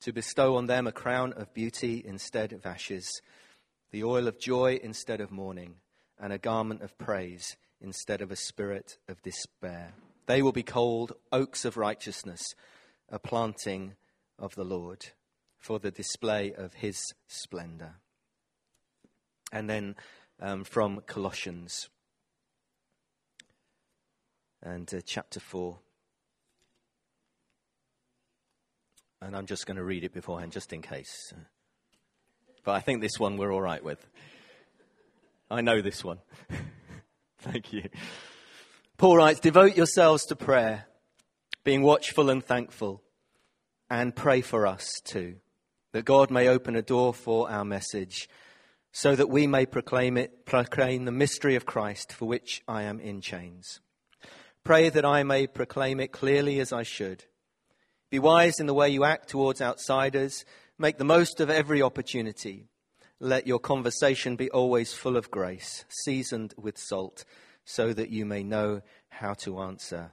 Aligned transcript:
to 0.00 0.12
bestow 0.12 0.56
on 0.56 0.66
them 0.66 0.86
a 0.86 0.92
crown 0.92 1.32
of 1.32 1.52
beauty 1.54 2.02
instead 2.04 2.52
of 2.52 2.66
ashes, 2.66 3.20
the 3.90 4.04
oil 4.04 4.28
of 4.28 4.38
joy 4.38 4.78
instead 4.82 5.20
of 5.20 5.30
mourning, 5.30 5.76
and 6.18 6.32
a 6.32 6.38
garment 6.38 6.82
of 6.82 6.96
praise 6.98 7.56
instead 7.80 8.20
of 8.20 8.30
a 8.30 8.36
spirit 8.36 8.98
of 9.08 9.22
despair. 9.22 9.94
They 10.26 10.42
will 10.42 10.52
be 10.52 10.62
called 10.62 11.12
oaks 11.32 11.64
of 11.64 11.76
righteousness, 11.76 12.54
a 13.08 13.18
planting 13.18 13.94
of 14.38 14.54
the 14.54 14.64
Lord, 14.64 15.06
for 15.58 15.78
the 15.78 15.90
display 15.90 16.52
of 16.52 16.74
his 16.74 17.14
splendor. 17.26 17.96
And 19.52 19.70
then 19.70 19.96
um, 20.40 20.64
from 20.64 21.00
Colossians 21.06 21.88
and 24.62 24.92
uh, 24.92 25.00
chapter 25.04 25.40
4. 25.40 25.78
And 29.26 29.36
I'm 29.36 29.46
just 29.46 29.66
going 29.66 29.76
to 29.76 29.84
read 29.84 30.04
it 30.04 30.14
beforehand 30.14 30.52
just 30.52 30.72
in 30.72 30.82
case. 30.82 31.34
But 32.64 32.72
I 32.72 32.80
think 32.80 33.00
this 33.00 33.18
one 33.18 33.36
we're 33.36 33.52
all 33.52 33.60
right 33.60 33.82
with. 33.82 34.04
I 35.50 35.60
know 35.60 35.82
this 35.82 36.04
one. 36.04 36.18
Thank 37.40 37.72
you. 37.72 37.88
Paul 38.96 39.16
writes 39.16 39.40
Devote 39.40 39.76
yourselves 39.76 40.24
to 40.26 40.36
prayer, 40.36 40.86
being 41.64 41.82
watchful 41.82 42.30
and 42.30 42.44
thankful, 42.44 43.02
and 43.90 44.14
pray 44.14 44.40
for 44.40 44.66
us 44.66 45.00
too, 45.04 45.36
that 45.92 46.04
God 46.04 46.30
may 46.30 46.48
open 46.48 46.76
a 46.76 46.82
door 46.82 47.12
for 47.12 47.50
our 47.50 47.64
message, 47.64 48.28
so 48.92 49.14
that 49.16 49.28
we 49.28 49.46
may 49.46 49.66
proclaim 49.66 50.16
it, 50.16 50.46
proclaim 50.46 51.04
the 51.04 51.12
mystery 51.12 51.56
of 51.56 51.66
Christ 51.66 52.12
for 52.12 52.26
which 52.26 52.62
I 52.66 52.84
am 52.84 53.00
in 53.00 53.20
chains. 53.20 53.80
Pray 54.64 54.88
that 54.88 55.04
I 55.04 55.22
may 55.22 55.46
proclaim 55.46 56.00
it 56.00 56.12
clearly 56.12 56.58
as 56.60 56.72
I 56.72 56.82
should 56.82 57.24
be 58.10 58.18
wise 58.18 58.60
in 58.60 58.66
the 58.66 58.74
way 58.74 58.88
you 58.88 59.04
act 59.04 59.28
towards 59.28 59.60
outsiders. 59.60 60.44
Make 60.78 60.98
the 60.98 61.04
most 61.04 61.40
of 61.40 61.50
every 61.50 61.82
opportunity. 61.82 62.68
Let 63.18 63.46
your 63.46 63.58
conversation 63.58 64.36
be 64.36 64.50
always 64.50 64.92
full 64.92 65.16
of 65.16 65.30
grace, 65.30 65.84
seasoned 65.88 66.54
with 66.56 66.78
salt, 66.78 67.24
so 67.64 67.92
that 67.92 68.10
you 68.10 68.26
may 68.26 68.42
know 68.42 68.82
how 69.08 69.34
to 69.34 69.60
answer 69.60 70.12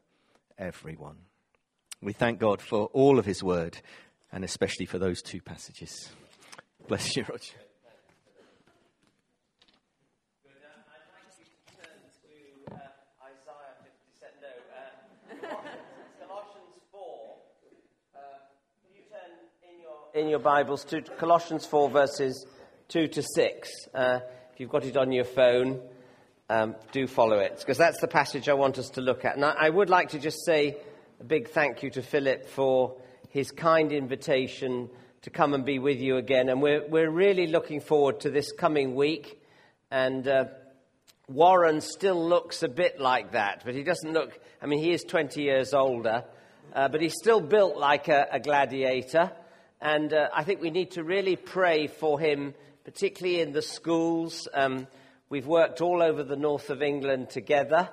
everyone. 0.58 1.17
We 2.02 2.14
thank 2.14 2.39
God 2.39 2.61
for 2.61 2.86
all 2.94 3.19
of 3.19 3.25
His 3.25 3.44
word, 3.44 3.77
and 4.31 4.44
especially 4.44 4.86
for 4.86 4.99
those 4.99 5.21
two 5.21 5.41
passages. 5.41 6.09
Bless 6.88 7.16
you, 7.16 7.25
Roger. 7.30 7.53
In 20.14 20.30
your 20.30 20.38
Bibles 20.38 20.83
to 20.86 21.02
Colossians 21.02 21.66
4, 21.66 21.89
verses 21.89 22.45
2 22.89 23.08
to 23.08 23.23
6. 23.23 23.69
Uh, 23.95 24.20
if 24.53 24.59
you've 24.59 24.70
got 24.70 24.86
it 24.86 24.95
on 24.95 25.11
your 25.11 25.23
phone, 25.23 25.81
um, 26.52 26.75
do 26.92 27.08
follow 27.08 27.39
it, 27.39 27.58
because 27.58 27.80
that's 27.80 28.00
the 28.00 28.08
passage 28.08 28.47
I 28.47 28.53
want 28.53 28.78
us 28.78 28.89
to 28.92 29.02
look 29.02 29.25
at. 29.25 29.38
And 29.38 29.43
I, 29.43 29.67
would 29.67 29.89
like 29.89 30.10
to 30.10 30.20
just 30.20 30.45
say 30.45 30.77
a 31.20 31.23
big 31.23 31.49
thank 31.49 31.82
you 31.82 31.89
to 31.92 32.04
Philip 32.04 32.45
for 32.45 33.02
his 33.30 33.49
kind 33.49 33.92
invitation 33.92 34.88
to 35.23 35.32
come 35.32 35.55
and 35.55 35.65
be 35.65 35.80
with 35.80 35.99
you 35.99 36.17
again. 36.17 36.48
And 36.49 36.61
we're, 36.61 36.88
we're 36.88 37.09
really 37.09 37.48
looking 37.48 37.82
forward 37.82 38.20
to 38.20 38.30
this 38.30 38.52
coming 38.52 38.93
week. 38.93 39.42
And 39.89 40.27
uh, 40.27 40.45
Warren 41.27 41.82
still 41.82 42.23
looks 42.23 42.61
a 42.61 42.70
bit 42.70 42.99
like 42.99 43.32
that, 43.32 43.64
but 43.65 43.73
he 43.73 43.82
doesn't 43.82 44.14
look, 44.14 44.39
I 44.61 44.67
mean, 44.67 44.77
he 44.77 44.92
is 44.92 45.02
20 45.02 45.42
years 45.42 45.73
older, 45.73 46.23
uh, 46.71 46.88
but 46.88 47.02
he's 47.02 47.15
still 47.20 47.42
built 47.42 47.77
like 47.77 48.09
a, 48.09 48.27
a 48.32 48.39
gladiator. 48.39 49.32
And 49.83 50.14
uh, 50.14 50.30
I 50.33 50.45
think 50.45 50.61
we 50.61 50.70
need 50.70 50.92
to 50.92 51.04
really 51.04 51.36
pray 51.36 51.88
for 51.88 52.17
him, 52.17 52.54
particularly 52.86 53.42
in 53.42 53.52
the 53.52 53.61
schools. 53.61 54.48
Um, 54.54 54.88
we've 55.27 55.45
worked 55.45 55.82
all 55.82 56.02
over 56.02 56.23
the 56.23 56.38
north 56.38 56.70
of 56.70 56.82
England 56.82 57.32
together, 57.32 57.89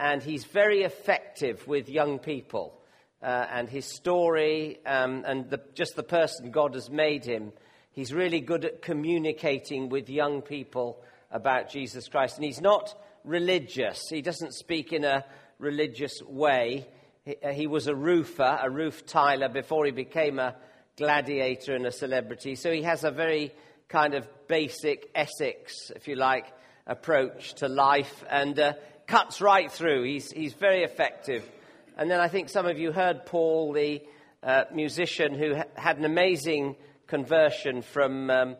and 0.00 0.22
he's 0.22 0.46
very 0.46 0.84
effective 0.84 1.68
with 1.68 1.90
young 1.90 2.18
people. 2.18 2.80
Uh, 3.22 3.46
and 3.50 3.68
his 3.68 3.84
story 3.84 4.78
um, 4.86 5.22
and 5.26 5.50
the, 5.50 5.60
just 5.74 5.96
the 5.96 6.02
person 6.02 6.50
God 6.50 6.72
has 6.72 6.88
made 6.88 7.26
him, 7.26 7.52
he's 7.92 8.14
really 8.14 8.40
good 8.40 8.64
at 8.64 8.80
communicating 8.80 9.90
with 9.90 10.08
young 10.08 10.40
people 10.40 11.02
about 11.30 11.68
Jesus 11.68 12.08
Christ. 12.08 12.36
And 12.36 12.44
he's 12.46 12.62
not 12.62 12.98
religious, 13.22 14.00
he 14.08 14.22
doesn't 14.22 14.54
speak 14.54 14.94
in 14.94 15.04
a 15.04 15.26
religious 15.58 16.22
way. 16.22 16.88
He, 17.26 17.36
uh, 17.44 17.52
he 17.52 17.66
was 17.66 17.86
a 17.86 17.94
roofer, 17.94 18.58
a 18.62 18.70
roof 18.70 19.04
tiler, 19.04 19.50
before 19.50 19.84
he 19.84 19.92
became 19.92 20.38
a 20.38 20.56
gladiator 20.96 21.74
and 21.74 21.86
a 21.86 21.92
celebrity. 21.92 22.54
So 22.54 22.70
he 22.70 22.82
has 22.82 23.04
a 23.04 23.10
very 23.10 23.52
kind 23.88 24.14
of 24.14 24.28
basic 24.48 25.10
Essex, 25.14 25.90
if 25.94 26.08
you 26.08 26.16
like, 26.16 26.46
approach 26.86 27.54
to 27.54 27.68
life 27.68 28.24
and 28.30 28.58
uh, 28.58 28.72
cuts 29.06 29.40
right 29.40 29.70
through. 29.70 30.04
He's, 30.04 30.30
he's 30.30 30.54
very 30.54 30.82
effective. 30.82 31.48
And 31.96 32.10
then 32.10 32.20
I 32.20 32.28
think 32.28 32.48
some 32.48 32.66
of 32.66 32.78
you 32.78 32.92
heard 32.92 33.26
Paul, 33.26 33.72
the 33.72 34.02
uh, 34.42 34.64
musician, 34.72 35.34
who 35.34 35.54
ha- 35.54 35.64
had 35.74 35.98
an 35.98 36.04
amazing 36.04 36.76
conversion 37.06 37.82
from 37.82 38.30
um, 38.30 38.56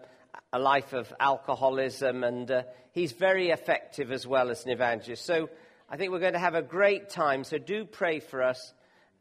a 0.53 0.59
life 0.59 0.93
of 0.93 1.13
alcoholism, 1.19 2.23
and 2.23 2.51
uh, 2.51 2.63
he's 2.93 3.13
very 3.13 3.51
effective 3.51 4.13
as 4.13 4.27
well 4.27 4.51
as 4.51 4.65
an 4.65 4.71
evangelist. 4.71 5.25
So 5.25 5.51
I 5.91 5.97
think 5.97 6.13
we're 6.13 6.21
going 6.21 6.35
to 6.35 6.39
have 6.39 6.55
a 6.55 6.63
great 6.63 7.09
time. 7.09 7.45
So 7.45 7.59
do 7.59 7.85
pray 7.85 8.21
for 8.21 8.43
us 8.43 8.73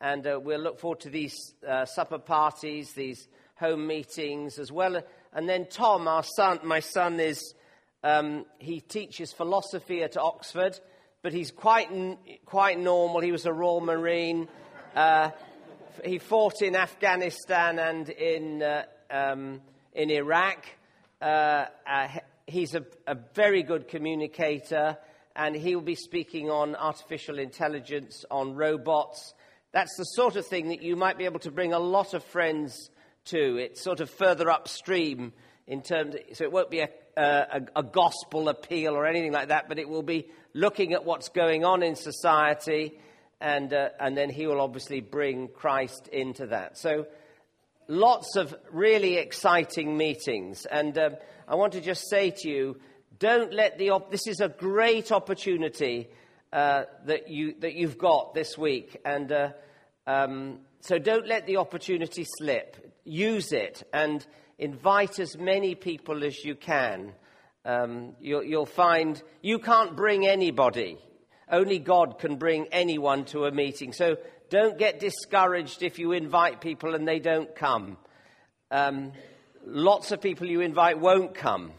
and 0.03 0.27
uh, 0.27 0.37
we'll 0.37 0.59
look 0.59 0.81
forward 0.81 0.99
to 0.99 1.09
these 1.09 1.53
uh, 1.65 1.85
supper 1.85 2.19
parties, 2.19 2.91
these 2.91 3.25
home 3.55 3.87
meetings 3.87 4.59
as 4.59 4.69
well. 4.69 5.01
And 5.31 5.47
then 5.47 5.65
Tom, 5.65 6.09
our 6.09 6.23
son, 6.23 6.59
my 6.63 6.81
son 6.81 7.21
is, 7.21 7.53
um, 8.03 8.45
he 8.59 8.81
teaches 8.81 9.31
philosophy 9.31 10.03
at 10.03 10.17
Oxford, 10.17 10.77
but 11.21 11.31
he's 11.31 11.51
quite, 11.51 11.87
quite 12.45 12.77
normal. 12.77 13.21
He 13.21 13.31
was 13.31 13.45
a 13.45 13.53
Royal 13.53 13.79
Marine. 13.79 14.49
Uh, 14.93 15.31
he 16.03 16.19
fought 16.19 16.61
in 16.61 16.75
Afghanistan 16.75 17.79
and 17.79 18.09
in, 18.09 18.61
uh, 18.61 18.83
um, 19.09 19.61
in 19.93 20.11
Iraq. 20.11 20.65
Uh, 21.21 21.67
uh, 21.87 22.09
he's 22.45 22.75
a, 22.75 22.83
a 23.07 23.15
very 23.35 23.63
good 23.63 23.87
communicator, 23.87 24.97
and 25.33 25.55
he 25.55 25.77
will 25.77 25.81
be 25.81 25.95
speaking 25.95 26.49
on 26.49 26.75
artificial 26.75 27.39
intelligence, 27.39 28.25
on 28.29 28.53
robots 28.53 29.33
that's 29.73 29.97
the 29.97 30.03
sort 30.03 30.35
of 30.35 30.45
thing 30.45 30.69
that 30.69 30.83
you 30.83 30.95
might 30.95 31.17
be 31.17 31.25
able 31.25 31.39
to 31.39 31.51
bring 31.51 31.73
a 31.73 31.79
lot 31.79 32.13
of 32.13 32.23
friends 32.23 32.91
to. 33.25 33.57
It's 33.57 33.81
sort 33.81 33.99
of 33.99 34.09
further 34.09 34.49
upstream 34.49 35.33
in 35.65 35.81
terms, 35.81 36.15
of, 36.15 36.21
so 36.33 36.43
it 36.43 36.51
won't 36.51 36.69
be 36.69 36.81
a, 36.81 36.89
a, 37.17 37.61
a, 37.75 37.83
gospel 37.83 38.49
appeal 38.49 38.95
or 38.95 39.07
anything 39.07 39.31
like 39.31 39.47
that, 39.47 39.67
but 39.67 39.79
it 39.79 39.89
will 39.89 40.03
be 40.03 40.27
looking 40.53 40.93
at 40.93 41.05
what's 41.05 41.29
going 41.29 41.65
on 41.65 41.81
in 41.81 41.95
society, 41.95 42.99
and, 43.41 43.73
uh, 43.73 43.89
and 43.99 44.15
then 44.15 44.29
he 44.29 44.45
will 44.45 44.61
obviously 44.61 45.01
bring 45.01 45.47
Christ 45.47 46.07
into 46.09 46.47
that. 46.47 46.77
So 46.77 47.07
lots 47.87 48.35
of 48.35 48.53
really 48.71 49.15
exciting 49.15 49.97
meetings. 49.97 50.65
And 50.65 50.95
um, 50.99 51.15
I 51.47 51.55
want 51.55 51.73
to 51.73 51.81
just 51.81 52.09
say 52.09 52.31
to 52.37 52.49
you, 52.49 52.77
don't 53.17 53.53
let 53.53 53.79
the, 53.79 53.91
op- 53.91 54.11
this 54.11 54.27
is 54.27 54.39
a 54.39 54.49
great 54.49 55.11
opportunity 55.11 56.09
uh, 56.53 56.85
that, 57.07 57.29
you, 57.29 57.55
that 57.61 57.73
you've 57.73 57.97
got 57.97 58.35
this 58.35 58.55
week. 58.55 59.01
And 59.03 59.31
uh, 59.31 59.49
um, 60.05 60.59
so 60.81 60.99
don't 60.99 61.27
let 61.27 61.47
the 61.47 61.57
opportunity 61.57 62.27
slip. 62.37 62.77
Use 63.03 63.51
it 63.51 63.81
and 63.91 64.25
invite 64.59 65.17
as 65.19 65.35
many 65.35 65.73
people 65.73 66.23
as 66.23 66.45
you 66.45 66.53
can. 66.53 67.13
Um, 67.65 68.13
you'll, 68.21 68.43
you'll 68.43 68.67
find 68.67 69.21
you 69.41 69.57
can't 69.57 69.95
bring 69.95 70.27
anybody. 70.27 70.99
Only 71.51 71.79
God 71.79 72.19
can 72.19 72.35
bring 72.35 72.67
anyone 72.71 73.25
to 73.25 73.45
a 73.45 73.51
meeting. 73.51 73.91
So 73.91 74.17
don't 74.51 74.77
get 74.77 74.99
discouraged 74.99 75.81
if 75.81 75.97
you 75.97 76.11
invite 76.11 76.61
people 76.61 76.93
and 76.93 77.07
they 77.07 77.17
don't 77.17 77.55
come. 77.55 77.97
Um, 78.69 79.13
lots 79.65 80.11
of 80.11 80.21
people 80.21 80.47
you 80.47 80.61
invite 80.61 80.99
won't 80.99 81.33
come, 81.33 81.71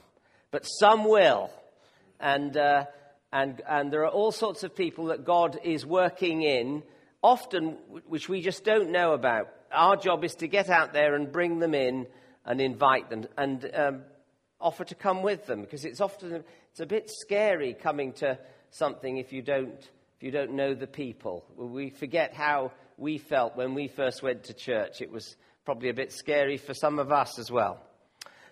but 0.51 0.65
some 0.65 1.05
will. 1.05 1.51
And, 2.19 2.57
uh, 2.57 2.87
and, 3.35 3.61
and 3.69 3.93
there 3.93 4.05
are 4.05 4.11
all 4.11 4.31
sorts 4.31 4.63
of 4.63 4.77
people 4.77 5.07
that 5.07 5.25
God 5.25 5.59
is 5.65 5.85
working 5.85 6.43
in 6.43 6.85
often 7.21 7.79
which 8.07 8.29
we 8.29 8.41
just 8.41 8.65
don't 8.65 8.93
know 8.93 9.13
about. 9.13 9.49
Our 9.73 9.97
job 9.97 10.23
is 10.23 10.37
to 10.37 10.47
get 10.47 10.71
out 10.71 10.93
there 10.93 11.17
and 11.17 11.33
bring 11.33 11.59
them 11.59 11.75
in 11.75 12.07
and 12.47 12.61
invite 12.61 13.11
them 13.11 13.27
and 13.37 13.71
um, 13.75 14.03
offer 14.61 14.85
to 14.85 14.95
come 14.95 15.23
with 15.23 15.47
them 15.47 15.63
because 15.63 15.85
it's 15.85 16.01
often 16.01 16.45
it's 16.71 16.79
a 16.79 16.87
bit 16.87 17.11
scary 17.11 17.75
coming 17.75 18.13
to 18.15 18.39
something 18.71 19.17
if 19.17 19.33
you 19.33 19.43
don't 19.43 19.81
if 20.17 20.23
you 20.23 20.31
don't 20.31 20.53
know 20.53 20.73
the 20.73 20.87
people. 20.87 21.45
We 21.57 21.91
forget 21.91 22.35
how 22.35 22.71
we 22.99 23.19
felt 23.19 23.57
when 23.57 23.75
we 23.75 23.89
first 23.89 24.23
went 24.23 24.45
to 24.45 24.55
church. 24.55 25.01
It 25.01 25.11
was 25.11 25.35
probably 25.65 25.89
a 25.89 25.95
bit 25.95 26.13
scary 26.13 26.57
for 26.57 26.73
some 26.73 27.01
of 27.01 27.11
us 27.11 27.41
as 27.41 27.51
well. 27.51 27.81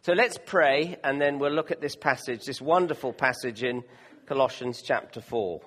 So 0.00 0.12
let's 0.12 0.38
pray 0.44 0.96
and 1.04 1.20
then 1.20 1.38
we'll 1.38 1.52
look 1.52 1.70
at 1.70 1.80
this 1.80 1.94
passage, 1.94 2.44
this 2.44 2.60
wonderful 2.60 3.12
passage 3.12 3.62
in 3.62 3.84
Colossians 4.32 4.80
chapter 4.80 5.20
4. 5.20 5.60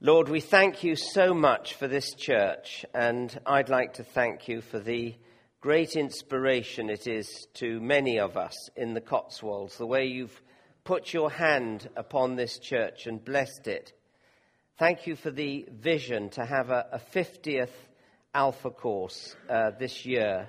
Lord, 0.00 0.30
we 0.30 0.40
thank 0.40 0.82
you 0.82 0.96
so 0.96 1.34
much 1.34 1.74
for 1.74 1.86
this 1.86 2.14
church, 2.14 2.82
and 2.94 3.38
I'd 3.44 3.68
like 3.68 3.92
to 3.94 4.04
thank 4.04 4.48
you 4.48 4.62
for 4.62 4.78
the 4.78 5.14
great 5.60 5.96
inspiration 5.96 6.88
it 6.88 7.06
is 7.06 7.46
to 7.56 7.78
many 7.82 8.18
of 8.18 8.38
us 8.38 8.70
in 8.74 8.94
the 8.94 9.02
Cotswolds, 9.02 9.76
the 9.76 9.84
way 9.84 10.06
you've 10.06 10.40
put 10.82 11.12
your 11.12 11.30
hand 11.30 11.90
upon 11.94 12.36
this 12.36 12.58
church 12.58 13.06
and 13.06 13.22
blessed 13.22 13.68
it. 13.68 13.92
Thank 14.78 15.06
you 15.06 15.14
for 15.14 15.30
the 15.30 15.68
vision 15.70 16.30
to 16.30 16.46
have 16.46 16.70
a, 16.70 16.86
a 16.92 17.00
50th 17.14 17.76
Alpha 18.32 18.70
course 18.70 19.36
uh, 19.50 19.72
this 19.78 20.06
year. 20.06 20.48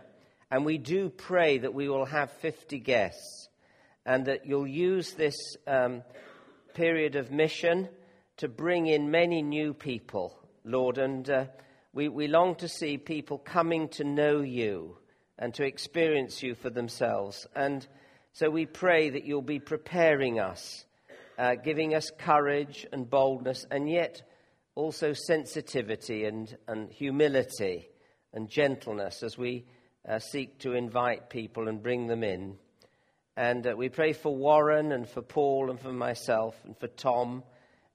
And 0.50 0.64
we 0.64 0.78
do 0.78 1.10
pray 1.10 1.58
that 1.58 1.74
we 1.74 1.90
will 1.90 2.06
have 2.06 2.32
50 2.40 2.80
guests 2.80 3.47
and 4.08 4.26
that 4.26 4.46
you'll 4.46 4.66
use 4.66 5.12
this 5.12 5.36
um, 5.68 6.02
period 6.74 7.18
of 7.18 7.30
mission 7.30 7.90
to 8.38 8.48
bring 8.48 8.88
in 8.88 9.12
many 9.12 9.42
new 9.42 9.74
people, 9.74 10.40
Lord. 10.64 10.98
And 10.98 11.30
uh, 11.30 11.46
we, 11.94 12.08
we 12.08 12.28
long 12.28 12.56
to 12.56 12.70
see 12.70 12.98
people 12.98 13.38
coming 13.38 13.90
to 13.90 14.06
know 14.06 14.40
you 14.40 14.98
and 15.38 15.54
to 15.56 15.66
experience 15.66 16.42
you 16.42 16.56
for 16.56 16.70
themselves. 16.70 17.46
And 17.54 17.86
so 18.32 18.50
we 18.50 18.66
pray 18.66 19.10
that 19.10 19.26
you'll 19.26 19.42
be 19.42 19.60
preparing 19.60 20.40
us, 20.40 20.86
uh, 21.38 21.56
giving 21.56 21.94
us 21.94 22.10
courage 22.18 22.88
and 22.94 23.10
boldness, 23.10 23.66
and 23.70 23.90
yet 23.90 24.22
also 24.74 25.12
sensitivity 25.12 26.24
and, 26.24 26.56
and 26.70 26.90
humility 26.94 27.90
and 28.34 28.50
gentleness 28.50 29.22
as 29.22 29.38
we 29.38 29.66
uh, 30.08 30.18
seek 30.18 30.60
to 30.60 30.74
invite 30.74 31.30
people 31.30 31.68
and 31.68 31.84
bring 31.84 32.08
them 32.08 32.24
in. 32.24 32.56
And 33.38 33.68
uh, 33.68 33.76
we 33.78 33.90
pray 33.90 34.14
for 34.14 34.36
Warren 34.36 34.92
and 34.92 35.08
for 35.08 35.22
Paul 35.22 35.70
and 35.70 35.80
for 35.80 35.94
myself 35.94 36.56
and 36.66 36.76
for 36.76 36.88
Tom 36.88 37.44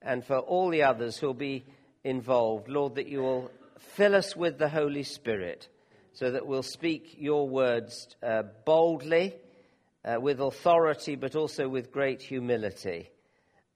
and 0.01 0.25
for 0.25 0.39
all 0.39 0.71
the 0.71 0.85
others 0.85 1.19
who'll 1.19 1.35
be 1.35 1.65
involved. 2.05 2.69
Lord, 2.69 2.95
that 2.95 3.09
you 3.09 3.23
will 3.23 3.51
fill 3.97 4.15
us 4.15 4.37
with 4.37 4.57
the 4.57 4.69
Holy 4.69 5.03
Spirit 5.03 5.67
so 6.13 6.31
that 6.31 6.47
we'll 6.47 6.63
speak 6.63 7.17
your 7.19 7.49
words 7.49 8.07
uh, 8.23 8.45
boldly, 8.65 9.35
uh, 10.05 10.21
with 10.21 10.39
authority, 10.41 11.17
but 11.17 11.35
also 11.35 11.69
with 11.69 11.91
great 11.91 12.23
humility. 12.23 13.11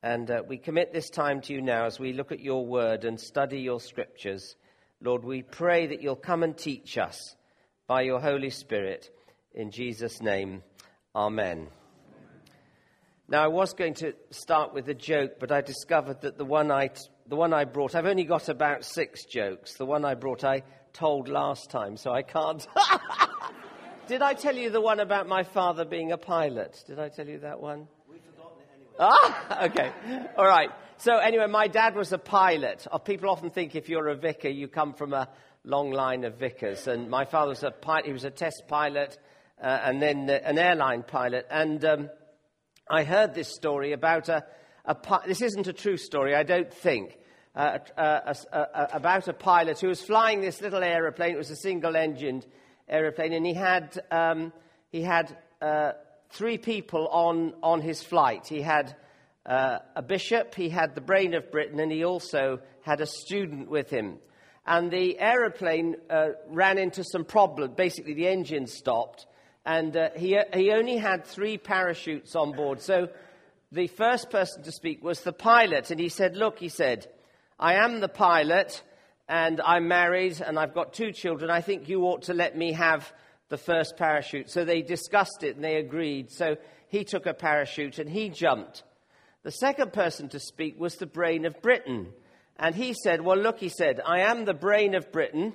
And 0.04 0.30
uh, 0.30 0.42
we 0.46 0.58
commit 0.58 0.92
this 0.92 1.10
time 1.10 1.40
to 1.42 1.52
you 1.52 1.62
now 1.62 1.86
as 1.86 1.98
we 1.98 2.12
look 2.12 2.30
at 2.30 2.38
your 2.38 2.64
word 2.64 3.04
and 3.04 3.18
study 3.18 3.58
your 3.58 3.80
scriptures. 3.80 4.54
Lord, 5.00 5.24
we 5.24 5.42
pray 5.42 5.88
that 5.88 6.00
you'll 6.00 6.14
come 6.14 6.44
and 6.44 6.56
teach 6.56 6.96
us 6.96 7.34
by 7.88 8.02
your 8.02 8.20
Holy 8.20 8.50
Spirit. 8.50 9.10
In 9.52 9.72
Jesus' 9.72 10.20
name, 10.22 10.62
amen. 11.16 11.68
Now, 13.28 13.42
I 13.42 13.48
was 13.48 13.72
going 13.72 13.94
to 13.94 14.12
start 14.30 14.74
with 14.74 14.88
a 14.88 14.94
joke, 14.94 15.40
but 15.40 15.50
I 15.50 15.62
discovered 15.62 16.20
that 16.20 16.36
the 16.38 16.44
one 16.44 16.70
I, 16.70 16.90
the 17.26 17.34
one 17.34 17.52
I 17.52 17.64
brought, 17.64 17.94
I've 17.94 18.06
only 18.06 18.24
got 18.24 18.48
about 18.48 18.84
six 18.84 19.24
jokes. 19.24 19.74
The 19.74 19.86
one 19.86 20.04
I 20.04 20.14
brought, 20.14 20.44
I 20.44 20.62
told 20.92 21.28
last 21.28 21.70
time, 21.70 21.96
so 21.96 22.12
I 22.12 22.22
can't. 22.22 22.64
Did 24.06 24.22
I 24.22 24.34
tell 24.34 24.54
you 24.54 24.70
the 24.70 24.80
one 24.80 25.00
about 25.00 25.26
my 25.26 25.42
father 25.42 25.84
being 25.84 26.12
a 26.12 26.18
pilot? 26.18 26.84
Did 26.86 27.00
I 27.00 27.08
tell 27.08 27.26
you 27.26 27.40
that 27.40 27.60
one? 27.60 27.88
We've 28.08 28.20
forgotten 28.22 28.58
it 28.60 28.68
anyway. 28.74 28.94
Ah, 29.00 29.64
okay. 29.64 29.92
All 30.36 30.46
right. 30.46 30.70
So, 30.98 31.16
anyway, 31.16 31.46
my 31.48 31.66
dad 31.66 31.96
was 31.96 32.12
a 32.12 32.18
pilot. 32.18 32.86
Uh, 32.90 32.98
people 32.98 33.30
often 33.30 33.50
think 33.50 33.74
if 33.74 33.88
you're 33.88 34.08
a 34.08 34.14
vicar, 34.14 34.48
you 34.48 34.68
come 34.68 34.94
from 34.94 35.12
a 35.12 35.28
long 35.64 35.90
line 35.90 36.24
of 36.24 36.38
vicars. 36.38 36.86
And 36.86 37.10
my 37.10 37.24
father 37.24 37.48
was 37.48 37.64
a 37.64 37.72
pilot, 37.72 38.06
he 38.06 38.12
was 38.12 38.24
a 38.24 38.30
test 38.30 38.64
pilot 38.68 39.18
uh, 39.62 39.80
and 39.84 40.00
then 40.00 40.28
uh, 40.30 40.38
an 40.44 40.58
airline 40.58 41.02
pilot. 41.02 41.46
And. 41.50 41.84
Um, 41.84 42.10
I 42.88 43.02
heard 43.02 43.34
this 43.34 43.48
story 43.48 43.92
about 43.92 44.28
a, 44.28 44.44
a 44.84 44.96
this 45.26 45.42
isn't 45.42 45.66
a 45.66 45.72
true 45.72 45.96
story, 45.96 46.36
I 46.36 46.44
don't 46.44 46.72
think, 46.72 47.18
uh, 47.56 47.78
uh, 47.98 48.34
about 48.92 49.26
a 49.26 49.32
pilot 49.32 49.80
who 49.80 49.88
was 49.88 50.00
flying 50.00 50.40
this 50.40 50.60
little 50.60 50.84
aeroplane. 50.84 51.34
It 51.34 51.38
was 51.38 51.50
a 51.50 51.56
single-engined 51.56 52.46
aeroplane, 52.88 53.32
and 53.32 53.44
he 53.44 53.54
had 53.54 53.98
um, 54.12 54.52
he 54.90 55.02
had 55.02 55.36
uh, 55.60 55.92
three 56.30 56.58
people 56.58 57.08
on 57.08 57.54
on 57.60 57.80
his 57.80 58.04
flight. 58.04 58.46
He 58.46 58.62
had 58.62 58.94
a 59.44 60.02
bishop, 60.02 60.54
he 60.54 60.68
had 60.68 60.94
the 60.94 61.00
brain 61.00 61.34
of 61.34 61.50
Britain, 61.50 61.80
and 61.80 61.90
he 61.90 62.04
also 62.04 62.60
had 62.82 63.00
a 63.00 63.06
student 63.06 63.68
with 63.68 63.90
him. 63.90 64.18
And 64.64 64.92
the 64.92 65.18
aeroplane 65.18 65.96
ran 66.48 66.78
into 66.78 67.02
some 67.02 67.24
problem. 67.24 67.74
Basically, 67.76 68.14
the 68.14 68.28
engine 68.28 68.68
stopped 68.68 69.26
and 69.66 69.96
uh, 69.96 70.10
he, 70.14 70.38
he 70.54 70.70
only 70.70 70.96
had 70.96 71.26
three 71.26 71.58
parachutes 71.58 72.36
on 72.36 72.52
board. 72.52 72.80
So 72.80 73.08
the 73.72 73.88
first 73.88 74.30
person 74.30 74.62
to 74.62 74.70
speak 74.70 75.02
was 75.02 75.20
the 75.22 75.32
pilot, 75.32 75.90
and 75.90 75.98
he 75.98 76.08
said, 76.08 76.36
Look, 76.36 76.60
he 76.60 76.68
said, 76.68 77.08
I 77.58 77.74
am 77.74 77.98
the 77.98 78.08
pilot, 78.08 78.80
and 79.28 79.60
I'm 79.60 79.88
married, 79.88 80.40
and 80.40 80.56
I've 80.56 80.72
got 80.72 80.94
two 80.94 81.10
children. 81.10 81.50
I 81.50 81.62
think 81.62 81.88
you 81.88 82.02
ought 82.02 82.22
to 82.22 82.34
let 82.34 82.56
me 82.56 82.72
have 82.72 83.12
the 83.48 83.58
first 83.58 83.96
parachute. 83.96 84.50
So 84.50 84.64
they 84.64 84.82
discussed 84.82 85.42
it 85.42 85.56
and 85.56 85.64
they 85.64 85.76
agreed. 85.76 86.30
So 86.30 86.56
he 86.88 87.04
took 87.04 87.26
a 87.26 87.34
parachute 87.34 87.98
and 87.98 88.10
he 88.10 88.28
jumped. 88.28 88.82
The 89.44 89.52
second 89.52 89.92
person 89.92 90.28
to 90.30 90.40
speak 90.40 90.78
was 90.78 90.96
the 90.96 91.06
brain 91.06 91.44
of 91.44 91.62
Britain. 91.62 92.12
And 92.56 92.74
he 92.74 92.94
said, 92.94 93.20
Well, 93.20 93.36
look, 93.36 93.58
he 93.58 93.68
said, 93.68 94.00
I 94.04 94.20
am 94.20 94.44
the 94.44 94.54
brain 94.54 94.94
of 94.94 95.12
Britain, 95.12 95.54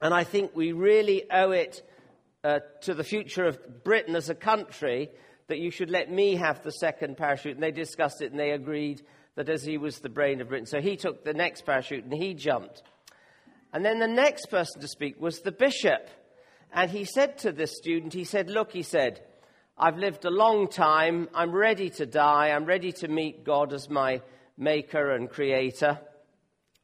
and 0.00 0.12
I 0.12 0.24
think 0.24 0.54
we 0.54 0.72
really 0.72 1.30
owe 1.30 1.52
it 1.52 1.82
uh, 2.44 2.60
to 2.82 2.94
the 2.94 3.04
future 3.04 3.44
of 3.44 3.84
Britain 3.84 4.16
as 4.16 4.28
a 4.28 4.34
country 4.34 5.10
that 5.48 5.58
you 5.58 5.70
should 5.70 5.90
let 5.90 6.10
me 6.10 6.36
have 6.36 6.62
the 6.62 6.72
second 6.72 7.16
parachute. 7.16 7.54
And 7.54 7.62
they 7.62 7.70
discussed 7.70 8.22
it 8.22 8.30
and 8.30 8.40
they 8.40 8.50
agreed 8.50 9.02
that 9.34 9.48
as 9.48 9.64
he 9.64 9.78
was 9.78 9.98
the 9.98 10.08
brain 10.08 10.40
of 10.40 10.48
Britain. 10.48 10.66
So 10.66 10.80
he 10.80 10.96
took 10.96 11.24
the 11.24 11.34
next 11.34 11.64
parachute 11.64 12.04
and 12.04 12.12
he 12.12 12.34
jumped. 12.34 12.82
And 13.72 13.84
then 13.84 13.98
the 13.98 14.08
next 14.08 14.46
person 14.46 14.80
to 14.80 14.88
speak 14.88 15.20
was 15.20 15.40
the 15.40 15.52
bishop. 15.52 16.08
And 16.72 16.90
he 16.90 17.04
said 17.04 17.38
to 17.38 17.52
this 17.52 17.76
student, 17.76 18.12
he 18.12 18.24
said, 18.24 18.50
Look, 18.50 18.72
he 18.72 18.82
said, 18.82 19.22
I've 19.76 19.96
lived 19.96 20.24
a 20.24 20.30
long 20.30 20.68
time. 20.68 21.28
I'm 21.34 21.52
ready 21.52 21.90
to 21.90 22.06
die. 22.06 22.50
I'm 22.50 22.64
ready 22.64 22.92
to 22.92 23.08
meet 23.08 23.44
God 23.44 23.72
as 23.72 23.88
my 23.88 24.20
maker 24.56 25.12
and 25.12 25.30
creator. 25.30 25.98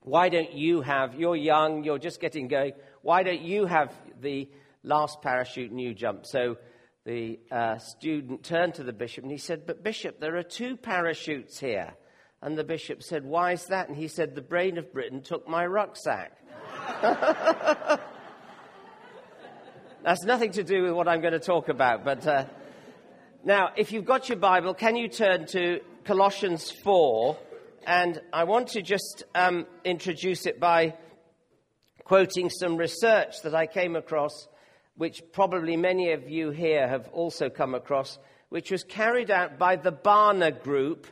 Why 0.02 0.28
don't 0.28 0.52
you 0.52 0.80
have, 0.80 1.14
you're 1.14 1.36
young, 1.36 1.84
you're 1.84 1.98
just 1.98 2.20
getting 2.20 2.48
going, 2.48 2.72
why 3.02 3.22
don't 3.22 3.42
you 3.42 3.66
have 3.66 3.92
the 4.20 4.48
last 4.82 5.22
parachute 5.22 5.72
you 5.72 5.94
jump. 5.94 6.26
So 6.26 6.56
the 7.04 7.38
uh, 7.50 7.78
student 7.78 8.44
turned 8.44 8.74
to 8.74 8.84
the 8.84 8.92
bishop 8.92 9.24
and 9.24 9.32
he 9.32 9.38
said, 9.38 9.66
But, 9.66 9.82
Bishop, 9.82 10.20
there 10.20 10.36
are 10.36 10.42
two 10.42 10.76
parachutes 10.76 11.58
here. 11.58 11.94
And 12.42 12.56
the 12.56 12.64
bishop 12.64 13.02
said, 13.02 13.24
Why 13.24 13.52
is 13.52 13.64
that? 13.66 13.88
And 13.88 13.96
he 13.96 14.08
said, 14.08 14.34
The 14.34 14.42
brain 14.42 14.78
of 14.78 14.92
Britain 14.92 15.22
took 15.22 15.48
my 15.48 15.66
rucksack. 15.66 16.32
That's 20.04 20.24
nothing 20.24 20.52
to 20.52 20.62
do 20.62 20.82
with 20.82 20.92
what 20.92 21.08
I'm 21.08 21.20
going 21.20 21.32
to 21.32 21.40
talk 21.40 21.68
about. 21.68 22.04
But 22.04 22.26
uh, 22.26 22.44
now, 23.44 23.70
if 23.76 23.92
you've 23.92 24.04
got 24.04 24.28
your 24.28 24.38
Bible, 24.38 24.74
can 24.74 24.94
you 24.94 25.08
turn 25.08 25.46
to 25.46 25.80
Colossians 26.04 26.70
4? 26.70 27.36
And 27.86 28.20
I 28.32 28.44
want 28.44 28.68
to 28.68 28.82
just 28.82 29.24
um, 29.34 29.66
introduce 29.84 30.46
it 30.46 30.60
by 30.60 30.94
quoting 32.04 32.50
some 32.50 32.76
research 32.76 33.42
that 33.42 33.54
I 33.54 33.66
came 33.66 33.96
across 33.96 34.46
which 34.98 35.22
probably 35.32 35.76
many 35.76 36.10
of 36.10 36.28
you 36.28 36.50
here 36.50 36.88
have 36.88 37.08
also 37.12 37.48
come 37.48 37.72
across, 37.72 38.18
which 38.48 38.72
was 38.72 38.82
carried 38.82 39.30
out 39.30 39.56
by 39.56 39.76
the 39.76 39.92
Barna 39.92 40.50
Group 40.62 41.06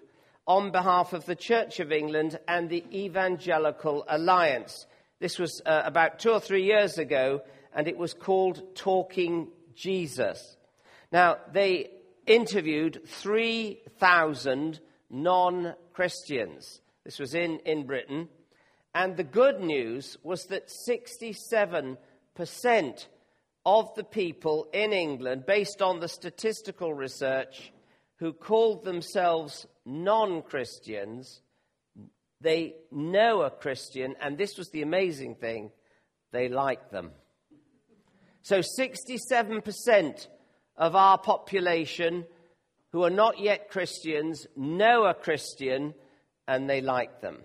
on 0.45 0.73
behalf 0.73 1.13
of 1.13 1.25
the 1.25 1.37
Church 1.37 1.79
of 1.79 1.93
England 1.93 2.37
and 2.49 2.69
the 2.69 2.85
Evangelical 2.93 4.05
Alliance. 4.09 4.87
This 5.21 5.39
was 5.39 5.63
uh, 5.65 5.83
about 5.85 6.19
two 6.19 6.33
or 6.33 6.41
three 6.41 6.65
years 6.65 6.99
ago, 6.99 7.43
and 7.73 7.87
it 7.87 7.97
was 7.97 8.13
called 8.13 8.75
Talking 8.75 9.53
Jesus. 9.77 10.57
Now, 11.13 11.37
they 11.53 11.91
interviewed 12.27 13.03
3,000 13.07 14.81
non 15.11 15.75
Christians. 15.93 16.81
This 17.05 17.21
was 17.21 17.35
in, 17.35 17.61
in 17.61 17.87
Britain. 17.87 18.29
And 18.97 19.17
the 19.17 19.23
good 19.23 19.61
news 19.61 20.17
was 20.25 20.47
that 20.47 20.73
67% 20.89 23.07
of 23.67 23.93
the 23.97 24.05
people 24.05 24.69
in 24.73 24.93
England, 24.93 25.45
based 25.45 25.83
on 25.83 25.99
the 25.99 26.09
statistical 26.09 26.95
research, 26.95 27.73
who 28.21 28.33
called 28.33 28.85
themselves 28.85 29.67
non 29.85 30.43
Christians, 30.43 31.43
they 32.41 32.77
know 32.93 33.43
a 33.43 33.51
Christian, 33.51 34.15
and 34.21 34.39
this 34.39 34.57
was 34.57 34.71
the 34.71 34.83
amazing 34.83 35.35
thing, 35.35 35.73
they 36.33 36.49
like 36.49 36.91
them. 36.91 37.11
So 38.43 38.61
67% 38.61 40.29
of 40.77 40.95
our 40.95 41.19
population 41.19 42.25
who 42.93 43.03
are 43.03 43.11
not 43.11 43.41
yet 43.41 43.71
Christians 43.71 44.47
know 44.57 45.05
a 45.05 45.15
Christian 45.15 45.93
and 46.47 46.71
they 46.71 46.81
like 46.81 47.21
them. 47.21 47.39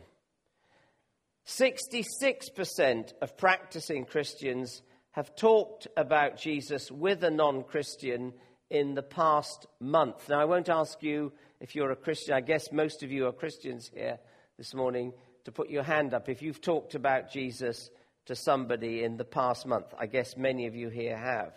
66% 1.48 3.14
of 3.22 3.38
practicing 3.38 4.06
Christians 4.06 4.84
have 5.12 5.36
talked 5.36 5.88
about 5.98 6.38
Jesus 6.38 6.90
with 6.90 7.24
a 7.24 7.32
non 7.32 7.64
Christian 7.64 8.34
in 8.70 8.96
the 8.96 9.04
past 9.04 9.68
month. 9.80 10.30
Now, 10.30 10.40
I 10.40 10.46
won't 10.46 10.70
ask 10.70 11.04
you 11.04 11.34
if 11.60 11.76
you're 11.76 11.92
a 11.92 11.96
Christian. 11.96 12.34
I 12.34 12.42
guess 12.42 12.72
most 12.72 13.04
of 13.04 13.12
you 13.12 13.28
are 13.28 13.34
Christians 13.34 13.92
here 13.94 14.18
this 14.58 14.74
morning 14.74 15.12
to 15.44 15.52
put 15.52 15.70
your 15.70 15.84
hand 15.84 16.14
up 16.14 16.30
if 16.30 16.42
you've 16.42 16.62
talked 16.62 16.96
about 16.96 17.32
Jesus 17.32 17.90
to 18.26 18.36
somebody 18.36 19.04
in 19.04 19.18
the 19.18 19.26
past 19.26 19.66
month. 19.66 19.94
I 19.98 20.06
guess 20.06 20.38
many 20.38 20.68
of 20.68 20.76
you 20.76 20.90
here 20.90 21.18
have. 21.18 21.54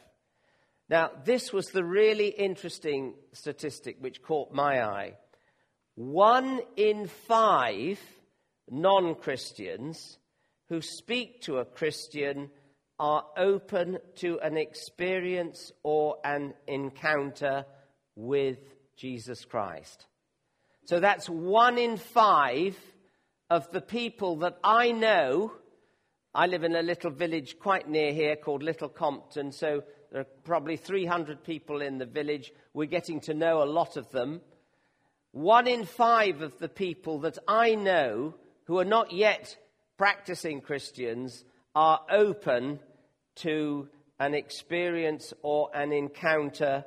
Now, 0.89 1.11
this 1.25 1.53
was 1.53 1.69
the 1.69 1.85
really 1.85 2.29
interesting 2.29 3.15
statistic 3.33 3.97
which 4.01 4.23
caught 4.23 4.53
my 4.53 4.83
eye. 4.83 5.15
One 5.95 6.61
in 6.77 7.07
five 7.07 8.01
non 8.69 9.15
Christians 9.15 10.19
who 10.69 10.81
speak 10.81 11.43
to 11.43 11.59
a 11.59 11.65
Christian 11.65 12.51
are 12.99 13.25
open 13.37 13.99
to 14.17 14.39
an 14.41 14.57
experience 14.57 15.73
or 15.83 16.17
an 16.25 16.55
encounter 16.67 17.65
with 18.15 18.59
Jesus 18.97 19.45
Christ. 19.45 20.07
So 20.87 21.01
that's 21.01 21.29
one 21.29 21.79
in 21.79 21.97
five 21.97 22.79
of 23.51 23.71
the 23.73 23.81
people 23.81 24.37
that 24.37 24.59
I 24.63 24.93
know. 24.93 25.53
I 26.35 26.47
live 26.47 26.65
in 26.65 26.77
a 26.77 26.83
little 26.83 27.11
village 27.11 27.57
quite 27.59 27.89
near 27.89 28.13
here 28.13 28.37
called 28.37 28.63
Little 28.63 28.89
Compton, 28.89 29.53
so 29.53 29.83
there 30.11 30.21
are 30.21 30.27
probably 30.45 30.77
300 30.77 31.43
people 31.43 31.81
in 31.81 31.99
the 31.99 32.07
village. 32.07 32.53
We're 32.73 32.87
getting 32.87 33.21
to 33.23 33.35
know 33.35 33.63
a 33.63 33.65
lot 33.65 33.97
of 33.97 34.11
them. 34.11 34.41
One 35.33 35.67
in 35.67 35.85
five 35.85 36.43
of 36.43 36.59
the 36.59 36.69
people 36.69 37.21
that 37.21 37.39
I 37.49 37.75
know 37.75 38.35
who 38.65 38.79
are 38.79 38.85
not 38.85 39.13
yet 39.13 39.57
practicing 39.97 40.61
Christians 40.61 41.45
are 41.75 42.01
open 42.11 42.79
to 43.37 43.89
an 44.19 44.35
experience 44.35 45.33
or 45.43 45.71
an 45.75 45.93
encounter 45.93 46.85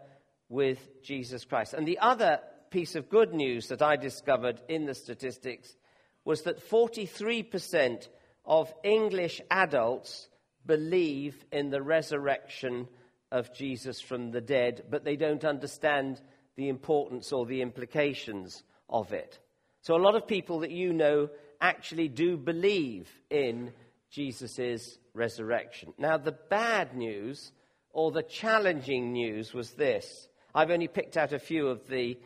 with 0.50 0.80
Jesus 1.04 1.44
Christ. 1.46 1.74
And 1.74 1.88
the 1.88 2.00
other 2.00 2.40
piece 2.70 2.96
of 2.96 3.10
good 3.10 3.34
news 3.34 3.68
that 3.68 3.82
I 3.82 3.96
discovered 3.96 4.62
in 4.68 4.86
the 4.86 4.96
statistics 4.96 5.76
was 6.24 6.44
that 6.44 6.70
43% 6.70 8.08
of 8.46 8.74
English 8.84 9.42
adults 9.52 10.30
believe 10.66 11.46
in 11.52 11.70
the 11.70 11.82
resurrection 11.82 12.88
of 13.32 13.54
Jesus 13.54 14.00
from 14.00 14.32
the 14.32 14.42
dead, 14.42 14.84
but 14.90 15.04
they 15.04 15.16
don't 15.16 15.46
understand 15.46 16.22
the 16.56 16.70
importance 16.70 17.32
or 17.32 17.46
the 17.46 17.62
implications 17.62 18.64
of 18.90 19.14
it. 19.14 19.40
So, 19.82 19.96
a 19.96 20.04
lot 20.04 20.16
of 20.16 20.28
people 20.28 20.60
that 20.60 20.72
you 20.72 20.92
know 20.92 21.30
actually 21.62 22.08
do 22.08 22.38
believe 22.38 23.10
in 23.30 23.72
Jesus' 24.18 24.98
resurrection. 25.14 25.94
Now, 26.00 26.18
the 26.18 26.36
bad 26.50 26.96
news 26.96 27.52
or 27.92 28.12
the 28.12 28.24
challenging 28.24 29.12
news 29.14 29.54
was 29.54 29.74
this. 29.74 30.28
I've 30.56 30.72
only 30.72 30.88
picked 30.88 31.18
out 31.18 31.34
a 31.34 31.40
few 31.40 31.68
of 31.68 31.88
the, 31.88 32.18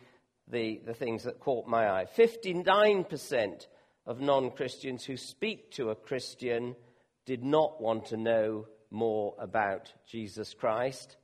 the, 0.48 0.80
the 0.86 0.94
things 0.94 1.24
that 1.24 1.38
caught 1.38 1.66
my 1.66 1.90
eye. 1.90 2.06
59% 2.16 3.66
of 4.06 4.22
non 4.22 4.52
Christians 4.52 5.04
who 5.04 5.18
speak 5.18 5.70
to 5.72 5.90
a 5.90 5.94
Christian 5.94 6.76
did 7.26 7.44
not 7.44 7.78
want 7.78 8.06
to 8.06 8.16
know 8.16 8.68
more 8.90 9.34
about 9.38 9.92
Jesus 10.08 10.54
Christ. 10.54 11.18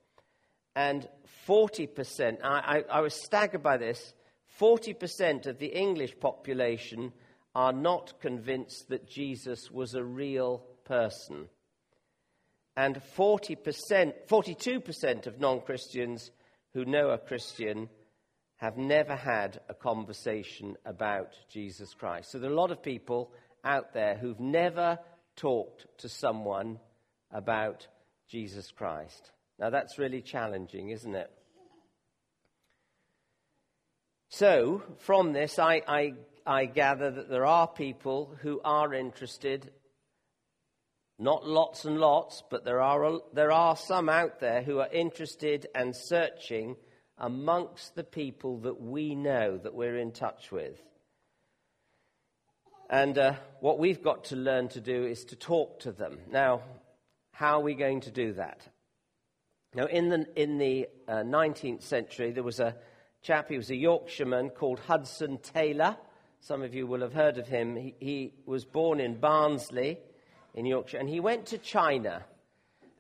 And 0.77 1.09
40%, 1.49 2.45
I, 2.45 2.83
I, 2.91 2.99
I 2.99 3.01
was 3.01 3.15
staggered 3.15 3.63
by 3.63 3.79
this, 3.79 4.13
40% 4.61 5.47
of 5.47 5.59
the 5.59 5.75
English 5.75 6.21
population 6.21 7.15
are 7.59 7.73
not 7.73 8.21
convinced 8.21 8.89
that 8.89 9.11
Jesus 9.11 9.69
was 9.69 9.95
a 9.95 10.05
real 10.05 10.63
person. 10.85 11.49
And 12.77 13.03
40%, 13.17 14.13
42% 14.31 15.27
of 15.27 15.41
non 15.41 15.63
Christians 15.63 16.31
who 16.73 16.85
know 16.85 17.11
a 17.11 17.19
Christian 17.19 17.89
have 18.59 18.77
never 18.77 19.17
had 19.17 19.59
a 19.69 19.75
conversation 19.75 20.77
about 20.87 21.33
Jesus 21.51 21.95
Christ. 21.95 22.31
So 22.31 22.39
there 22.39 22.49
are 22.49 22.53
a 22.53 22.57
lot 22.57 22.71
of 22.71 22.81
people 22.81 23.33
out 23.65 23.93
there 23.93 24.15
who've 24.15 24.39
never 24.39 25.01
talked 25.35 25.85
to 25.99 26.09
someone 26.09 26.79
about 27.33 27.89
Jesus 28.29 28.71
Christ. 28.71 29.33
Now 29.59 29.71
that's 29.71 29.99
really 29.99 30.23
challenging, 30.23 30.91
isn't 30.91 31.17
it? 31.17 31.29
So, 34.29 34.83
from 34.99 35.33
this, 35.33 35.59
I, 35.59 35.83
I 35.89 36.13
I 36.49 36.65
gather 36.65 37.11
that 37.11 37.29
there 37.29 37.45
are 37.45 37.69
people 37.69 38.35
who 38.41 38.59
are 38.65 38.95
interested, 38.95 39.71
not 41.19 41.47
lots 41.47 41.85
and 41.85 42.01
lots, 42.01 42.43
but 42.49 42.65
there 42.65 42.81
are, 42.81 43.21
there 43.35 43.53
are 43.53 43.77
some 43.77 44.09
out 44.09 44.41
there 44.41 44.63
who 44.63 44.79
are 44.79 44.89
interested 44.91 45.67
and 45.75 45.95
searching 45.95 46.77
amongst 47.19 47.95
the 47.95 48.03
people 48.03 48.61
that 48.61 48.81
we 48.81 49.15
know, 49.15 49.59
that 49.59 49.75
we're 49.75 49.99
in 49.99 50.11
touch 50.11 50.51
with. 50.51 50.83
And 52.89 53.19
uh, 53.19 53.35
what 53.61 53.79
we've 53.79 54.03
got 54.03 54.25
to 54.25 54.37
learn 54.37 54.69
to 54.69 54.81
do 54.81 55.05
is 55.05 55.27
to 55.27 55.37
talk 55.37 55.81
to 55.81 55.93
them. 55.93 56.19
Now, 56.31 56.63
how 57.33 57.59
are 57.59 57.63
we 57.63 57.75
going 57.75 58.01
to 58.01 58.11
do 58.11 58.33
that? 58.33 58.67
Now, 59.75 59.85
in 59.85 60.09
the, 60.09 60.27
in 60.35 60.57
the 60.57 60.89
uh, 61.07 61.17
19th 61.17 61.83
century, 61.83 62.31
there 62.31 62.43
was 62.43 62.59
a 62.59 62.75
chap, 63.21 63.51
he 63.51 63.59
was 63.59 63.71
a 63.71 63.77
Yorkshireman 63.77 64.49
called 64.49 64.79
Hudson 64.79 65.37
Taylor. 65.43 65.99
Some 66.41 66.63
of 66.63 66.75
you 66.75 66.87
will 66.87 67.01
have 67.01 67.13
heard 67.13 67.39
of 67.39 67.49
him. 67.49 67.77
He, 67.77 67.95
he 67.99 68.35
was 68.47 68.65
born 68.65 69.01
in 69.01 69.21
Barnsley 69.21 69.99
in 70.55 70.67
Yorkshire, 70.67 70.99
and 70.99 71.09
he 71.09 71.21
went 71.21 71.47
to 71.47 71.59
China 71.59 72.25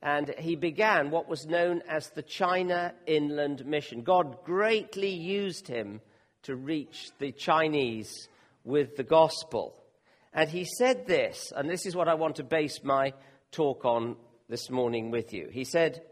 and 0.02 0.32
he 0.38 0.54
began 0.54 1.10
what 1.10 1.28
was 1.28 1.46
known 1.46 1.82
as 1.88 2.10
the 2.10 2.22
China 2.22 2.94
Inland 3.06 3.66
Mission. 3.66 4.02
God 4.02 4.44
greatly 4.44 5.10
used 5.10 5.66
him 5.66 6.00
to 6.42 6.54
reach 6.54 7.10
the 7.18 7.32
Chinese 7.32 8.28
with 8.64 8.96
the 8.96 9.02
gospel. 9.02 9.74
And 10.32 10.48
he 10.48 10.64
said 10.64 11.06
this, 11.06 11.52
and 11.56 11.68
this 11.68 11.84
is 11.84 11.96
what 11.96 12.08
I 12.08 12.14
want 12.14 12.36
to 12.36 12.44
base 12.44 12.84
my 12.84 13.12
talk 13.50 13.84
on 13.84 14.16
this 14.48 14.70
morning 14.70 15.10
with 15.10 15.32
you. 15.32 15.48
He 15.50 15.64
said, 15.64 16.02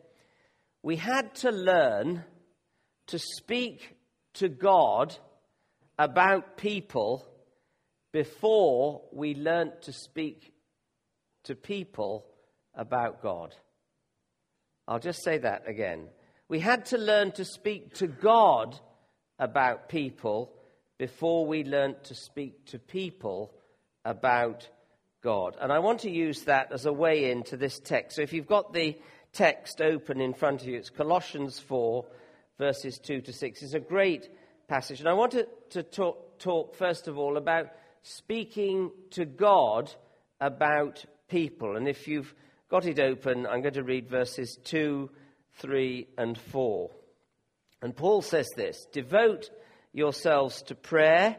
We 0.82 0.96
had 0.96 1.34
to 1.36 1.50
learn 1.50 2.24
to 3.08 3.18
speak 3.20 3.96
to 4.34 4.48
God 4.48 5.16
about 5.98 6.56
people 6.56 7.26
before 8.12 9.02
we 9.12 9.34
learnt 9.34 9.82
to 9.82 9.92
speak 9.92 10.52
to 11.44 11.54
people 11.54 12.26
about 12.74 13.22
God. 13.22 13.54
I'll 14.88 14.98
just 14.98 15.22
say 15.22 15.38
that 15.38 15.68
again. 15.68 16.08
We 16.48 16.60
had 16.60 16.86
to 16.86 16.98
learn 16.98 17.32
to 17.32 17.44
speak 17.44 17.94
to 17.94 18.06
God 18.06 18.78
about 19.38 19.88
people 19.88 20.52
before 20.98 21.46
we 21.46 21.64
learnt 21.64 22.04
to 22.04 22.14
speak 22.14 22.66
to 22.66 22.78
people 22.78 23.52
about 24.04 24.68
God. 25.22 25.56
And 25.60 25.72
I 25.72 25.80
want 25.80 26.00
to 26.00 26.10
use 26.10 26.42
that 26.42 26.72
as 26.72 26.86
a 26.86 26.92
way 26.92 27.30
into 27.30 27.56
this 27.56 27.80
text. 27.80 28.16
So 28.16 28.22
if 28.22 28.32
you've 28.32 28.46
got 28.46 28.72
the 28.72 28.96
text 29.32 29.80
open 29.82 30.20
in 30.20 30.34
front 30.34 30.62
of 30.62 30.68
you, 30.68 30.76
it's 30.76 30.88
Colossians 30.88 31.58
4, 31.58 32.04
verses 32.58 32.98
2 32.98 33.22
to 33.22 33.32
6. 33.32 33.62
It's 33.62 33.74
a 33.74 33.80
great 33.80 34.30
passage. 34.68 35.00
And 35.00 35.08
I 35.08 35.14
want 35.14 35.32
to, 35.32 35.46
to 35.70 35.82
talk, 35.82 36.38
talk, 36.38 36.74
first 36.74 37.08
of 37.08 37.18
all, 37.18 37.36
about 37.36 37.68
speaking 38.02 38.90
to 39.10 39.24
God 39.24 39.92
about 40.40 41.04
people. 41.28 41.76
And 41.76 41.88
if 41.88 42.08
you've 42.08 42.32
got 42.70 42.86
it 42.86 42.98
open, 42.98 43.46
I'm 43.46 43.62
going 43.62 43.74
to 43.74 43.82
read 43.82 44.08
verses 44.08 44.58
2, 44.64 45.10
3, 45.58 46.08
and 46.18 46.38
4. 46.38 46.90
And 47.82 47.96
Paul 47.96 48.22
says 48.22 48.48
this 48.56 48.86
Devote 48.92 49.50
yourselves 49.92 50.62
to 50.62 50.74
prayer, 50.74 51.36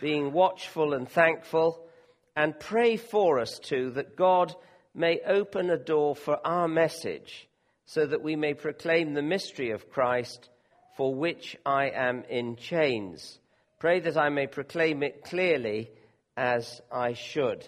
being 0.00 0.32
watchful 0.32 0.94
and 0.94 1.08
thankful, 1.08 1.86
and 2.34 2.58
pray 2.58 2.96
for 2.96 3.38
us 3.38 3.58
too, 3.58 3.90
that 3.90 4.16
God 4.16 4.54
may 4.94 5.20
open 5.26 5.70
a 5.70 5.78
door 5.78 6.14
for 6.16 6.38
our 6.46 6.68
message, 6.68 7.48
so 7.84 8.06
that 8.06 8.22
we 8.22 8.36
may 8.36 8.54
proclaim 8.54 9.14
the 9.14 9.22
mystery 9.22 9.70
of 9.70 9.90
Christ 9.90 10.48
for 10.96 11.14
which 11.14 11.56
I 11.64 11.90
am 11.90 12.24
in 12.28 12.56
chains. 12.56 13.38
Pray 13.78 14.00
that 14.00 14.16
I 14.16 14.28
may 14.28 14.46
proclaim 14.46 15.02
it 15.02 15.24
clearly 15.24 15.90
as 16.36 16.80
I 16.90 17.14
should. 17.14 17.66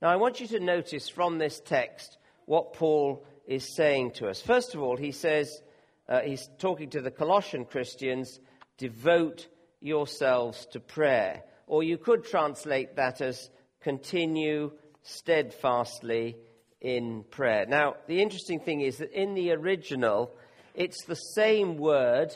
Now, 0.00 0.08
I 0.08 0.16
want 0.16 0.40
you 0.40 0.46
to 0.48 0.60
notice 0.60 1.08
from 1.08 1.38
this 1.38 1.60
text 1.60 2.16
what 2.46 2.72
Paul 2.72 3.24
is 3.46 3.74
saying 3.74 4.12
to 4.12 4.28
us. 4.28 4.40
First 4.40 4.74
of 4.74 4.82
all, 4.82 4.96
he 4.96 5.12
says, 5.12 5.62
uh, 6.08 6.20
he's 6.20 6.48
talking 6.58 6.90
to 6.90 7.00
the 7.00 7.10
Colossian 7.10 7.64
Christians, 7.64 8.40
devote 8.78 9.48
yourselves 9.80 10.66
to 10.72 10.80
prayer. 10.80 11.42
Or 11.66 11.82
you 11.82 11.98
could 11.98 12.24
translate 12.24 12.96
that 12.96 13.20
as 13.20 13.50
continue 13.80 14.72
steadfastly 15.02 16.36
in 16.80 17.24
prayer. 17.30 17.66
Now, 17.66 17.96
the 18.06 18.22
interesting 18.22 18.60
thing 18.60 18.80
is 18.80 18.98
that 18.98 19.12
in 19.12 19.34
the 19.34 19.52
original, 19.52 20.34
it's 20.80 21.04
the 21.04 21.14
same 21.14 21.76
word 21.76 22.34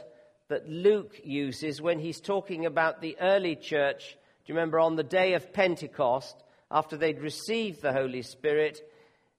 that 0.48 0.68
Luke 0.68 1.18
uses 1.24 1.80
when 1.80 1.98
he's 1.98 2.20
talking 2.20 2.66
about 2.66 3.00
the 3.00 3.16
early 3.18 3.56
church. 3.56 4.18
Do 4.44 4.52
you 4.52 4.54
remember 4.54 4.80
on 4.80 4.96
the 4.96 5.02
day 5.02 5.32
of 5.32 5.54
Pentecost, 5.54 6.36
after 6.70 6.98
they'd 6.98 7.22
received 7.22 7.80
the 7.80 7.94
Holy 7.94 8.20
Spirit, 8.20 8.80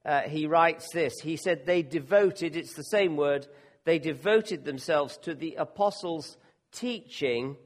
uh, 0.03 0.21
he 0.21 0.47
writes 0.47 0.87
this. 0.91 1.13
He 1.21 1.37
said, 1.37 1.67
They 1.67 1.83
devoted, 1.83 2.55
it's 2.55 2.73
the 2.73 2.81
same 2.81 3.15
word, 3.15 3.45
they 3.83 3.99
devoted 3.99 4.65
themselves 4.65 5.17
to 5.17 5.35
the 5.35 5.53
apostles' 5.59 6.37
teaching 6.71 7.57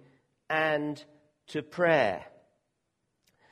and 0.49 1.01
to 1.47 1.61
prayer. 1.61 2.25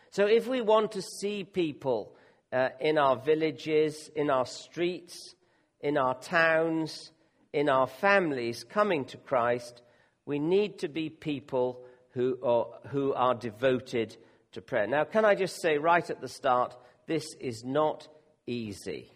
So 0.09 0.25
if 0.25 0.45
we 0.45 0.59
want 0.59 0.91
to 0.91 1.01
see 1.01 1.45
people 1.45 2.17
uh, 2.51 2.67
in 2.81 2.97
our 2.97 3.15
villages, 3.15 4.09
in 4.13 4.29
our 4.29 4.45
streets, 4.45 5.35
in 5.79 5.97
our 5.97 6.15
towns, 6.15 7.11
in 7.57 7.69
our 7.69 7.87
families 7.87 8.63
coming 8.63 9.03
to 9.03 9.17
Christ, 9.17 9.81
we 10.27 10.37
need 10.37 10.77
to 10.79 10.87
be 10.87 11.09
people 11.09 11.81
who 12.11 12.37
are, 12.43 12.67
who 12.89 13.13
are 13.15 13.33
devoted 13.33 14.15
to 14.51 14.61
prayer. 14.61 14.85
Now, 14.85 15.05
can 15.05 15.25
I 15.25 15.33
just 15.33 15.59
say 15.59 15.79
right 15.79 16.07
at 16.07 16.21
the 16.21 16.27
start, 16.27 16.77
this 17.07 17.25
is 17.39 17.63
not 17.63 18.07
easy. 18.45 19.11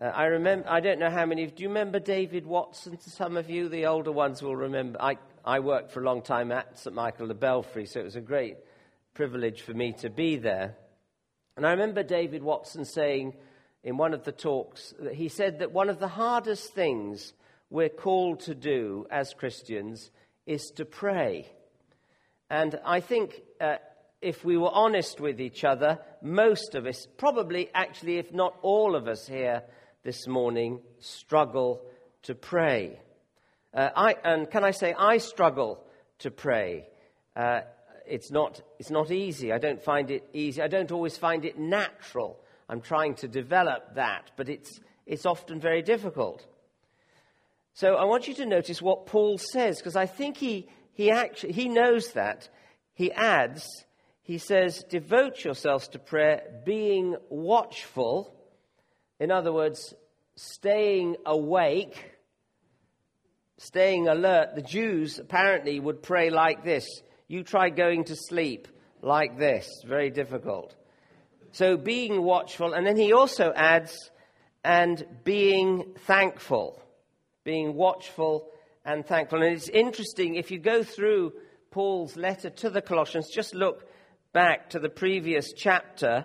Uh, 0.00 0.04
I 0.04 0.24
remember, 0.26 0.66
I 0.66 0.80
don't 0.80 0.98
know 0.98 1.10
how 1.10 1.26
many, 1.26 1.46
do 1.46 1.62
you 1.62 1.68
remember 1.68 1.98
David 1.98 2.46
Watson? 2.46 2.98
Some 3.00 3.36
of 3.36 3.50
you, 3.50 3.68
the 3.68 3.84
older 3.84 4.12
ones, 4.12 4.42
will 4.42 4.56
remember. 4.56 5.00
I, 5.02 5.18
I 5.44 5.60
worked 5.60 5.92
for 5.92 6.00
a 6.00 6.04
long 6.04 6.22
time 6.22 6.52
at 6.52 6.78
St. 6.78 6.96
Michael 6.96 7.26
the 7.26 7.34
Belfrey, 7.34 7.84
so 7.84 8.00
it 8.00 8.04
was 8.04 8.16
a 8.16 8.22
great 8.22 8.56
privilege 9.12 9.60
for 9.60 9.74
me 9.74 9.92
to 10.00 10.08
be 10.08 10.36
there. 10.36 10.74
And 11.58 11.66
I 11.66 11.72
remember 11.72 12.02
David 12.02 12.42
Watson 12.42 12.86
saying 12.86 13.34
in 13.82 13.96
one 13.96 14.14
of 14.14 14.24
the 14.24 14.32
talks 14.32 14.94
he 15.12 15.28
said 15.28 15.58
that 15.58 15.72
one 15.72 15.88
of 15.88 15.98
the 15.98 16.08
hardest 16.08 16.74
things 16.74 17.32
we're 17.70 17.88
called 17.88 18.40
to 18.40 18.54
do 18.54 19.06
as 19.10 19.32
Christians 19.32 20.10
is 20.46 20.72
to 20.76 20.84
pray. 20.84 21.46
And 22.50 22.78
I 22.84 23.00
think 23.00 23.40
uh, 23.60 23.76
if 24.20 24.44
we 24.44 24.56
were 24.56 24.72
honest 24.72 25.20
with 25.20 25.40
each 25.40 25.64
other, 25.64 25.98
most 26.20 26.74
of 26.74 26.86
us, 26.86 27.06
probably 27.16 27.70
actually, 27.72 28.18
if 28.18 28.32
not 28.32 28.56
all 28.62 28.96
of 28.96 29.06
us 29.06 29.26
here 29.26 29.62
this 30.02 30.26
morning, 30.26 30.80
struggle 30.98 31.82
to 32.22 32.34
pray. 32.34 32.98
Uh, 33.72 33.90
I, 33.94 34.16
and 34.24 34.50
can 34.50 34.64
I 34.64 34.72
say, 34.72 34.92
I 34.98 35.18
struggle 35.18 35.84
to 36.18 36.30
pray. 36.32 36.88
Uh, 37.36 37.60
it's 38.04 38.32
not, 38.32 38.60
it's 38.80 38.90
not 38.90 39.12
easy. 39.12 39.52
I 39.52 39.58
don't 39.58 39.82
find 39.82 40.10
it 40.10 40.28
easy. 40.32 40.60
I 40.60 40.66
don't 40.66 40.90
always 40.90 41.16
find 41.16 41.44
it 41.44 41.56
natural. 41.56 42.40
I'm 42.70 42.80
trying 42.80 43.16
to 43.16 43.28
develop 43.28 43.96
that, 43.96 44.30
but 44.36 44.48
it's, 44.48 44.78
it's 45.04 45.26
often 45.26 45.58
very 45.58 45.82
difficult. 45.82 46.46
So 47.74 47.96
I 47.96 48.04
want 48.04 48.28
you 48.28 48.34
to 48.34 48.46
notice 48.46 48.80
what 48.80 49.06
Paul 49.06 49.38
says, 49.38 49.78
because 49.78 49.96
I 49.96 50.06
think 50.06 50.36
he, 50.36 50.68
he 50.92 51.10
actually 51.10 51.52
he 51.52 51.68
knows 51.68 52.12
that. 52.12 52.48
He 52.94 53.10
adds, 53.10 53.66
he 54.22 54.38
says, 54.38 54.84
devote 54.88 55.42
yourselves 55.44 55.88
to 55.88 55.98
prayer, 55.98 56.62
being 56.64 57.16
watchful. 57.28 58.36
In 59.18 59.32
other 59.32 59.52
words, 59.52 59.92
staying 60.36 61.16
awake, 61.26 62.12
staying 63.58 64.06
alert. 64.06 64.54
The 64.54 64.62
Jews 64.62 65.18
apparently 65.18 65.80
would 65.80 66.04
pray 66.04 66.30
like 66.30 66.62
this 66.64 66.86
you 67.26 67.42
try 67.42 67.70
going 67.70 68.04
to 68.04 68.16
sleep 68.16 68.68
like 69.02 69.38
this. 69.38 69.66
Very 69.84 70.10
difficult. 70.10 70.76
So 71.52 71.76
being 71.76 72.22
watchful, 72.22 72.74
and 72.74 72.86
then 72.86 72.96
he 72.96 73.12
also 73.12 73.52
adds, 73.54 74.10
and 74.64 75.04
being 75.24 75.94
thankful. 76.06 76.82
Being 77.44 77.74
watchful 77.74 78.48
and 78.84 79.04
thankful. 79.04 79.42
And 79.42 79.54
it's 79.54 79.68
interesting, 79.68 80.34
if 80.34 80.50
you 80.50 80.58
go 80.58 80.82
through 80.82 81.32
Paul's 81.70 82.16
letter 82.16 82.50
to 82.50 82.70
the 82.70 82.82
Colossians, 82.82 83.30
just 83.32 83.54
look 83.54 83.88
back 84.32 84.70
to 84.70 84.78
the 84.78 84.88
previous 84.88 85.52
chapter, 85.52 86.24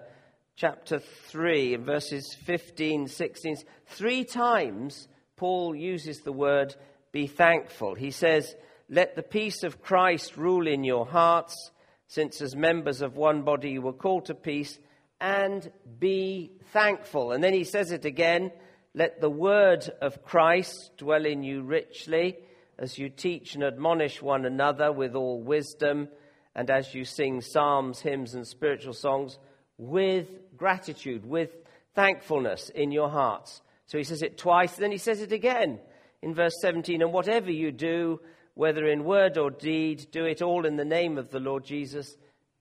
chapter 0.56 1.00
3, 1.00 1.78
verses 1.78 2.36
15, 2.46 3.08
16. 3.08 3.58
Three 3.88 4.24
times 4.24 5.08
Paul 5.38 5.76
uses 5.76 6.20
the 6.20 6.32
word 6.32 6.76
be 7.12 7.28
thankful. 7.28 7.96
He 7.96 8.12
says, 8.12 8.56
let 8.90 9.16
the 9.16 9.24
peace 9.24 9.64
of 9.64 9.82
Christ 9.82 10.38
rule 10.38 10.68
in 10.68 10.84
your 10.84 11.06
hearts, 11.06 11.72
since 12.08 12.42
as 12.42 12.56
members 12.56 13.02
of 13.02 13.18
one 13.18 13.42
body 13.42 13.72
you 13.72 13.82
were 13.82 13.94
called 13.94 14.26
to 14.26 14.36
peace, 14.36 14.78
and 15.26 15.72
be 15.98 16.52
thankful. 16.72 17.32
And 17.32 17.44
then 17.44 17.54
he 17.54 17.64
says 17.64 17.92
it 17.92 18.06
again 18.06 18.52
let 18.94 19.20
the 19.20 19.30
word 19.30 19.90
of 20.02 20.24
Christ 20.24 20.92
dwell 20.98 21.26
in 21.26 21.44
you 21.44 21.64
richly, 21.64 22.38
as 22.78 22.98
you 22.98 23.10
teach 23.10 23.56
and 23.56 23.64
admonish 23.64 24.22
one 24.22 24.46
another 24.46 24.92
with 24.92 25.16
all 25.16 25.42
wisdom, 25.42 26.10
and 26.56 26.70
as 26.70 26.94
you 26.94 27.04
sing 27.04 27.42
psalms, 27.42 28.00
hymns, 28.00 28.36
and 28.36 28.48
spiritual 28.48 28.94
songs 28.94 29.38
with 29.78 30.28
gratitude, 30.56 31.26
with 31.26 31.50
thankfulness 31.96 32.70
in 32.70 32.92
your 32.92 33.10
hearts. 33.10 33.62
So 33.88 33.98
he 33.98 34.06
says 34.06 34.22
it 34.22 34.38
twice, 34.38 34.76
then 34.76 34.92
he 34.92 34.98
says 34.98 35.22
it 35.22 35.34
again 35.34 35.80
in 36.22 36.36
verse 36.36 36.56
17. 36.62 37.02
And 37.02 37.12
whatever 37.12 37.52
you 37.52 37.72
do, 37.72 38.22
whether 38.54 38.86
in 38.86 39.04
word 39.04 39.38
or 39.38 39.50
deed, 39.50 40.08
do 40.12 40.24
it 40.24 40.42
all 40.42 40.66
in 40.66 40.78
the 40.78 40.86
name 40.86 41.18
of 41.18 41.32
the 41.32 41.40
Lord 41.40 41.66
Jesus, 41.66 42.16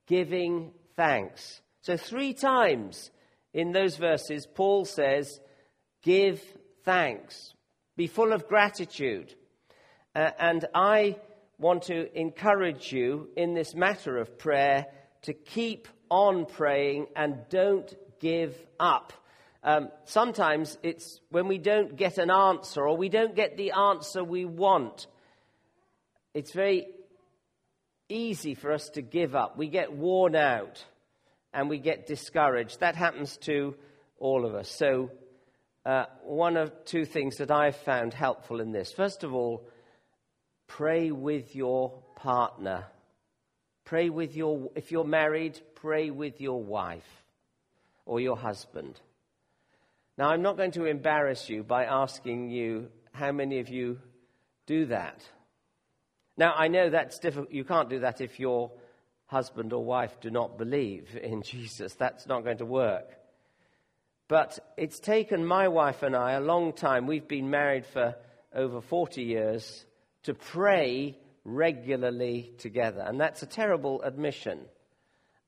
giving 0.07 0.71
thanks. 0.97 1.61
So, 1.85 1.97
three 1.97 2.33
times 2.33 3.11
in 3.53 3.71
those 3.71 3.97
verses, 3.97 4.47
Paul 4.47 4.85
says, 4.85 5.39
Give 6.01 6.41
thanks. 6.83 7.53
Be 7.95 8.07
full 8.07 8.33
of 8.33 8.47
gratitude. 8.47 9.35
Uh, 10.15 10.31
and 10.39 10.65
I 10.73 11.17
want 11.59 11.83
to 11.83 12.19
encourage 12.19 12.91
you 12.91 13.29
in 13.37 13.53
this 13.53 13.75
matter 13.75 14.17
of 14.17 14.39
prayer 14.39 14.87
to 15.21 15.33
keep 15.33 15.87
on 16.09 16.47
praying 16.47 17.05
and 17.15 17.37
don't 17.49 17.93
give 18.19 18.55
up. 18.79 19.13
Um, 19.63 19.89
sometimes 20.05 20.79
it's 20.81 21.19
when 21.29 21.47
we 21.47 21.59
don't 21.59 21.95
get 21.95 22.17
an 22.17 22.31
answer 22.31 22.87
or 22.87 22.97
we 22.97 23.09
don't 23.09 23.35
get 23.35 23.57
the 23.57 23.71
answer 23.71 24.23
we 24.23 24.45
want 24.45 25.05
it's 26.35 26.51
very 26.51 26.87
easy 28.09 28.55
for 28.55 28.73
us 28.73 28.89
to 28.89 29.01
give 29.01 29.35
up. 29.35 29.57
We 29.57 29.69
get 29.69 29.93
worn 29.93 30.35
out 30.35 30.83
and 31.55 31.69
we 31.69 31.79
get 31.79 32.05
discouraged. 32.05 32.81
That 32.81 32.95
happens 32.95 33.37
to 33.37 33.75
all 34.19 34.45
of 34.45 34.53
us. 34.53 34.69
So, 34.69 35.09
uh, 35.85 36.05
one 36.23 36.57
of 36.57 36.85
two 36.85 37.05
things 37.05 37.37
that 37.37 37.49
I've 37.49 37.77
found 37.77 38.13
helpful 38.13 38.59
in 38.59 38.71
this. 38.71 38.91
First 38.91 39.23
of 39.23 39.33
all, 39.33 39.67
pray 40.67 41.11
with 41.11 41.55
your 41.55 42.03
partner. 42.15 42.85
Pray 43.85 44.09
with 44.09 44.35
your, 44.35 44.69
if 44.75 44.91
you're 44.91 45.05
married, 45.05 45.59
pray 45.75 46.09
with 46.09 46.41
your 46.41 46.61
wife 46.61 47.23
or 48.05 48.19
your 48.19 48.35
husband. 48.35 48.99
Now, 50.17 50.29
I'm 50.29 50.41
not 50.41 50.57
going 50.57 50.71
to 50.71 50.85
embarrass 50.85 51.49
you 51.49 51.63
by 51.63 51.85
asking 51.85 52.49
you 52.49 52.89
how 53.13 53.31
many 53.31 53.59
of 53.59 53.69
you 53.69 53.99
do 54.65 54.87
that. 54.87 55.23
Now, 56.35 56.53
I 56.53 56.67
know 56.67 56.89
that's 56.89 57.19
difficult. 57.19 57.51
You 57.51 57.63
can't 57.63 57.89
do 57.89 57.99
that 57.99 58.19
if 58.19 58.39
your 58.39 58.71
husband 59.27 59.73
or 59.73 59.83
wife 59.83 60.19
do 60.21 60.29
not 60.29 60.57
believe 60.57 61.17
in 61.21 61.41
Jesus. 61.45 61.93
That's 61.95 62.27
not 62.27 62.43
going 62.43 62.59
to 62.59 62.65
work. 62.65 63.09
But 64.27 64.57
it's 64.77 64.99
taken 64.99 65.45
my 65.45 65.67
wife 65.67 66.01
and 66.01 66.15
I 66.15 66.33
a 66.33 66.41
long 66.41 66.73
time. 66.73 67.05
We've 67.05 67.27
been 67.27 67.49
married 67.49 67.85
for 67.85 68.15
over 68.53 68.81
40 68.81 69.21
years 69.21 69.85
to 70.23 70.33
pray 70.33 71.17
regularly 71.43 72.53
together. 72.57 73.01
And 73.01 73.19
that's 73.19 73.43
a 73.43 73.45
terrible 73.45 74.01
admission. 74.01 74.61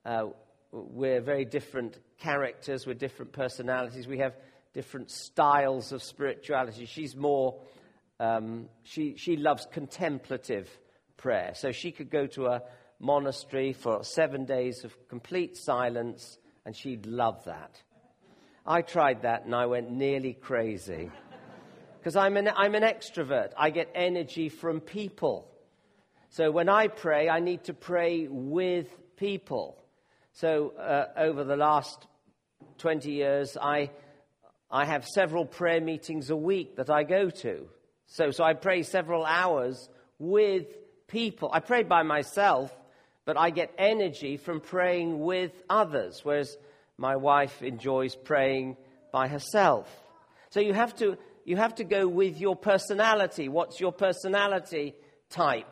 Uh, 0.05 0.27
we're 0.71 1.21
very 1.21 1.45
different 1.45 1.97
characters, 2.19 2.85
we're 2.85 2.93
different 2.93 3.31
personalities, 3.31 4.07
we 4.07 4.19
have 4.19 4.35
different 4.73 5.09
styles 5.09 5.91
of 5.91 6.03
spirituality. 6.03 6.85
She's 6.85 7.15
more 7.15 7.59
um, 8.19 8.69
she, 8.83 9.15
she 9.15 9.35
loves 9.35 9.67
contemplative 9.71 10.69
prayer. 11.17 11.51
So 11.55 11.71
she 11.71 11.91
could 11.91 12.09
go 12.09 12.25
to 12.27 12.47
a 12.47 12.61
monastery 12.99 13.73
for 13.73 14.03
seven 14.03 14.45
days 14.45 14.83
of 14.83 14.95
complete 15.07 15.57
silence, 15.57 16.37
and 16.65 16.75
she'd 16.75 17.05
love 17.05 17.43
that. 17.45 17.81
I 18.65 18.81
tried 18.81 19.21
that 19.21 19.45
and 19.45 19.55
I 19.55 19.65
went 19.67 19.91
nearly 19.91 20.33
crazy. 20.33 21.09
Because 21.97 22.15
I'm 22.15 22.37
an, 22.37 22.49
I'm 22.55 22.75
an 22.75 22.83
extrovert, 22.83 23.51
I 23.57 23.69
get 23.69 23.89
energy 23.95 24.49
from 24.49 24.79
people. 24.81 25.47
So 26.29 26.51
when 26.51 26.69
I 26.69 26.87
pray, 26.87 27.29
I 27.29 27.39
need 27.39 27.63
to 27.65 27.73
pray 27.73 28.27
with 28.29 28.87
people. 29.15 29.81
So 30.33 30.73
uh, 30.77 31.05
over 31.17 31.43
the 31.43 31.55
last 31.55 32.05
20 32.77 33.11
years, 33.11 33.57
I, 33.59 33.91
I 34.69 34.85
have 34.85 35.05
several 35.05 35.45
prayer 35.45 35.81
meetings 35.81 36.29
a 36.29 36.35
week 36.35 36.75
that 36.75 36.89
I 36.89 37.03
go 37.03 37.29
to. 37.29 37.67
So, 38.07 38.31
so 38.31 38.43
I 38.43 38.53
pray 38.53 38.83
several 38.83 39.25
hours 39.25 39.89
with 40.19 40.67
people. 41.07 41.49
I 41.51 41.59
pray 41.59 41.83
by 41.83 42.03
myself, 42.03 42.73
but 43.27 43.37
I 43.37 43.49
get 43.49 43.73
energy 43.77 44.37
from 44.37 44.61
praying 44.61 45.19
with 45.19 45.51
others. 45.69 46.21
Whereas 46.23 46.57
My 46.97 47.17
wife 47.17 47.61
enjoys 47.61 48.15
praying 48.15 48.77
by 49.11 49.27
herself. 49.27 49.87
So 50.49 50.61
you 50.61 50.73
have 50.73 50.95
to, 50.95 51.17
you 51.43 51.57
have 51.57 51.75
to 51.75 51.83
go 51.83 52.07
with 52.07 52.39
your 52.39 52.55
personality. 52.55 53.49
What's 53.49 53.81
your 53.81 53.91
personality 53.91 54.95
type? 55.29 55.71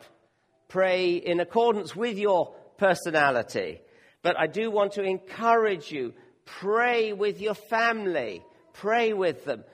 Pray 0.68 1.14
in 1.14 1.40
accordance 1.40 1.96
with 1.96 2.18
your 2.18 2.54
personality. 2.76 3.80
But 4.22 4.38
I 4.38 4.46
do 4.46 4.70
want 4.70 4.92
to 4.92 5.02
encourage 5.02 5.90
you 5.90 6.12
pray 6.44 7.14
with 7.14 7.40
your 7.40 7.54
family, 7.54 8.42
pray 8.74 9.14
with 9.14 9.46
them. 9.46 9.64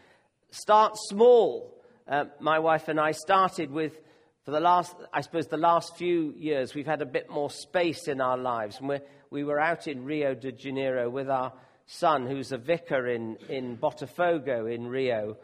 Start 0.52 0.92
small. 0.96 1.74
Uh, 2.08 2.26
my 2.40 2.60
wife 2.60 2.88
and 2.88 3.00
I 3.00 3.10
started 3.10 3.72
with, 3.72 4.00
for 4.44 4.50
the 4.50 4.60
last, 4.60 4.96
I 5.12 5.20
suppose, 5.20 5.46
the 5.46 5.56
last 5.56 5.96
few 5.96 6.34
years, 6.36 6.74
we've 6.74 6.86
had 6.86 7.00
a 7.00 7.06
bit 7.06 7.30
more 7.30 7.48
space 7.48 8.08
in 8.08 8.20
our 8.20 8.36
lives. 8.36 8.78
And 8.80 9.00
we 9.30 9.44
were 9.44 9.60
out 9.60 9.86
in 9.86 10.04
Rio 10.04 10.34
de 10.34 10.50
Janeiro 10.50 11.08
with 11.08 11.30
our 11.30 11.52
son, 11.86 12.26
who's 12.26 12.50
a 12.50 12.58
vicar 12.58 13.06
in, 13.06 13.36
in 13.48 13.76
Botafogo 13.76 14.72
in 14.72 14.88
Rio. 14.88 15.36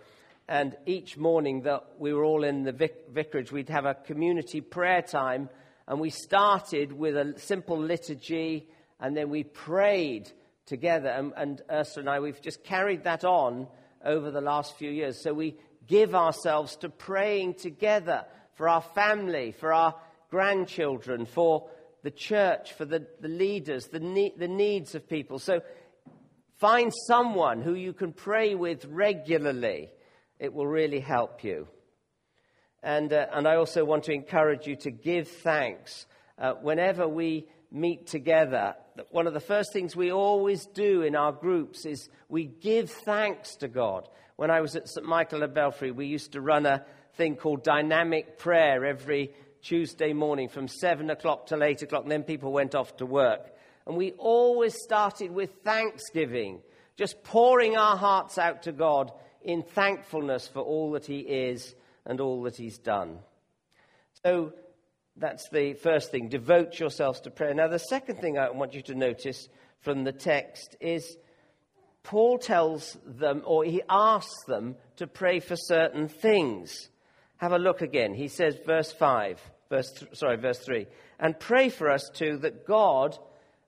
And 0.49 0.77
each 0.85 1.17
morning 1.17 1.63
that 1.63 1.85
we 1.99 2.13
were 2.13 2.25
all 2.25 2.43
in 2.43 2.65
the 2.65 2.73
vic- 2.73 3.07
vicarage, 3.13 3.53
we'd 3.53 3.69
have 3.69 3.85
a 3.85 3.95
community 3.95 4.61
prayer 4.61 5.03
time. 5.03 5.49
And 5.87 6.01
we 6.01 6.11
started 6.11 6.93
with 6.93 7.17
a 7.17 7.35
simple 7.39 7.79
liturgy, 7.79 8.69
and 8.99 9.17
then 9.17 9.31
we 9.31 9.45
prayed 9.45 10.33
together. 10.67 11.11
And, 11.11 11.33
and 11.37 11.63
Ursula 11.71 12.01
and 12.01 12.11
I, 12.11 12.19
we've 12.19 12.43
just 12.43 12.65
carried 12.65 13.05
that 13.05 13.25
on 13.25 13.69
over 14.05 14.33
the 14.33 14.41
last 14.41 14.77
few 14.77 14.91
years. 14.91 15.23
So 15.23 15.33
we 15.33 15.57
give 15.87 16.17
ourselves 16.17 16.75
to 16.79 16.89
praying 16.89 17.55
together 17.55 18.25
for 18.59 18.69
our 18.69 18.83
family, 18.83 19.53
for 19.53 19.73
our 19.73 19.95
grandchildren, 20.31 21.25
for 21.25 21.71
the 22.03 22.11
church, 22.11 22.73
for 22.73 22.85
the, 22.85 23.07
the 23.21 23.29
leaders, 23.29 23.87
the, 23.87 24.01
ne- 24.01 24.35
the 24.37 24.49
needs 24.49 24.97
of 24.97 25.09
people. 25.09 25.39
So 25.39 25.61
find 26.59 26.93
someone 27.07 27.63
who 27.63 27.75
you 27.75 27.93
can 27.93 28.13
pray 28.13 28.57
with 28.57 28.85
regularly. 28.87 29.91
It 30.41 30.53
will 30.53 30.67
really 30.67 30.99
help 30.99 31.45
you. 31.45 31.69
And, 32.83 33.13
uh, 33.13 33.27
and 33.33 33.47
I 33.47 33.55
also 33.57 33.85
want 33.85 34.05
to 34.05 34.13
encourage 34.13 34.67
you 34.67 34.75
to 34.77 34.91
give 34.91 35.29
thanks. 35.29 36.07
Uh, 36.37 36.55
whenever 36.55 37.07
we 37.07 37.47
meet 37.71 38.09
together, 38.09 38.75
one 39.11 39.29
of 39.29 39.35
the 39.35 39.41
first 39.41 39.73
things 39.73 39.95
we 39.95 40.11
always 40.11 40.67
do 40.67 41.03
in 41.03 41.15
our 41.15 41.33
groups 41.33 41.87
is 41.87 42.09
we 42.29 42.47
give 42.47 42.91
thanks 42.91 43.55
to 43.57 43.69
God. 43.69 44.09
When 44.35 44.51
I 44.51 44.61
was 44.61 44.75
at 44.75 44.89
St. 44.89 45.07
Michael 45.07 45.45
of 45.45 45.55
Belfrey, 45.55 45.93
we 45.93 46.07
used 46.07 46.33
to 46.33 46.41
run 46.41 46.67
a 46.67 46.85
thing 47.19 47.37
called 47.37 47.63
dynamic 47.63 48.39
prayer 48.39 48.87
every 48.87 49.33
Tuesday 49.61 50.13
morning 50.13 50.49
from 50.49 50.69
7 50.69 51.11
o'clock 51.11 51.47
till 51.47 51.63
8 51.63 51.83
o'clock, 51.83 52.05
and 52.05 52.13
then 52.13 52.23
people 52.23 52.53
went 52.53 52.75
off 52.75 52.97
to 52.97 53.07
work. 53.07 53.55
And 53.87 53.97
we 53.97 54.13
always 54.13 54.75
started 54.83 55.33
with 55.33 55.51
thanksgiving, 55.65 56.63
just 56.97 57.23
pouring 57.25 57.77
our 57.77 57.97
hearts 57.97 58.39
out 58.39 58.63
to 58.63 58.73
God 58.73 59.13
in 59.43 59.63
thankfulness 59.63 60.47
for 60.47 60.61
all 60.61 60.93
that 60.93 61.07
He 61.07 61.19
is 61.19 61.75
and 62.07 62.21
all 62.21 62.43
that 62.45 62.57
He's 62.57 62.79
done. 62.79 63.19
So 64.25 64.53
that's 65.17 65.49
the 65.51 65.75
first 65.75 66.13
thing. 66.13 66.29
Devote 66.29 66.79
yourselves 66.79 67.21
to 67.23 67.31
prayer. 67.31 67.53
Now, 67.53 67.69
the 67.69 67.79
second 67.79 68.21
thing 68.21 68.39
I 68.39 68.51
want 68.51 68.75
you 68.75 68.83
to 68.83 68.95
notice 68.95 69.49
from 69.81 70.05
the 70.05 70.13
text 70.13 70.77
is 70.81 71.17
Paul 72.05 72.39
tells 72.39 72.97
them, 73.05 73.43
or 73.45 73.65
he 73.65 73.83
asks 73.89 74.45
them, 74.47 74.77
to 74.97 75.07
pray 75.07 75.41
for 75.41 75.57
certain 75.57 76.09
things. 76.09 76.89
Have 77.39 77.53
a 77.53 77.59
look 77.59 77.83
again. 77.83 78.15
He 78.15 78.29
says, 78.29 78.59
verse 78.67 78.93
5, 78.93 79.41
verse 79.71 79.93
th- 79.93 80.17
sorry, 80.17 80.37
verse 80.37 80.59
3, 80.59 80.87
and 81.19 81.39
pray 81.39 81.69
for 81.69 81.91
us 81.91 82.11
too 82.13 82.39
that 82.39 82.67
God 82.67 83.17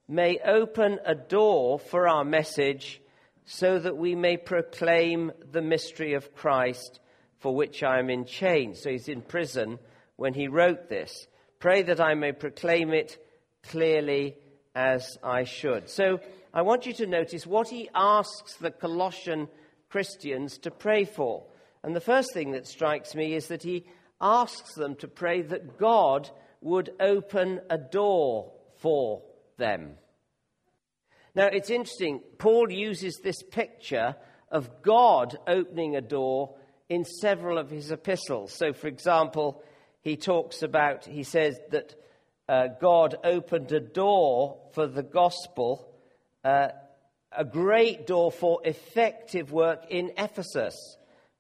may 0.09 0.39
open 0.45 0.99
a 1.05 1.15
door 1.15 1.79
for 1.79 2.09
our 2.09 2.25
message 2.25 3.01
so 3.45 3.79
that 3.79 3.97
we 3.97 4.15
may 4.15 4.37
proclaim 4.37 5.33
the 5.53 5.63
mystery 5.63 6.15
of 6.15 6.35
Christ 6.35 7.01
for 7.39 7.55
which 7.55 7.83
I 7.83 7.99
am 7.99 8.11
in 8.11 8.25
chains. 8.25 8.83
So 8.83 8.91
he's 8.91 9.09
in 9.09 9.23
prison 9.23 9.79
when 10.17 10.35
he 10.35 10.49
wrote 10.49 10.89
this. 10.89 11.27
Pray 11.59 11.83
that 11.83 12.01
I 12.01 12.15
may 12.15 12.33
proclaim 12.33 12.93
it 12.93 13.19
clearly 13.63 14.37
as 14.75 15.17
I 15.23 15.45
should. 15.45 15.89
So 15.89 16.21
I 16.53 16.63
want 16.63 16.87
you 16.87 16.93
to 16.95 17.07
notice 17.07 17.47
what 17.47 17.69
he 17.69 17.89
asks 17.95 18.55
the 18.55 18.71
Colossian 18.71 19.49
Christians 19.89 20.59
to 20.59 20.71
pray 20.71 21.05
for. 21.05 21.45
And 21.83 21.97
the 21.97 22.01
first 22.01 22.33
thing 22.35 22.53
that 22.53 22.67
strikes 22.67 23.15
me 23.15 23.35
is 23.35 23.49
that 23.49 23.63
he 23.63 23.87
asks 24.21 24.75
them 24.75 24.97
to 24.97 25.09
pray 25.09 25.43
that 25.43 25.79
God 25.79 26.31
would 26.61 26.91
open 27.01 27.61
a 27.71 27.79
door 27.79 28.53
for 28.79 29.23
them. 29.57 29.95
Now, 31.35 31.47
it's 31.47 31.71
interesting. 31.71 32.21
Paul 32.39 32.71
uses 32.71 33.19
this 33.23 33.43
picture 33.43 34.17
of 34.51 34.83
God 34.83 35.39
opening 35.47 35.97
a 35.97 36.01
door 36.01 36.57
in 36.89 37.05
several 37.05 37.57
of 37.57 37.71
his 37.71 37.93
epistles. 37.93 38.53
So, 38.53 38.73
for 38.73 38.89
example, 38.89 39.63
he 40.03 40.17
talks 40.17 40.63
about, 40.63 41.07
he 41.07 41.23
says 41.23 41.59
that 41.71 41.95
uh, 42.49 42.67
God 42.81 43.17
opened 43.23 43.71
a 43.71 43.81
door 43.81 44.59
for 44.73 44.89
the 44.89 45.05
gospel, 45.05 45.95
uh, 46.45 46.69
a 47.31 47.45
great 47.45 48.09
door 48.09 48.33
for 48.33 48.61
effective 48.65 49.53
work 49.53 49.85
in 49.89 50.11
Ephesus. 50.19 50.75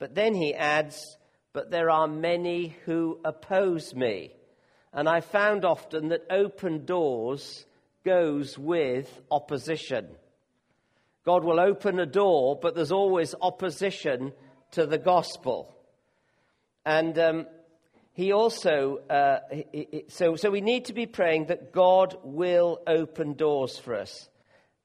But 0.00 0.16
then 0.16 0.34
he 0.34 0.52
adds, 0.52 1.16
But 1.52 1.70
there 1.70 1.90
are 1.90 2.08
many 2.08 2.74
who 2.84 3.20
oppose 3.24 3.94
me. 3.94 4.32
And 4.92 5.08
I 5.08 5.20
found 5.20 5.64
often 5.64 6.08
that 6.08 6.26
open 6.28 6.84
doors 6.84 7.64
goes 8.04 8.58
with 8.58 9.20
opposition. 9.30 10.08
God 11.24 11.44
will 11.44 11.60
open 11.60 12.00
a 12.00 12.06
door, 12.06 12.58
but 12.60 12.74
there's 12.74 12.90
always 12.90 13.34
opposition 13.40 14.32
to 14.72 14.86
the 14.86 14.98
gospel. 14.98 15.76
And 16.84 17.16
um, 17.18 17.46
he 18.14 18.32
also, 18.32 19.00
uh, 19.10 19.40
he, 19.52 19.66
he, 19.72 20.04
so, 20.08 20.34
so 20.34 20.50
we 20.50 20.62
need 20.62 20.86
to 20.86 20.94
be 20.94 21.06
praying 21.06 21.46
that 21.46 21.72
God 21.72 22.16
will 22.24 22.80
open 22.86 23.34
doors 23.34 23.78
for 23.78 23.94
us 23.94 24.28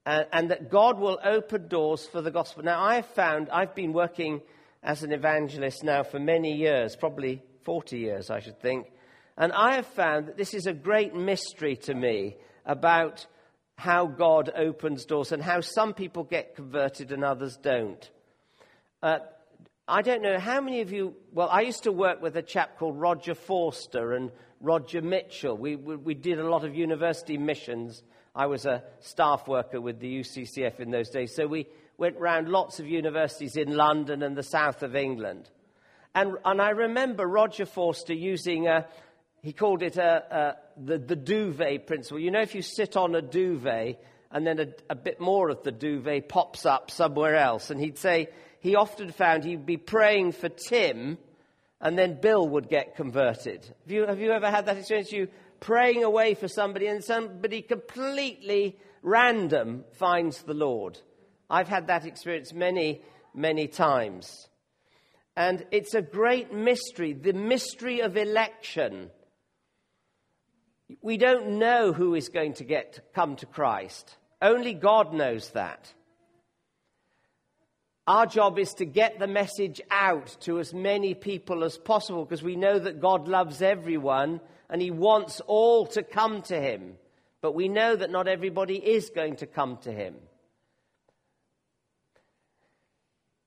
and, 0.04 0.26
and 0.30 0.50
that 0.50 0.70
God 0.70 1.00
will 1.00 1.18
open 1.24 1.68
doors 1.68 2.06
for 2.06 2.20
the 2.20 2.30
gospel. 2.30 2.62
Now, 2.62 2.82
I 2.82 2.96
have 2.96 3.06
found, 3.06 3.48
I've 3.48 3.74
been 3.74 3.94
working 3.94 4.42
as 4.86 5.02
an 5.02 5.12
evangelist 5.12 5.82
now 5.82 6.04
for 6.04 6.20
many 6.20 6.54
years, 6.54 6.94
probably 6.94 7.42
40 7.64 7.98
years, 7.98 8.30
I 8.30 8.38
should 8.38 8.60
think. 8.60 8.86
And 9.36 9.52
I 9.52 9.74
have 9.74 9.86
found 9.86 10.28
that 10.28 10.36
this 10.36 10.54
is 10.54 10.66
a 10.66 10.72
great 10.72 11.12
mystery 11.12 11.74
to 11.82 11.94
me 11.94 12.36
about 12.64 13.26
how 13.76 14.06
God 14.06 14.50
opens 14.56 15.04
doors 15.04 15.32
and 15.32 15.42
how 15.42 15.60
some 15.60 15.92
people 15.92 16.22
get 16.22 16.54
converted 16.54 17.10
and 17.10 17.24
others 17.24 17.58
don't. 17.60 18.08
Uh, 19.02 19.18
I 19.88 20.02
don't 20.02 20.22
know 20.22 20.38
how 20.38 20.60
many 20.60 20.80
of 20.80 20.92
you. 20.92 21.16
Well, 21.32 21.48
I 21.50 21.62
used 21.62 21.82
to 21.82 21.92
work 21.92 22.22
with 22.22 22.36
a 22.36 22.42
chap 22.42 22.78
called 22.78 22.98
Roger 22.98 23.34
Forster 23.34 24.14
and 24.14 24.30
Roger 24.60 25.02
Mitchell. 25.02 25.56
We, 25.56 25.74
we, 25.74 25.96
we, 25.96 26.14
did 26.14 26.38
a 26.38 26.48
lot 26.48 26.64
of 26.64 26.74
university 26.74 27.36
missions. 27.36 28.02
I 28.34 28.46
was 28.46 28.66
a 28.66 28.84
staff 29.00 29.48
worker 29.48 29.80
with 29.80 29.98
the 29.98 30.20
UCCF 30.20 30.78
in 30.80 30.90
those 30.90 31.10
days. 31.10 31.34
So 31.34 31.46
we 31.46 31.66
went 31.98 32.18
round 32.18 32.48
lots 32.48 32.78
of 32.80 32.86
universities 32.86 33.56
in 33.56 33.74
London 33.74 34.22
and 34.22 34.36
the 34.36 34.42
south 34.42 34.82
of 34.82 34.94
England. 34.94 35.48
And, 36.14 36.36
and 36.44 36.60
I 36.60 36.70
remember 36.70 37.26
Roger 37.26 37.66
Forster 37.66 38.14
using 38.14 38.68
a, 38.68 38.86
he 39.42 39.52
called 39.52 39.82
it 39.82 39.96
a, 39.96 40.24
a, 40.36 40.56
the, 40.82 40.98
the 40.98 41.16
duvet 41.16 41.86
principle. 41.86 42.18
You 42.18 42.30
know, 42.30 42.40
if 42.40 42.54
you 42.54 42.62
sit 42.62 42.96
on 42.96 43.14
a 43.14 43.22
duvet 43.22 44.02
and 44.30 44.46
then 44.46 44.58
a, 44.58 44.66
a 44.90 44.94
bit 44.94 45.20
more 45.20 45.50
of 45.50 45.62
the 45.62 45.72
duvet 45.72 46.28
pops 46.28 46.66
up 46.66 46.90
somewhere 46.90 47.36
else, 47.36 47.70
and 47.70 47.80
he'd 47.80 47.98
say, 47.98 48.28
he 48.60 48.76
often 48.76 49.12
found 49.12 49.44
he'd 49.44 49.66
be 49.66 49.76
praying 49.76 50.32
for 50.32 50.48
Tim, 50.48 51.18
and 51.80 51.98
then 51.98 52.20
Bill 52.20 52.48
would 52.48 52.68
get 52.68 52.96
converted. 52.96 53.64
Have 53.64 53.92
you, 53.92 54.06
have 54.06 54.18
you 54.18 54.32
ever 54.32 54.50
had 54.50 54.66
that 54.66 54.78
experience? 54.78 55.12
You 55.12 55.28
praying 55.60 56.02
away 56.02 56.34
for 56.34 56.48
somebody, 56.48 56.86
and 56.86 57.04
somebody 57.04 57.62
completely 57.62 58.78
random 59.02 59.84
finds 59.92 60.42
the 60.42 60.54
Lord. 60.54 60.98
I've 61.48 61.68
had 61.68 61.86
that 61.86 62.06
experience 62.06 62.52
many, 62.52 63.02
many 63.34 63.68
times. 63.68 64.48
And 65.36 65.64
it's 65.70 65.94
a 65.94 66.02
great 66.02 66.52
mystery, 66.52 67.12
the 67.12 67.32
mystery 67.32 68.00
of 68.00 68.16
election. 68.16 69.10
We 71.02 71.16
don't 71.18 71.58
know 71.58 71.92
who 71.92 72.14
is 72.14 72.28
going 72.28 72.54
to 72.54 72.64
get 72.64 73.12
come 73.14 73.36
to 73.36 73.46
Christ. 73.46 74.16
Only 74.40 74.72
God 74.72 75.12
knows 75.12 75.50
that. 75.50 75.92
Our 78.06 78.26
job 78.26 78.58
is 78.58 78.72
to 78.74 78.84
get 78.84 79.18
the 79.18 79.26
message 79.26 79.80
out 79.90 80.36
to 80.42 80.60
as 80.60 80.72
many 80.72 81.14
people 81.14 81.64
as 81.64 81.76
possible 81.76 82.24
because 82.24 82.42
we 82.42 82.54
know 82.54 82.78
that 82.78 83.00
God 83.00 83.26
loves 83.26 83.60
everyone 83.60 84.40
and 84.70 84.80
He 84.80 84.92
wants 84.92 85.40
all 85.46 85.86
to 85.88 86.02
come 86.04 86.42
to 86.42 86.60
Him. 86.60 86.94
But 87.42 87.54
we 87.54 87.68
know 87.68 87.96
that 87.96 88.10
not 88.10 88.28
everybody 88.28 88.76
is 88.76 89.10
going 89.10 89.36
to 89.36 89.46
come 89.46 89.78
to 89.78 89.92
Him. 89.92 90.14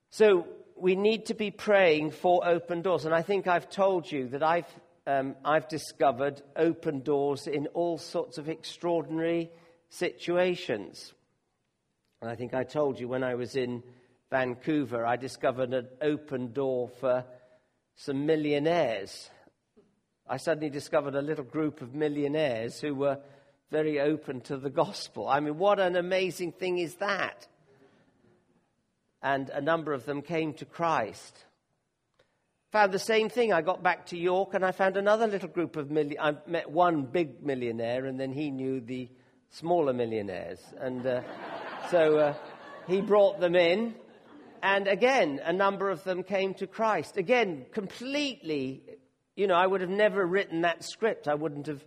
So 0.10 0.48
we 0.76 0.96
need 0.96 1.28
to 1.28 1.34
be 1.34 1.52
praying 1.52 2.12
for 2.12 2.48
open 2.48 2.82
doors. 2.82 3.06
And 3.06 3.14
I 3.14 3.22
think 3.22 3.48
I've 3.48 3.70
told 3.70 4.12
you 4.12 4.30
that 4.30 4.44
I've, 4.44 4.68
um, 5.06 5.36
I've 5.46 5.68
discovered 5.68 6.42
open 6.56 7.02
doors 7.02 7.48
in 7.48 7.68
all 7.68 7.98
sorts 7.98 8.38
of 8.38 8.50
extraordinary 8.50 9.52
situations. 9.90 11.14
And 12.22 12.30
I 12.30 12.36
think 12.36 12.54
I 12.54 12.64
told 12.64 13.00
you 13.00 13.08
when 13.08 13.24
I 13.24 13.36
was 13.36 13.56
in 13.56 13.84
Vancouver, 14.32 15.06
I 15.06 15.16
discovered 15.16 15.74
an 15.74 15.88
open 16.02 16.54
door 16.54 16.90
for 17.00 17.26
some 17.96 18.26
millionaires. 18.26 19.30
I 20.28 20.38
suddenly 20.38 20.70
discovered 20.70 21.16
a 21.16 21.22
little 21.22 21.44
group 21.44 21.82
of 21.82 21.94
millionaires 21.94 22.80
who 22.80 22.94
were 22.96 23.20
very 23.72 24.00
open 24.00 24.42
to 24.42 24.58
the 24.58 24.70
gospel. 24.70 25.28
I 25.28 25.40
mean, 25.40 25.58
what 25.58 25.80
an 25.80 25.96
amazing 25.96 26.54
thing 26.54 26.80
is 26.80 26.96
that? 26.96 27.48
And 29.22 29.50
a 29.50 29.62
number 29.62 29.94
of 29.94 30.06
them 30.06 30.22
came 30.22 30.54
to 30.56 30.66
Christ. 30.66 31.46
Found 32.72 32.92
the 32.92 33.00
same 33.00 33.30
thing. 33.30 33.52
I 33.52 33.62
got 33.62 33.82
back 33.82 34.06
to 34.08 34.18
York 34.18 34.54
and 34.54 34.64
I 34.64 34.72
found 34.72 34.96
another 34.96 35.28
little 35.28 35.50
group 35.50 35.76
of 35.76 35.90
million. 35.90 36.18
I 36.20 36.36
met 36.46 36.70
one 36.70 37.04
big 37.04 37.44
millionaire 37.44 38.06
and 38.06 38.20
then 38.20 38.32
he 38.32 38.52
knew 38.52 38.80
the 38.80 39.10
smaller 39.50 39.92
millionaires. 39.92 40.60
And 40.80 41.06
uh, 41.06 41.22
so 41.92 42.18
uh, 42.18 42.34
he 42.88 43.02
brought 43.02 43.40
them 43.40 43.56
in. 43.56 43.96
And 44.62 44.88
again, 44.88 45.42
a 45.44 45.54
number 45.54 45.90
of 45.90 46.04
them 46.04 46.22
came 46.22 46.54
to 46.56 46.68
Christ. 46.68 47.18
Again, 47.18 47.66
completely, 47.72 48.84
you 49.36 49.48
know, 49.48 49.56
I 49.56 49.66
would 49.66 49.82
have 49.82 49.90
never 49.90 50.26
written 50.26 50.62
that 50.62 50.84
script. 50.84 51.28
I 51.28 51.36
wouldn't 51.36 51.68
have 51.68 51.84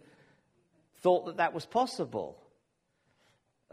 thought 1.02 1.26
that 1.26 1.36
that 1.36 1.54
was 1.54 1.66
possible. 1.66 2.41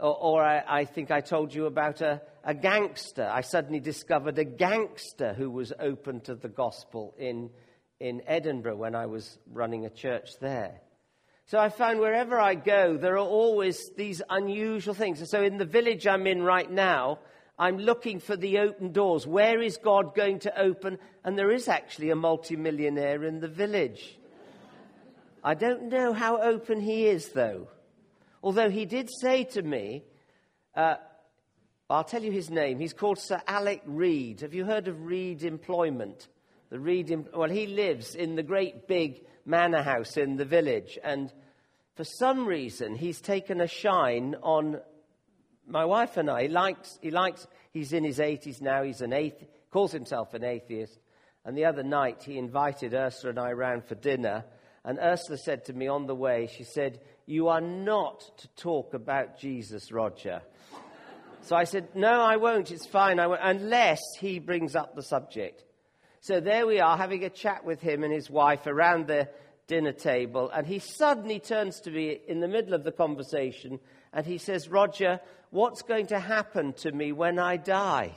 Or, 0.00 0.16
or 0.16 0.44
I, 0.44 0.62
I, 0.66 0.84
think 0.84 1.10
I 1.10 1.20
told 1.20 1.54
you 1.54 1.66
about 1.66 2.00
a, 2.00 2.22
a 2.42 2.54
gangster. 2.54 3.28
I 3.30 3.42
suddenly 3.42 3.80
discovered 3.80 4.38
a 4.38 4.44
gangster 4.44 5.34
who 5.34 5.50
was 5.50 5.72
open 5.78 6.20
to 6.22 6.34
the 6.34 6.48
gospel 6.48 7.14
in, 7.18 7.50
in 7.98 8.22
Edinburgh 8.26 8.76
when 8.76 8.94
I 8.94 9.06
was 9.06 9.38
running 9.52 9.84
a 9.84 9.90
church 9.90 10.30
there. 10.40 10.80
So 11.46 11.58
I 11.58 11.68
found 11.68 12.00
wherever 12.00 12.38
I 12.38 12.54
go, 12.54 12.96
there 12.96 13.14
are 13.14 13.18
always 13.18 13.90
these 13.96 14.22
unusual 14.30 14.94
things. 14.94 15.28
So 15.28 15.42
in 15.42 15.58
the 15.58 15.64
village 15.64 16.06
I'm 16.06 16.26
in 16.26 16.42
right 16.42 16.70
now, 16.70 17.18
I'm 17.58 17.76
looking 17.76 18.20
for 18.20 18.36
the 18.36 18.60
open 18.60 18.92
doors. 18.92 19.26
Where 19.26 19.60
is 19.60 19.76
God 19.76 20.14
going 20.14 20.38
to 20.40 20.58
open? 20.58 20.98
And 21.24 21.36
there 21.36 21.50
is 21.50 21.68
actually 21.68 22.10
a 22.10 22.16
multimillionaire 22.16 23.24
in 23.24 23.40
the 23.40 23.48
village. 23.48 24.16
I 25.44 25.54
don't 25.54 25.88
know 25.88 26.12
how 26.12 26.40
open 26.40 26.80
he 26.80 27.06
is, 27.06 27.30
though. 27.30 27.68
Although 28.42 28.70
he 28.70 28.86
did 28.86 29.08
say 29.20 29.44
to 29.44 29.62
me, 29.62 30.04
uh, 30.74 30.94
I'll 31.88 32.04
tell 32.04 32.22
you 32.22 32.32
his 32.32 32.50
name. 32.50 32.78
He's 32.78 32.92
called 32.92 33.18
Sir 33.18 33.42
Alec 33.46 33.82
Reed. 33.84 34.40
Have 34.40 34.54
you 34.54 34.64
heard 34.64 34.88
of 34.88 35.04
Reed 35.04 35.42
Employment? 35.42 36.28
The 36.70 36.78
Reed, 36.78 37.10
em- 37.10 37.26
well, 37.34 37.50
he 37.50 37.66
lives 37.66 38.14
in 38.14 38.36
the 38.36 38.42
great 38.42 38.86
big 38.86 39.24
manor 39.44 39.82
house 39.82 40.16
in 40.16 40.36
the 40.36 40.44
village, 40.44 40.98
and 41.02 41.32
for 41.96 42.04
some 42.04 42.46
reason, 42.46 42.94
he's 42.94 43.20
taken 43.20 43.60
a 43.60 43.66
shine 43.66 44.36
on 44.42 44.80
my 45.66 45.84
wife 45.84 46.16
and 46.16 46.30
I. 46.30 46.42
He 46.42 46.48
likes, 46.48 46.98
he 47.02 47.10
likes, 47.10 47.46
he's 47.72 47.92
in 47.92 48.04
his 48.04 48.18
80s 48.18 48.60
now. 48.60 48.82
He's 48.82 49.00
an 49.00 49.12
atheist, 49.12 49.50
calls 49.70 49.92
himself 49.92 50.32
an 50.34 50.44
atheist. 50.44 50.98
And 51.44 51.56
the 51.56 51.66
other 51.66 51.82
night, 51.82 52.22
he 52.22 52.38
invited 52.38 52.94
Ursula 52.94 53.30
and 53.30 53.38
I 53.38 53.52
round 53.52 53.84
for 53.84 53.94
dinner. 53.94 54.44
And 54.84 54.98
Ursula 54.98 55.38
said 55.38 55.66
to 55.66 55.72
me 55.72 55.88
on 55.88 56.06
the 56.06 56.14
way, 56.14 56.48
she 56.50 56.64
said, 56.64 57.00
You 57.30 57.46
are 57.46 57.60
not 57.60 58.22
to 58.38 58.48
talk 58.56 58.92
about 58.92 59.38
Jesus, 59.38 59.92
Roger. 59.92 60.42
So 61.42 61.54
I 61.54 61.62
said, 61.62 61.94
No, 61.94 62.08
I 62.08 62.38
won't. 62.38 62.72
It's 62.72 62.88
fine. 62.88 63.18
Won't, 63.18 63.38
unless 63.40 64.00
he 64.18 64.40
brings 64.40 64.74
up 64.74 64.96
the 64.96 65.02
subject. 65.04 65.62
So 66.22 66.40
there 66.40 66.66
we 66.66 66.80
are, 66.80 66.96
having 66.96 67.22
a 67.22 67.30
chat 67.30 67.64
with 67.64 67.80
him 67.80 68.02
and 68.02 68.12
his 68.12 68.28
wife 68.28 68.66
around 68.66 69.06
the 69.06 69.28
dinner 69.68 69.92
table. 69.92 70.50
And 70.52 70.66
he 70.66 70.80
suddenly 70.80 71.38
turns 71.38 71.78
to 71.82 71.92
me 71.92 72.18
in 72.26 72.40
the 72.40 72.48
middle 72.48 72.74
of 72.74 72.82
the 72.82 72.90
conversation 72.90 73.78
and 74.12 74.26
he 74.26 74.38
says, 74.38 74.68
Roger, 74.68 75.20
what's 75.50 75.82
going 75.82 76.08
to 76.08 76.18
happen 76.18 76.72
to 76.78 76.90
me 76.90 77.12
when 77.12 77.38
I 77.38 77.58
die? 77.58 78.12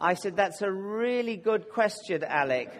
I 0.00 0.14
said, 0.14 0.34
That's 0.34 0.60
a 0.60 0.72
really 0.72 1.36
good 1.36 1.68
question, 1.68 2.24
Alec. 2.24 2.72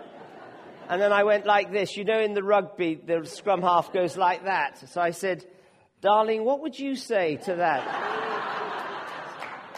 And 0.88 1.00
then 1.00 1.12
I 1.12 1.24
went 1.24 1.46
like 1.46 1.72
this. 1.72 1.96
You 1.96 2.04
know, 2.04 2.20
in 2.20 2.34
the 2.34 2.42
rugby, 2.42 2.94
the 2.94 3.24
scrum 3.24 3.62
half 3.62 3.92
goes 3.92 4.16
like 4.16 4.44
that. 4.44 4.88
So 4.90 5.00
I 5.00 5.10
said, 5.10 5.44
Darling, 6.00 6.44
what 6.44 6.60
would 6.60 6.78
you 6.78 6.96
say 6.96 7.36
to 7.44 7.56
that? 7.56 7.82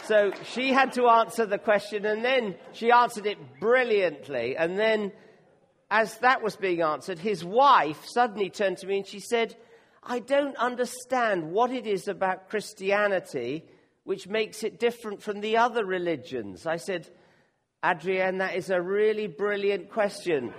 so 0.05 0.31
she 0.53 0.73
had 0.73 0.93
to 0.93 1.07
answer 1.07 1.45
the 1.45 1.57
question, 1.57 2.05
and 2.05 2.23
then 2.23 2.55
she 2.73 2.91
answered 2.91 3.25
it 3.25 3.37
brilliantly. 3.59 4.57
And 4.57 4.77
then, 4.77 5.11
as 5.89 6.17
that 6.19 6.41
was 6.41 6.55
being 6.55 6.81
answered, 6.81 7.19
his 7.19 7.43
wife 7.43 8.05
suddenly 8.05 8.49
turned 8.49 8.77
to 8.79 8.87
me 8.87 8.97
and 8.97 9.07
she 9.07 9.19
said, 9.19 9.55
I 10.03 10.19
don't 10.19 10.55
understand 10.57 11.51
what 11.51 11.71
it 11.71 11.87
is 11.87 12.07
about 12.07 12.49
Christianity 12.49 13.65
which 14.05 14.27
makes 14.27 14.63
it 14.63 14.79
different 14.79 15.21
from 15.21 15.41
the 15.41 15.57
other 15.57 15.83
religions. 15.83 16.65
I 16.65 16.77
said, 16.77 17.09
Adrienne, 17.83 18.37
that 18.37 18.55
is 18.55 18.69
a 18.69 18.79
really 18.79 19.27
brilliant 19.27 19.89
question. 19.91 20.53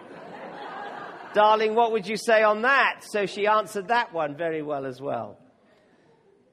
Darling, 1.36 1.74
what 1.74 1.92
would 1.92 2.08
you 2.08 2.16
say 2.16 2.42
on 2.42 2.62
that? 2.62 3.02
So 3.02 3.26
she 3.26 3.46
answered 3.46 3.88
that 3.88 4.14
one 4.14 4.38
very 4.38 4.62
well 4.62 4.86
as 4.86 5.02
well. 5.02 5.38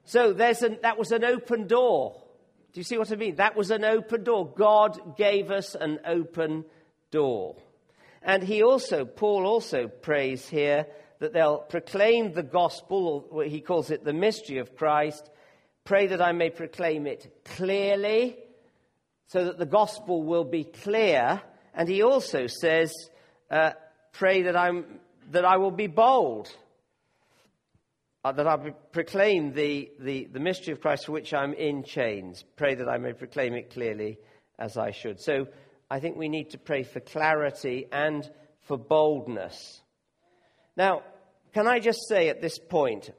So 0.04 0.34
there's 0.34 0.60
an, 0.60 0.76
that 0.82 0.98
was 0.98 1.10
an 1.10 1.24
open 1.24 1.66
door. 1.66 2.22
Do 2.74 2.80
you 2.80 2.84
see 2.84 2.98
what 2.98 3.10
I 3.10 3.16
mean? 3.16 3.36
That 3.36 3.56
was 3.56 3.70
an 3.70 3.82
open 3.82 4.24
door. 4.24 4.46
God 4.46 5.16
gave 5.16 5.50
us 5.50 5.74
an 5.74 6.00
open 6.04 6.66
door. 7.10 7.56
And 8.20 8.42
he 8.42 8.62
also, 8.62 9.06
Paul 9.06 9.46
also 9.46 9.88
prays 9.88 10.46
here 10.46 10.86
that 11.18 11.32
they'll 11.32 11.60
proclaim 11.60 12.34
the 12.34 12.42
gospel, 12.42 13.26
or 13.30 13.44
he 13.44 13.62
calls 13.62 13.90
it 13.90 14.04
the 14.04 14.12
mystery 14.12 14.58
of 14.58 14.76
Christ. 14.76 15.30
Pray 15.84 16.08
that 16.08 16.20
I 16.20 16.32
may 16.32 16.50
proclaim 16.50 17.06
it 17.06 17.42
clearly, 17.56 18.36
so 19.28 19.46
that 19.46 19.56
the 19.56 19.64
gospel 19.64 20.24
will 20.24 20.44
be 20.44 20.64
clear. 20.64 21.40
And 21.72 21.88
he 21.88 22.02
also 22.02 22.48
says, 22.48 22.92
uh, 23.50 23.70
pray 24.14 24.42
that, 24.42 24.56
I'm, 24.56 24.84
that 25.30 25.44
I 25.44 25.58
will 25.58 25.70
be 25.70 25.86
bold, 25.86 26.48
uh, 28.24 28.32
that 28.32 28.46
I 28.46 28.56
proclaim 28.92 29.52
the, 29.52 29.90
the, 30.00 30.28
the 30.32 30.40
mystery 30.40 30.72
of 30.72 30.80
Christ 30.80 31.06
for 31.06 31.12
which 31.12 31.34
I'm 31.34 31.52
in 31.52 31.84
chains. 31.84 32.42
Pray 32.56 32.74
that 32.76 32.88
I 32.88 32.96
may 32.98 33.12
proclaim 33.12 33.54
it 33.54 33.70
clearly 33.70 34.18
as 34.58 34.78
I 34.78 34.92
should. 34.92 35.20
So 35.20 35.48
I 35.90 36.00
think 36.00 36.16
we 36.16 36.28
need 36.28 36.50
to 36.50 36.58
pray 36.58 36.84
for 36.84 37.00
clarity 37.00 37.86
and 37.92 38.28
for 38.62 38.78
boldness. 38.78 39.82
Now, 40.76 41.02
can 41.52 41.66
I 41.66 41.78
just 41.78 42.08
say 42.08 42.30
at 42.30 42.40
this 42.40 42.58
point, 42.58 43.10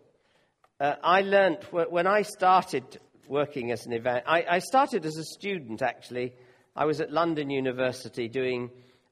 uh, 0.80 0.96
I 1.04 1.22
learnt 1.22 1.72
when 1.72 2.08
I 2.08 2.24
started 2.24 2.84
working 3.28 3.72
as 3.72 3.86
an 3.86 3.94
event, 3.94 4.26
I, 4.28 4.46
I 4.50 4.60
started 4.60 5.06
as 5.06 5.18
a 5.18 5.24
student 5.24 5.82
actually. 5.82 6.34
I 6.76 6.86
was 6.86 7.00
at 7.00 7.12
London 7.12 7.50
University 7.50 8.28
doing 8.28 8.72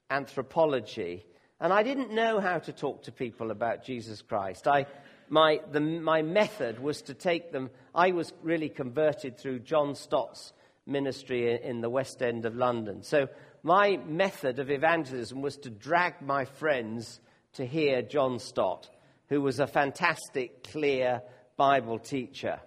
anthropology, 0.10 1.26
and 1.64 1.72
I 1.72 1.82
didn't 1.82 2.12
know 2.12 2.42
how 2.42 2.60
to 2.60 2.74
talk 2.74 3.04
to 3.04 3.14
people 3.14 3.50
about 3.50 3.86
Jesus 3.86 4.22
Christ. 4.22 4.68
I, 4.68 4.86
my, 5.30 5.62
the, 5.72 5.80
my 5.80 6.22
method 6.22 6.78
was 6.78 7.04
to 7.04 7.14
take 7.14 7.54
them, 7.54 7.70
I 7.96 8.12
was 8.12 8.34
really 8.44 8.68
converted 8.68 9.38
through 9.38 9.60
John 9.60 9.96
Stott's 9.96 10.52
ministry 10.86 11.58
in, 11.64 11.80
the 11.80 11.90
West 11.90 12.22
End 12.22 12.44
of 12.44 12.54
London. 12.54 13.02
So 13.02 13.30
my 13.64 13.96
method 13.96 14.60
of 14.60 14.70
evangelism 14.70 15.42
was 15.42 15.56
to 15.60 15.70
drag 15.70 16.22
my 16.22 16.44
friends 16.44 17.22
to 17.54 17.66
hear 17.66 18.02
John 18.02 18.40
Stott, 18.40 18.90
who 19.30 19.40
was 19.40 19.62
a 19.62 19.66
fantastic, 19.66 20.66
clear 20.66 21.22
Bible 21.56 21.98
teacher. 21.98 22.60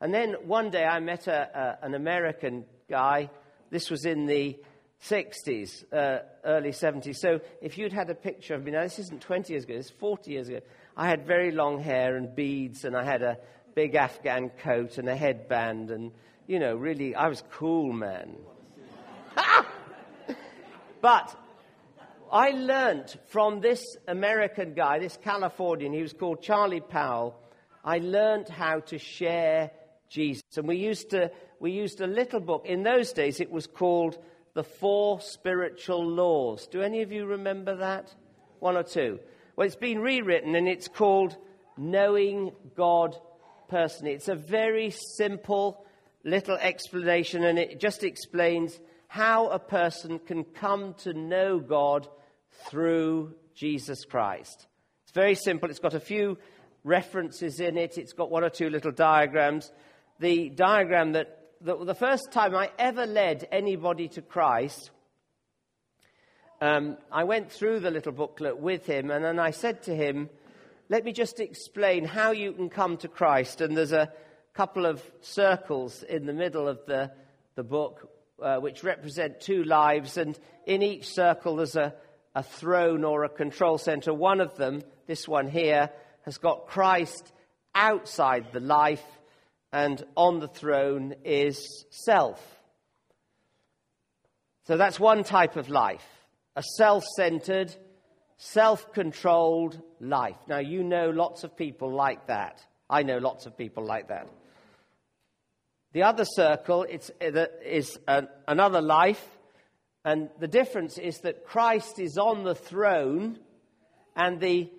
And 0.00 0.12
then 0.12 0.34
one 0.44 0.70
day 0.70 0.84
I 0.84 0.98
met 0.98 1.28
a, 1.28 1.78
a, 1.82 1.86
an 1.86 1.94
American 1.94 2.64
guy. 2.90 3.30
This 3.70 3.90
was 3.90 4.04
in 4.04 4.26
the 4.26 4.58
60s, 5.02 5.84
uh, 5.92 6.20
early 6.44 6.70
70s. 6.70 7.16
So 7.16 7.40
if 7.60 7.76
you'd 7.76 7.92
had 7.92 8.08
a 8.10 8.14
picture 8.14 8.54
of 8.54 8.64
me, 8.64 8.72
now 8.72 8.82
this 8.82 8.98
isn't 8.98 9.20
20 9.20 9.52
years 9.52 9.64
ago, 9.64 9.74
it's 9.74 9.90
40 9.90 10.30
years 10.30 10.48
ago. 10.48 10.60
I 10.96 11.08
had 11.08 11.26
very 11.26 11.50
long 11.50 11.80
hair 11.80 12.16
and 12.16 12.34
beads, 12.34 12.84
and 12.84 12.96
I 12.96 13.04
had 13.04 13.22
a 13.22 13.38
big 13.74 13.94
Afghan 13.94 14.50
coat 14.62 14.98
and 14.98 15.08
a 15.08 15.16
headband, 15.16 15.90
and, 15.90 16.12
you 16.46 16.58
know, 16.58 16.74
really, 16.76 17.14
I 17.14 17.28
was 17.28 17.42
cool, 17.50 17.92
man. 17.92 18.36
but 21.00 21.36
I 22.32 22.50
learnt 22.50 23.16
from 23.26 23.60
this 23.60 23.96
American 24.08 24.74
guy, 24.74 24.98
this 25.00 25.18
Californian, 25.22 25.92
he 25.92 26.02
was 26.02 26.12
called 26.12 26.42
Charlie 26.42 26.80
Powell. 26.80 27.36
I 27.84 27.98
learnt 27.98 28.48
how 28.48 28.80
to 28.80 28.98
share 28.98 29.70
Jesus. 30.08 30.42
And 30.56 30.66
we 30.66 30.76
used, 30.76 31.10
to, 31.10 31.30
we 31.60 31.72
used 31.72 32.00
a 32.00 32.06
little 32.06 32.40
book. 32.40 32.66
In 32.66 32.82
those 32.82 33.12
days, 33.12 33.40
it 33.40 33.50
was 33.50 33.66
called 33.66 34.16
The 34.54 34.64
Four 34.64 35.20
Spiritual 35.20 36.06
Laws. 36.06 36.68
Do 36.68 36.80
any 36.80 37.02
of 37.02 37.10
you 37.10 37.26
remember 37.26 37.76
that? 37.76 38.14
One 38.60 38.76
or 38.76 38.84
two? 38.84 39.18
Well, 39.56 39.66
it's 39.66 39.76
been 39.76 39.98
rewritten 39.98 40.54
and 40.54 40.68
it's 40.68 40.86
called 40.86 41.36
Knowing 41.76 42.52
God 42.76 43.16
Personally. 43.68 44.12
It's 44.12 44.28
a 44.28 44.36
very 44.36 44.90
simple 45.16 45.84
little 46.22 46.56
explanation 46.56 47.42
and 47.42 47.58
it 47.58 47.80
just 47.80 48.04
explains 48.04 48.78
how 49.08 49.48
a 49.48 49.58
person 49.58 50.20
can 50.20 50.44
come 50.44 50.94
to 50.98 51.12
know 51.12 51.58
God 51.58 52.08
through 52.68 53.34
Jesus 53.54 54.04
Christ. 54.04 54.68
It's 55.02 55.12
very 55.12 55.34
simple. 55.34 55.68
It's 55.68 55.80
got 55.80 55.94
a 55.94 56.00
few 56.00 56.38
references 56.84 57.58
in 57.58 57.76
it, 57.76 57.98
it's 57.98 58.12
got 58.12 58.30
one 58.30 58.44
or 58.44 58.50
two 58.50 58.68
little 58.68 58.92
diagrams. 58.92 59.72
The 60.20 60.50
diagram 60.50 61.12
that 61.12 61.43
the, 61.64 61.82
the 61.82 61.94
first 61.94 62.30
time 62.30 62.54
I 62.54 62.70
ever 62.78 63.06
led 63.06 63.48
anybody 63.50 64.08
to 64.08 64.22
Christ, 64.22 64.90
um, 66.60 66.98
I 67.10 67.24
went 67.24 67.50
through 67.50 67.80
the 67.80 67.90
little 67.90 68.12
booklet 68.12 68.58
with 68.58 68.84
him, 68.84 69.10
and 69.10 69.24
then 69.24 69.38
I 69.38 69.50
said 69.50 69.82
to 69.84 69.96
him, 69.96 70.28
Let 70.90 71.04
me 71.04 71.12
just 71.12 71.40
explain 71.40 72.04
how 72.04 72.32
you 72.32 72.52
can 72.52 72.68
come 72.68 72.98
to 72.98 73.08
Christ. 73.08 73.62
And 73.62 73.74
there's 73.74 73.92
a 73.92 74.12
couple 74.52 74.84
of 74.84 75.02
circles 75.22 76.02
in 76.02 76.26
the 76.26 76.34
middle 76.34 76.68
of 76.68 76.80
the, 76.86 77.10
the 77.54 77.64
book 77.64 78.10
uh, 78.42 78.58
which 78.58 78.84
represent 78.84 79.40
two 79.40 79.64
lives, 79.64 80.18
and 80.18 80.38
in 80.66 80.82
each 80.82 81.08
circle 81.08 81.56
there's 81.56 81.76
a, 81.76 81.94
a 82.34 82.42
throne 82.42 83.04
or 83.04 83.24
a 83.24 83.30
control 83.30 83.78
center. 83.78 84.12
One 84.12 84.42
of 84.42 84.54
them, 84.56 84.82
this 85.06 85.26
one 85.26 85.48
here, 85.48 85.88
has 86.26 86.36
got 86.36 86.66
Christ 86.66 87.32
outside 87.74 88.52
the 88.52 88.60
life, 88.60 89.04
and 89.74 90.04
on 90.16 90.38
the 90.38 90.46
throne 90.46 91.16
is 91.24 91.84
self. 91.90 92.40
So 94.66 94.76
that's 94.76 95.00
one 95.00 95.24
type 95.24 95.56
of 95.56 95.68
life 95.68 96.06
a 96.56 96.62
self 96.76 97.04
centered, 97.16 97.74
self 98.36 98.92
controlled 98.92 99.82
life. 100.00 100.36
Now, 100.46 100.60
you 100.60 100.84
know 100.84 101.10
lots 101.10 101.42
of 101.42 101.56
people 101.56 101.92
like 101.92 102.28
that. 102.28 102.64
I 102.88 103.02
know 103.02 103.18
lots 103.18 103.46
of 103.46 103.58
people 103.58 103.84
like 103.84 104.08
that. 104.08 104.28
The 105.92 106.04
other 106.04 106.24
circle 106.24 106.86
it's, 106.88 107.10
uh, 107.20 107.46
is 107.64 107.98
an, 108.06 108.28
another 108.46 108.80
life, 108.80 109.26
and 110.04 110.30
the 110.38 110.48
difference 110.48 110.98
is 110.98 111.18
that 111.24 111.44
Christ 111.44 111.98
is 111.98 112.16
on 112.16 112.44
the 112.44 112.54
throne, 112.54 113.40
and 114.14 114.38
the 114.38 114.70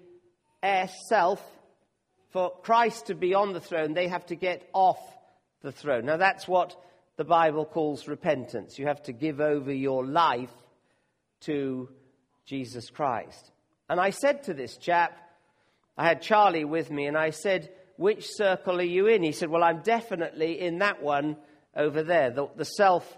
air 0.64 0.90
self 1.10 1.44
for 2.36 2.52
Christ 2.64 3.06
to 3.06 3.16
be 3.16 3.34
on 3.34 3.54
the 3.54 3.62
throne, 3.62 3.94
they 3.94 4.10
have 4.10 4.26
to 4.26 4.36
get 4.36 4.68
off 4.74 5.00
the 5.62 5.72
throne. 5.72 6.04
Now, 6.04 6.18
that's 6.18 6.46
what 6.46 6.76
the 7.16 7.24
Bible 7.24 7.64
calls 7.64 8.10
repentance. 8.10 8.78
You 8.78 8.88
have 8.88 9.02
to 9.04 9.14
give 9.14 9.40
over 9.40 9.72
your 9.72 10.06
life 10.06 10.52
to 11.44 11.88
Jesus 12.46 12.90
Christ. 12.90 13.52
And 13.88 14.02
I 14.02 14.10
said 14.10 14.44
to 14.44 14.54
this 14.54 14.76
chap, 14.76 15.18
I 15.98 16.10
had 16.10 16.22
Charlie 16.22 16.66
with 16.66 16.92
me, 16.92 17.06
and 17.06 17.18
I 17.18 17.30
said, 17.30 17.72
Which 17.96 18.28
circle 18.28 18.82
are 18.82 18.84
you 18.84 19.08
in? 19.08 19.24
He 19.24 19.32
said, 19.32 19.48
Well, 19.48 19.64
I'm 19.64 19.80
definitely 19.80 20.60
in 20.60 20.80
that 20.80 21.02
one 21.02 21.38
over 21.74 22.04
there, 22.04 22.32
the, 22.32 22.50
the 22.58 22.66
self 22.66 23.18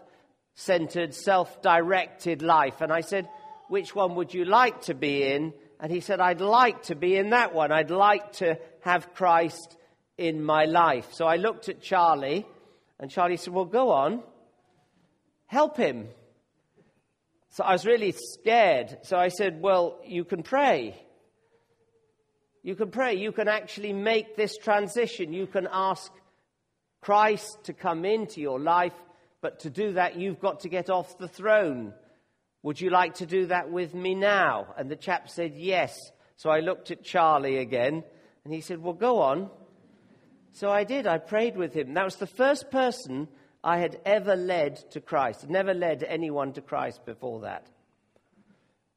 centered, 0.54 1.16
self 1.16 1.64
directed 1.64 2.44
life. 2.44 2.82
And 2.82 2.94
I 2.94 3.02
said, 3.02 3.28
Which 3.68 3.96
one 3.96 4.14
would 4.14 4.36
you 4.36 4.46
like 4.46 4.82
to 4.82 4.94
be 4.94 5.24
in? 5.24 5.54
And 5.80 5.92
he 5.92 6.00
said, 6.00 6.20
I'd 6.20 6.42
like 6.42 6.84
to 6.84 6.96
be 6.96 7.16
in 7.16 7.32
that 7.32 7.54
one. 7.54 7.72
I'd 7.72 7.92
like 7.92 8.34
to 8.34 8.58
have 8.82 9.14
Christ 9.14 9.78
in 10.18 10.44
my 10.44 10.66
life. 10.66 11.14
So 11.14 11.26
I 11.28 11.36
looked 11.36 11.70
at 11.70 11.82
Charlie, 11.82 12.46
and 13.00 13.12
Charlie 13.12 13.38
said, 13.38 13.54
Well, 13.54 13.66
go 13.66 13.92
on, 13.92 14.24
help 15.46 15.78
him. 15.78 16.08
So 17.50 17.64
I 17.64 17.74
was 17.74 17.86
really 17.86 18.14
scared. 18.34 18.98
So 19.04 19.18
I 19.18 19.30
said, 19.30 19.62
Well, 19.62 20.00
you 20.06 20.26
can 20.26 20.44
pray. 20.44 20.96
You 22.64 22.76
can 22.76 22.90
pray. 22.90 23.16
You 23.16 23.32
can 23.32 23.48
actually 23.48 23.94
make 23.94 24.36
this 24.36 24.58
transition. 24.58 25.32
You 25.32 25.48
can 25.48 25.68
ask 25.72 26.12
Christ 27.02 27.66
to 27.66 27.74
come 27.74 28.04
into 28.04 28.42
your 28.42 28.60
life, 28.60 28.94
but 29.42 29.60
to 29.62 29.70
do 29.70 29.94
that, 29.94 30.18
you've 30.18 30.40
got 30.40 30.62
to 30.62 30.70
get 30.70 30.90
off 30.90 31.18
the 31.18 31.28
throne. 31.28 31.94
Would 32.64 32.82
you 32.82 32.90
like 32.90 33.16
to 33.16 33.26
do 33.26 33.48
that 33.48 33.70
with 33.72 33.94
me 33.94 34.16
now? 34.16 34.74
And 34.78 34.90
the 34.90 34.96
chap 34.96 35.30
said, 35.30 35.54
Yes. 35.56 35.96
So 36.38 36.50
I 36.50 36.60
looked 36.60 36.92
at 36.92 37.04
Charlie 37.04 37.58
again, 37.58 38.04
and 38.44 38.54
he 38.54 38.62
said, 38.62 38.80
Well, 38.80 38.94
go 38.94 39.22
on. 39.22 39.50
So 40.54 40.70
I 40.70 40.84
did. 40.84 41.06
I 41.06 41.20
prayed 41.20 41.56
with 41.56 41.74
him. 41.74 41.94
That 41.94 42.06
was 42.06 42.16
the 42.16 42.28
first 42.28 42.72
person 42.72 43.28
I 43.64 43.78
had 43.78 44.00
ever 44.06 44.36
led 44.36 44.78
to 44.92 45.02
Christ. 45.02 45.50
Never 45.50 45.74
led 45.74 46.04
anyone 46.04 46.54
to 46.54 46.62
Christ 46.62 47.06
before 47.06 47.42
that. 47.42 47.68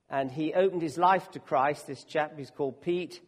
And 0.08 0.30
he 0.30 0.54
opened 0.54 0.82
his 0.82 0.96
life 0.98 1.30
to 1.32 1.38
Christ, 1.38 1.86
this 1.86 2.04
chap. 2.04 2.38
He's 2.38 2.50
called 2.50 2.80
Pete. 2.80 3.20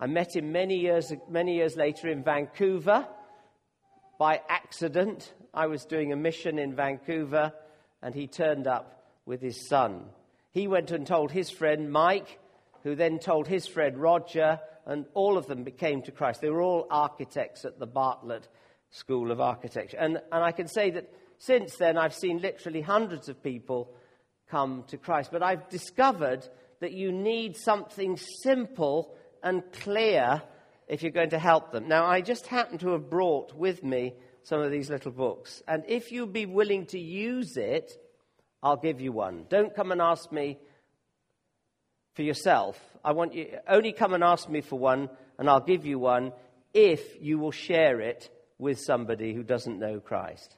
I 0.00 0.06
met 0.06 0.34
him 0.34 0.52
many 0.52 0.76
years, 0.76 1.12
many 1.28 1.54
years 1.54 1.76
later 1.76 2.08
in 2.08 2.22
Vancouver 2.22 3.06
by 4.18 4.40
accident. 4.48 5.32
I 5.54 5.66
was 5.66 5.84
doing 5.84 6.12
a 6.12 6.16
mission 6.16 6.58
in 6.58 6.74
Vancouver, 6.74 7.52
and 8.02 8.14
he 8.14 8.26
turned 8.26 8.66
up 8.66 8.97
with 9.28 9.42
his 9.42 9.68
son. 9.68 10.06
He 10.50 10.66
went 10.66 10.90
and 10.90 11.06
told 11.06 11.30
his 11.30 11.50
friend 11.50 11.92
Mike, 11.92 12.40
who 12.82 12.96
then 12.96 13.18
told 13.18 13.46
his 13.46 13.68
friend 13.68 13.98
Roger, 13.98 14.58
and 14.86 15.04
all 15.12 15.36
of 15.36 15.46
them 15.46 15.64
came 15.66 16.02
to 16.02 16.12
Christ. 16.12 16.40
They 16.40 16.48
were 16.48 16.62
all 16.62 16.86
architects 16.90 17.64
at 17.66 17.78
the 17.78 17.86
Bartlett 17.86 18.48
School 18.90 19.30
of 19.30 19.40
Architecture. 19.40 19.98
And, 19.98 20.16
and 20.32 20.42
I 20.42 20.52
can 20.52 20.66
say 20.66 20.90
that 20.92 21.12
since 21.36 21.76
then, 21.76 21.98
I've 21.98 22.14
seen 22.14 22.40
literally 22.40 22.80
hundreds 22.80 23.28
of 23.28 23.42
people 23.42 23.92
come 24.50 24.84
to 24.88 24.96
Christ. 24.96 25.30
But 25.30 25.42
I've 25.42 25.68
discovered 25.68 26.48
that 26.80 26.92
you 26.92 27.12
need 27.12 27.56
something 27.56 28.16
simple 28.42 29.14
and 29.42 29.62
clear 29.72 30.42
if 30.88 31.02
you're 31.02 31.12
going 31.12 31.30
to 31.30 31.38
help 31.38 31.70
them. 31.70 31.86
Now, 31.86 32.06
I 32.06 32.22
just 32.22 32.46
happen 32.46 32.78
to 32.78 32.92
have 32.92 33.10
brought 33.10 33.54
with 33.54 33.84
me 33.84 34.14
some 34.42 34.62
of 34.62 34.70
these 34.70 34.88
little 34.88 35.12
books. 35.12 35.62
And 35.68 35.84
if 35.86 36.10
you'd 36.10 36.32
be 36.32 36.46
willing 36.46 36.86
to 36.86 36.98
use 36.98 37.58
it, 37.58 37.92
I'll 38.62 38.76
give 38.76 39.00
you 39.00 39.12
one. 39.12 39.44
Don't 39.48 39.74
come 39.74 39.92
and 39.92 40.00
ask 40.00 40.30
me 40.32 40.58
for 42.14 42.22
yourself. 42.22 42.78
I 43.04 43.12
want 43.12 43.34
you 43.34 43.58
only 43.68 43.92
come 43.92 44.14
and 44.14 44.24
ask 44.24 44.48
me 44.48 44.60
for 44.60 44.78
one, 44.78 45.08
and 45.38 45.48
I'll 45.48 45.60
give 45.60 45.86
you 45.86 45.98
one 45.98 46.32
if 46.74 47.00
you 47.20 47.38
will 47.38 47.52
share 47.52 48.00
it 48.00 48.28
with 48.58 48.80
somebody 48.80 49.34
who 49.34 49.42
doesn't 49.42 49.78
know 49.78 50.00
Christ. 50.00 50.56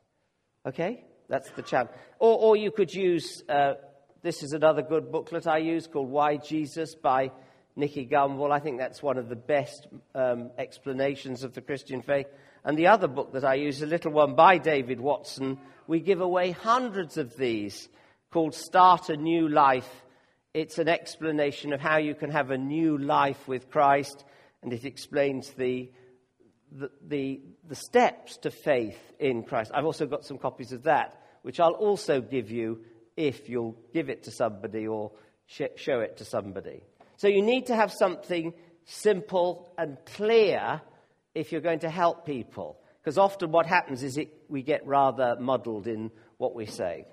Okay? 0.67 1.05
That's 1.29 1.51
the 1.51 1.63
challenge. 1.63 1.91
Or, 2.19 2.39
or 2.39 2.57
you 2.57 2.71
could 2.71 2.93
use 2.93 3.43
uh, 3.49 3.75
this 4.23 4.43
is 4.43 4.53
another 4.53 4.83
good 4.83 5.11
booklet 5.11 5.47
I 5.47 5.59
use 5.59 5.87
called 5.87 6.11
Why 6.11 6.37
Jesus 6.37 6.95
by 6.95 7.31
Nicky 7.75 8.07
Gumbel. 8.07 8.53
I 8.53 8.59
think 8.59 8.79
that's 8.79 9.03
one 9.03 9.17
of 9.17 9.31
the 9.31 9.37
best 9.37 9.87
um, 10.15 10.51
explanations 10.59 11.43
of 11.43 11.55
the 11.55 11.63
Christian 11.63 12.03
faith. 12.03 12.27
And 12.63 12.77
the 12.77 12.89
other 12.89 13.09
book 13.09 13.33
that 13.33 13.45
I 13.45 13.55
use, 13.55 13.77
is 13.77 13.83
a 13.83 13.87
little 13.87 14.13
one 14.13 14.35
by 14.35 14.59
David 14.59 15.01
Watson, 15.01 15.59
we 15.91 15.99
give 15.99 16.21
away 16.21 16.53
hundreds 16.53 17.17
of 17.17 17.37
these 17.37 17.89
called 18.31 18.55
Start 18.55 19.09
a 19.09 19.17
New 19.17 19.49
Life. 19.49 19.91
It's 20.55 20.79
an 20.79 20.87
explanation 20.87 21.73
of 21.73 21.81
how 21.81 21.99
you 21.99 22.15
can 22.15 22.31
have 22.31 22.53
a 22.53 22.57
new 22.57 22.97
life 22.97 23.49
with 23.49 23.71
Christ, 23.71 24.25
and 24.63 24.73
it 24.73 24.85
explains 24.85 25.51
the, 25.51 25.91
the, 26.71 26.93
the, 27.09 27.41
the 27.67 27.75
steps 27.75 28.37
to 28.37 28.53
faith 28.53 29.01
in 29.19 29.43
Christ. 29.43 29.73
I've 29.75 29.85
also 29.85 30.07
got 30.07 30.25
some 30.25 30.39
copies 30.39 30.71
of 30.71 30.85
that, 30.85 31.21
which 31.43 31.59
I'll 31.59 31.73
also 31.73 32.21
give 32.21 32.53
you 32.53 32.85
if 33.17 33.49
you'll 33.49 33.77
give 33.93 34.11
it 34.11 34.23
to 34.25 34.31
somebody 34.31 34.87
or 34.87 35.11
sh- 35.47 35.75
show 35.75 35.99
it 35.99 36.19
to 36.19 36.25
somebody. 36.25 36.85
So 37.17 37.27
you 37.27 37.43
need 37.43 37.67
to 37.67 37.75
have 37.75 37.93
something 37.93 38.55
simple 38.85 39.73
and 39.77 39.99
clear 40.07 40.83
if 41.35 41.51
you're 41.51 41.61
going 41.61 41.81
to 41.81 41.91
help 41.91 42.27
people. 42.27 42.80
Because 43.03 43.19
often 43.19 43.51
what 43.51 43.67
happens 43.67 44.03
is 44.03 44.17
it, 44.17 44.33
we 44.49 44.63
get 44.63 44.87
rather 44.87 45.37
muddled 45.41 45.87
in 45.87 46.11
what 46.37 46.55
we 46.55 46.67
say. 46.67 47.07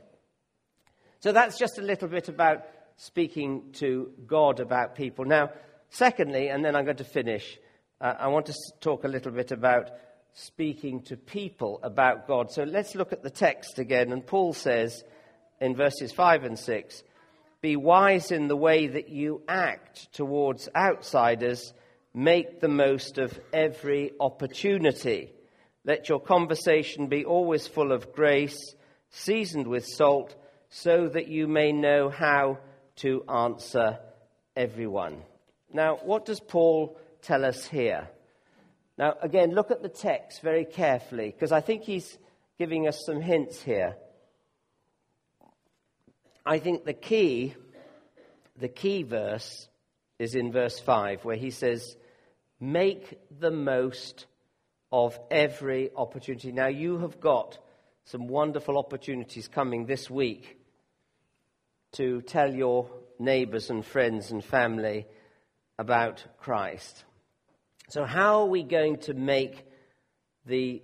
So 1.19 1.31
that's 1.31 1.57
just 1.57 1.77
a 1.77 1.81
little 1.81 2.07
bit 2.07 2.29
about 2.29 2.65
speaking 2.97 3.71
to 3.73 4.11
God 4.25 4.59
about 4.59 4.95
people. 4.95 5.25
Now, 5.25 5.51
secondly, 5.89 6.49
and 6.49 6.63
then 6.63 6.75
I'm 6.75 6.85
going 6.85 6.97
to 6.97 7.03
finish, 7.03 7.57
uh, 8.01 8.13
I 8.19 8.27
want 8.27 8.47
to 8.47 8.55
talk 8.81 9.03
a 9.03 9.07
little 9.07 9.31
bit 9.31 9.51
about 9.51 9.91
speaking 10.33 11.01
to 11.03 11.17
people 11.17 11.79
about 11.83 12.27
God. 12.27 12.51
So 12.51 12.63
let's 12.63 12.95
look 12.95 13.13
at 13.13 13.23
the 13.23 13.29
text 13.29 13.79
again. 13.79 14.11
And 14.11 14.25
Paul 14.25 14.53
says 14.53 15.03
in 15.59 15.75
verses 15.75 16.11
5 16.11 16.43
and 16.43 16.59
6 16.59 17.03
Be 17.61 17.75
wise 17.75 18.31
in 18.31 18.47
the 18.47 18.57
way 18.57 18.87
that 18.87 19.09
you 19.09 19.41
act 19.47 20.13
towards 20.13 20.69
outsiders 20.75 21.73
Make 22.17 22.61
the 22.61 22.67
most 22.67 23.19
of 23.19 23.39
every 23.53 24.13
opportunity. 24.19 25.31
Let 25.87 26.09
your 26.09 26.19
conversation 26.19 27.07
be 27.07 27.23
always 27.23 27.65
full 27.65 27.93
of 27.93 28.11
grace, 28.11 28.75
seasoned 29.09 29.67
with 29.67 29.85
salt, 29.85 30.35
so 30.67 31.07
that 31.07 31.29
you 31.29 31.47
may 31.47 31.71
know 31.71 32.09
how 32.09 32.57
to 32.97 33.23
answer 33.29 33.97
everyone. 34.53 35.23
Now, 35.71 35.95
what 36.03 36.25
does 36.25 36.41
Paul 36.41 36.99
tell 37.21 37.45
us 37.45 37.65
here? 37.65 38.09
Now, 38.97 39.13
again, 39.21 39.51
look 39.51 39.71
at 39.71 39.81
the 39.81 39.87
text 39.87 40.41
very 40.41 40.65
carefully, 40.65 41.31
because 41.31 41.53
I 41.53 41.61
think 41.61 41.83
he's 41.83 42.17
giving 42.59 42.85
us 42.85 43.05
some 43.05 43.21
hints 43.21 43.61
here. 43.61 43.95
I 46.45 46.59
think 46.59 46.83
the 46.83 46.91
key, 46.91 47.55
the 48.57 48.67
key 48.67 49.03
verse 49.03 49.69
is 50.19 50.35
in 50.35 50.51
verse 50.51 50.81
5, 50.81 51.23
where 51.23 51.37
he 51.37 51.49
says, 51.49 51.95
Make 52.59 53.19
the 53.39 53.51
most 53.51 54.25
of 54.91 55.19
every 55.29 55.91
opportunity. 55.95 56.51
Now, 56.51 56.67
you 56.67 56.99
have 56.99 57.19
got 57.19 57.57
some 58.05 58.27
wonderful 58.27 58.77
opportunities 58.77 59.47
coming 59.47 59.85
this 59.85 60.09
week 60.09 60.57
to 61.93 62.21
tell 62.21 62.53
your 62.53 62.89
neighbors 63.19 63.69
and 63.69 63.85
friends 63.85 64.31
and 64.31 64.43
family 64.43 65.05
about 65.77 66.23
Christ. 66.39 67.03
So, 67.89 68.05
how 68.05 68.41
are 68.41 68.47
we 68.47 68.63
going 68.63 68.97
to 68.99 69.13
make 69.13 69.65
the 70.45 70.81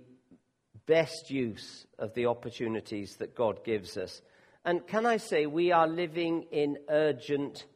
best 0.86 1.30
use 1.30 1.86
of 1.98 2.14
the 2.14 2.26
opportunities 2.26 3.16
that 3.16 3.34
God 3.34 3.64
gives 3.64 3.96
us. 3.96 4.20
And 4.64 4.86
can 4.86 5.06
I 5.06 5.18
say, 5.18 5.46
we 5.46 5.72
are 5.72 5.88
living 5.88 6.46
in 6.50 6.78
urgent 6.88 7.66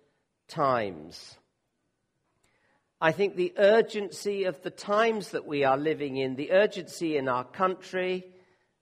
times. 0.49 1.37
I 3.01 3.13
think 3.13 3.37
the 3.37 3.55
urgency 3.57 4.45
of 4.45 4.61
the 4.63 4.71
times 4.71 5.31
that 5.31 5.47
we 5.47 5.63
are 5.63 5.77
living 5.79 6.17
in, 6.17 6.35
the 6.35 6.51
urgency 6.51 7.17
in 7.17 7.29
our 7.29 7.45
country, 7.45 8.27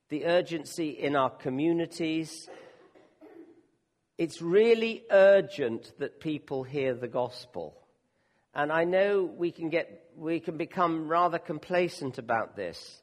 the 0.08 0.24
urgency 0.24 0.88
in 0.88 1.14
our 1.14 1.28
communities, 1.28 2.48
it's 4.16 4.40
really 4.40 5.04
urgent 5.10 5.92
that 5.98 6.18
people 6.18 6.62
hear 6.62 6.94
the 6.94 7.08
gospel. 7.08 7.76
And 8.54 8.72
I 8.72 8.84
know 8.84 9.24
we 9.24 9.50
can 9.50 9.68
get, 9.68 10.06
we 10.16 10.40
can 10.40 10.56
become 10.56 11.08
rather 11.08 11.38
complacent 11.38 12.16
about 12.16 12.56
this. 12.56 13.02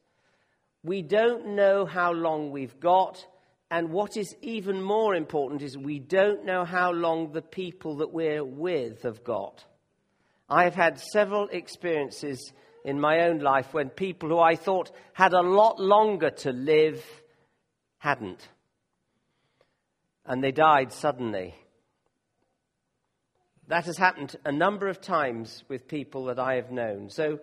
We 0.81 1.03
don't 1.03 1.49
know 1.49 1.85
how 1.85 2.11
long 2.11 2.49
we've 2.49 2.79
got. 2.79 3.23
And 3.69 3.91
what 3.91 4.17
is 4.17 4.35
even 4.41 4.81
more 4.81 5.13
important 5.13 5.61
is 5.61 5.77
we 5.77 5.99
don't 5.99 6.43
know 6.43 6.65
how 6.65 6.91
long 6.91 7.33
the 7.33 7.43
people 7.43 7.97
that 7.97 8.11
we're 8.11 8.43
with 8.43 9.03
have 9.03 9.23
got. 9.23 9.63
I 10.49 10.63
have 10.65 10.75
had 10.75 10.99
several 10.99 11.47
experiences 11.49 12.51
in 12.83 12.99
my 12.99 13.21
own 13.21 13.39
life 13.39 13.73
when 13.73 13.89
people 13.89 14.29
who 14.29 14.39
I 14.39 14.55
thought 14.55 14.91
had 15.13 15.33
a 15.33 15.41
lot 15.41 15.79
longer 15.79 16.29
to 16.29 16.51
live 16.51 17.03
hadn't. 17.97 18.47
And 20.25 20.43
they 20.43 20.51
died 20.51 20.91
suddenly. 20.91 21.55
That 23.67 23.85
has 23.85 23.97
happened 23.97 24.35
a 24.45 24.51
number 24.51 24.87
of 24.87 24.99
times 24.99 25.63
with 25.69 25.87
people 25.87 26.25
that 26.25 26.39
I 26.39 26.55
have 26.55 26.71
known. 26.71 27.09
So 27.09 27.39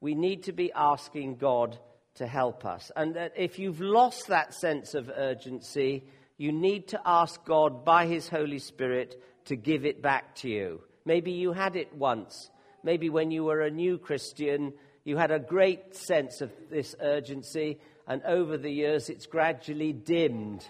we 0.00 0.14
need 0.14 0.44
to 0.44 0.52
be 0.52 0.72
asking 0.72 1.36
God 1.36 1.78
to 2.14 2.26
help 2.26 2.64
us. 2.64 2.92
And 2.94 3.16
if 3.36 3.58
you've 3.58 3.80
lost 3.80 4.28
that 4.28 4.54
sense 4.54 4.94
of 4.94 5.10
urgency, 5.14 6.04
you 6.36 6.52
need 6.52 6.88
to 6.88 7.00
ask 7.04 7.44
God 7.44 7.84
by 7.84 8.06
His 8.06 8.28
Holy 8.28 8.60
Spirit 8.60 9.20
to 9.46 9.56
give 9.56 9.84
it 9.84 10.00
back 10.00 10.36
to 10.36 10.48
you. 10.48 10.80
Maybe 11.04 11.32
you 11.32 11.52
had 11.52 11.76
it 11.76 11.94
once. 11.94 12.50
Maybe 12.82 13.10
when 13.10 13.30
you 13.30 13.44
were 13.44 13.62
a 13.62 13.70
new 13.70 13.98
Christian, 13.98 14.72
you 15.04 15.16
had 15.16 15.30
a 15.30 15.38
great 15.38 15.94
sense 15.94 16.40
of 16.40 16.50
this 16.70 16.94
urgency, 17.00 17.78
and 18.06 18.22
over 18.24 18.56
the 18.56 18.70
years 18.70 19.08
it's 19.08 19.26
gradually 19.26 19.92
dimmed. 19.92 20.68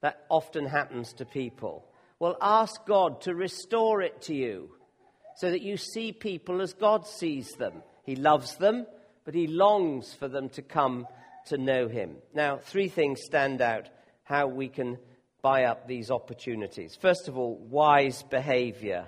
That 0.00 0.24
often 0.28 0.66
happens 0.66 1.12
to 1.14 1.24
people. 1.24 1.84
Well, 2.20 2.36
ask 2.40 2.84
God 2.86 3.20
to 3.22 3.34
restore 3.34 4.02
it 4.02 4.22
to 4.22 4.34
you 4.34 4.70
so 5.36 5.50
that 5.50 5.62
you 5.62 5.76
see 5.76 6.12
people 6.12 6.60
as 6.60 6.72
God 6.72 7.06
sees 7.06 7.52
them. 7.52 7.82
He 8.04 8.16
loves 8.16 8.56
them, 8.56 8.86
but 9.24 9.34
He 9.34 9.46
longs 9.46 10.14
for 10.14 10.26
them 10.26 10.48
to 10.50 10.62
come 10.62 11.06
to 11.46 11.58
know 11.58 11.88
Him. 11.88 12.16
Now, 12.34 12.58
three 12.58 12.88
things 12.88 13.20
stand 13.24 13.60
out 13.60 13.88
how 14.24 14.48
we 14.48 14.68
can 14.68 14.98
buy 15.42 15.64
up 15.64 15.86
these 15.86 16.10
opportunities. 16.10 16.96
First 17.00 17.28
of 17.28 17.38
all, 17.38 17.56
wise 17.56 18.22
behavior. 18.24 19.06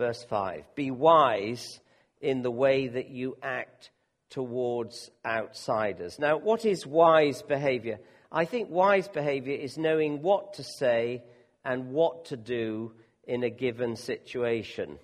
Verse 0.00 0.24
5 0.30 0.64
Be 0.74 0.90
wise 0.90 1.78
in 2.22 2.40
the 2.40 2.50
way 2.50 2.88
that 2.88 3.10
you 3.10 3.36
act 3.42 3.90
towards 4.30 5.10
outsiders. 5.26 6.18
Now, 6.18 6.38
what 6.38 6.64
is 6.64 6.86
wise 6.86 7.42
behavior? 7.42 7.98
I 8.32 8.46
think 8.46 8.70
wise 8.70 9.08
behavior 9.08 9.56
is 9.56 9.76
knowing 9.76 10.22
what 10.22 10.54
to 10.54 10.64
say 10.64 11.22
and 11.66 11.92
what 11.92 12.24
to 12.26 12.38
do 12.38 12.94
in 13.24 13.42
a 13.42 13.50
given 13.50 13.94
situation. 13.94 14.98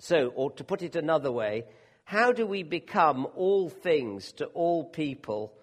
So, 0.00 0.32
or 0.34 0.50
to 0.50 0.64
put 0.64 0.82
it 0.82 0.96
another 0.96 1.32
way, 1.32 1.64
how 2.04 2.30
do 2.30 2.44
we 2.44 2.62
become 2.62 3.26
all 3.34 3.70
things 3.70 4.32
to 4.32 4.44
all 4.48 4.84
people 4.84 5.54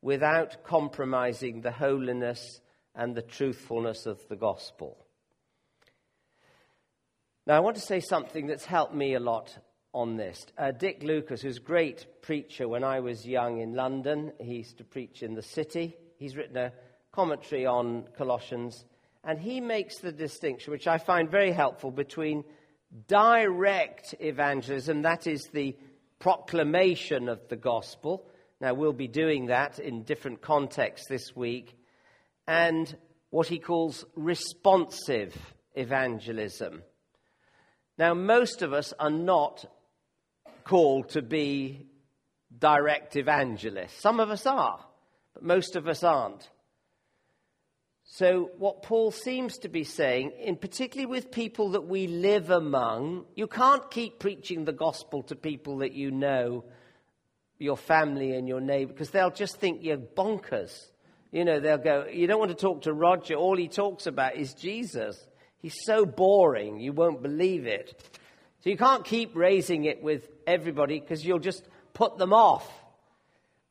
without 0.00 0.64
compromising 0.64 1.60
the 1.60 1.72
holiness 1.72 2.62
and 2.94 3.14
the 3.14 3.20
truthfulness 3.20 4.06
of 4.06 4.26
the 4.28 4.36
gospel? 4.36 4.96
Now, 7.46 7.56
I 7.56 7.60
want 7.60 7.76
to 7.76 7.82
say 7.82 8.00
something 8.00 8.46
that's 8.46 8.66
helped 8.66 8.94
me 8.94 9.14
a 9.14 9.20
lot 9.20 9.56
on 9.94 10.16
this. 10.16 10.44
Uh, 10.58 10.72
Dick 10.72 11.02
Lucas, 11.02 11.40
who's 11.40 11.56
a 11.56 11.60
great 11.60 12.06
preacher 12.22 12.68
when 12.68 12.84
I 12.84 13.00
was 13.00 13.26
young 13.26 13.60
in 13.60 13.74
London, 13.74 14.32
he 14.38 14.56
used 14.56 14.78
to 14.78 14.84
preach 14.84 15.22
in 15.22 15.34
the 15.34 15.42
city. 15.42 15.96
He's 16.18 16.36
written 16.36 16.56
a 16.56 16.72
commentary 17.12 17.66
on 17.66 18.04
Colossians 18.16 18.84
and 19.24 19.38
he 19.38 19.60
makes 19.60 19.98
the 19.98 20.12
distinction, 20.12 20.70
which 20.70 20.86
I 20.86 20.98
find 20.98 21.30
very 21.30 21.52
helpful, 21.52 21.90
between 21.90 22.44
direct 23.06 24.14
evangelism, 24.18 25.02
that 25.02 25.26
is 25.26 25.48
the 25.52 25.76
proclamation 26.18 27.28
of 27.28 27.46
the 27.48 27.56
gospel. 27.56 28.26
Now, 28.60 28.74
we'll 28.74 28.92
be 28.92 29.08
doing 29.08 29.46
that 29.46 29.78
in 29.78 30.04
different 30.04 30.40
contexts 30.40 31.08
this 31.08 31.34
week, 31.36 31.76
and 32.46 32.94
what 33.30 33.46
he 33.46 33.58
calls 33.58 34.04
responsive 34.14 35.36
evangelism. 35.74 36.82
Now, 38.00 38.14
most 38.14 38.62
of 38.62 38.72
us 38.72 38.94
are 38.98 39.10
not 39.10 39.66
called 40.64 41.10
to 41.10 41.20
be 41.20 41.86
direct 42.58 43.14
evangelists. 43.14 44.00
Some 44.00 44.20
of 44.20 44.30
us 44.30 44.46
are, 44.46 44.80
but 45.34 45.42
most 45.42 45.76
of 45.76 45.86
us 45.86 46.02
aren't. 46.02 46.48
So, 48.04 48.52
what 48.56 48.82
Paul 48.82 49.10
seems 49.10 49.58
to 49.58 49.68
be 49.68 49.84
saying, 49.84 50.32
in 50.40 50.56
particularly 50.56 51.10
with 51.10 51.30
people 51.30 51.72
that 51.72 51.82
we 51.82 52.06
live 52.06 52.48
among, 52.48 53.26
you 53.34 53.46
can't 53.46 53.90
keep 53.90 54.18
preaching 54.18 54.64
the 54.64 54.72
gospel 54.72 55.22
to 55.24 55.36
people 55.36 55.76
that 55.80 55.92
you 55.92 56.10
know, 56.10 56.64
your 57.58 57.76
family 57.76 58.32
and 58.32 58.48
your 58.48 58.62
neighbor, 58.62 58.94
because 58.94 59.10
they'll 59.10 59.30
just 59.30 59.58
think 59.58 59.84
you're 59.84 59.98
bonkers. 59.98 60.74
You 61.32 61.44
know, 61.44 61.60
they'll 61.60 61.76
go, 61.76 62.06
You 62.10 62.26
don't 62.26 62.40
want 62.40 62.50
to 62.50 62.56
talk 62.56 62.80
to 62.84 62.94
Roger. 62.94 63.34
All 63.34 63.58
he 63.58 63.68
talks 63.68 64.06
about 64.06 64.36
is 64.36 64.54
Jesus. 64.54 65.22
He's 65.60 65.76
so 65.84 66.06
boring, 66.06 66.80
you 66.80 66.92
won't 66.92 67.22
believe 67.22 67.66
it. 67.66 68.02
So, 68.62 68.70
you 68.70 68.76
can't 68.76 69.04
keep 69.04 69.34
raising 69.34 69.84
it 69.84 70.02
with 70.02 70.28
everybody 70.46 71.00
because 71.00 71.24
you'll 71.24 71.38
just 71.38 71.66
put 71.94 72.18
them 72.18 72.32
off. 72.32 72.68